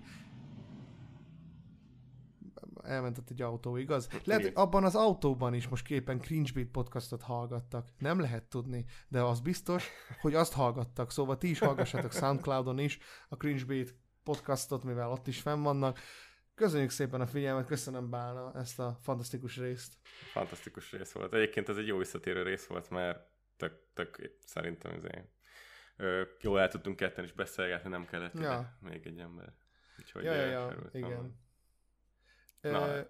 Elment 2.84 3.18
ott 3.18 3.30
egy 3.30 3.42
autó, 3.42 3.78
igaz? 3.78 4.08
Lehet, 4.24 4.44
hogy 4.44 4.52
abban 4.56 4.84
az 4.84 4.96
autóban 4.96 5.54
is 5.54 5.68
most 5.68 5.86
képen 5.86 6.20
Cringebeat 6.20 6.68
podcastot 6.68 7.22
hallgattak. 7.22 7.88
Nem 7.98 8.20
lehet 8.20 8.44
tudni, 8.44 8.86
de 9.08 9.22
az 9.22 9.40
biztos, 9.40 9.90
hogy 10.22 10.36
azt 10.36 10.54
hallgattak. 10.54 11.12
Szóval 11.12 11.38
ti 11.38 11.50
is 11.50 11.60
hallgassatok 11.60 12.12
Soundcloudon 12.12 12.80
is 12.80 13.00
a 13.30 13.36
Cringebeat 13.36 13.94
podcastot, 14.24 14.84
mivel 14.84 15.12
ott 15.12 15.28
is 15.28 15.42
fenn 15.42 15.62
vannak. 15.62 16.00
Köszönjük 16.56 16.90
szépen 16.90 17.22
a 17.22 17.28
figyelmet, 17.28 17.66
köszönöm 17.66 18.10
Bálna 18.10 18.52
ezt 18.56 18.80
a 18.80 18.98
fantasztikus 19.02 19.58
részt. 19.58 19.98
Fantasztikus 20.32 20.92
rész 20.92 21.12
volt. 21.12 21.34
Egyébként 21.34 21.70
ez 21.70 21.78
egy 21.78 21.88
jó 21.88 21.98
visszatérő 21.98 22.44
rész 22.44 22.66
volt, 22.66 22.90
mert 22.90 23.20
tök, 23.58 23.74
tök 23.94 24.32
szerintem 24.46 24.92
azért 24.98 25.28
ö, 25.98 26.22
jól 26.42 26.60
el 26.60 26.68
tudtunk 26.68 26.96
ketten 26.96 27.24
is 27.24 27.32
beszélgetni, 27.32 27.90
nem 27.90 28.06
kellett 28.06 28.34
ide 28.34 28.44
Ja. 28.44 28.78
még 28.80 29.06
egy 29.06 29.20
ember. 29.20 29.54
Úgyhogy 30.00 30.24
Ja, 30.24 30.34
ja, 30.34 30.46
ja, 30.46 30.90
igen. 30.92 31.40
Na. 32.62 32.88
Ö, 32.88 33.02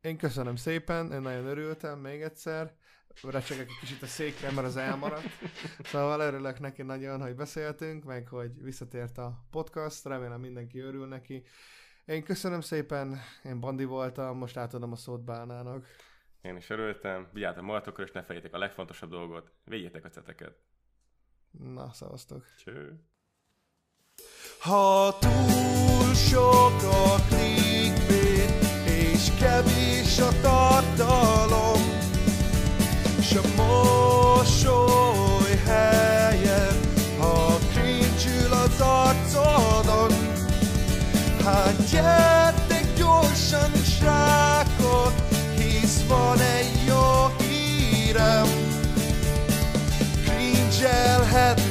én 0.00 0.16
köszönöm 0.16 0.56
szépen, 0.56 1.12
én 1.12 1.20
nagyon 1.20 1.46
örültem 1.46 1.98
még 1.98 2.22
egyszer. 2.22 2.74
recsegek 3.22 3.68
egy 3.68 3.78
kicsit 3.80 4.02
a 4.02 4.06
székkel, 4.06 4.52
mert 4.52 4.66
az 4.66 4.76
elmaradt. 4.76 5.28
Szóval 5.82 6.20
örülök 6.20 6.60
neki 6.60 6.82
nagyon, 6.82 7.20
hogy 7.20 7.34
beszéltünk, 7.34 8.04
meg 8.04 8.28
hogy 8.28 8.62
visszatért 8.62 9.18
a 9.18 9.46
podcast, 9.50 10.04
remélem 10.04 10.40
mindenki 10.40 10.78
örül 10.78 11.06
neki. 11.06 11.44
Én 12.04 12.22
köszönöm 12.22 12.60
szépen, 12.60 13.20
én 13.44 13.60
Bandi 13.60 13.84
voltam, 13.84 14.38
most 14.38 14.56
átadom 14.56 14.92
a 14.92 14.96
szót 14.96 15.24
Bánának. 15.24 15.86
Én 16.40 16.56
is 16.56 16.70
örültem, 16.70 17.28
vigyázzatok 17.32 17.64
magatokra, 17.64 18.04
és 18.04 18.12
ne 18.12 18.22
fejétek 18.22 18.54
a 18.54 18.58
legfontosabb 18.58 19.10
dolgot, 19.10 19.52
védjétek 19.64 20.04
a 20.04 20.08
ceteket. 20.08 20.58
Na, 21.50 21.92
szavaztok. 21.92 22.44
Cső. 22.56 23.00
Ha 24.60 25.18
túl 25.18 26.14
sok 26.14 26.82
a 26.82 27.34
és 27.34 28.05
kevés 29.38 30.18
a 30.18 30.28
tartalom, 30.42 31.80
s 33.20 33.34
a 33.34 33.40
mosoly 33.56 35.60
helyen, 35.66 36.76
ha 37.18 37.58
krincsül 37.72 38.52
az 38.52 38.80
arcodon. 38.80 40.12
Hát 41.44 41.90
gyertek 41.90 42.86
gyorsan, 42.96 43.70
srákok, 43.98 45.12
hisz 45.58 46.02
van 46.08 46.40
egy 46.40 46.84
jó 46.86 47.30
hírem, 47.38 48.46
krincselhet 50.24 51.65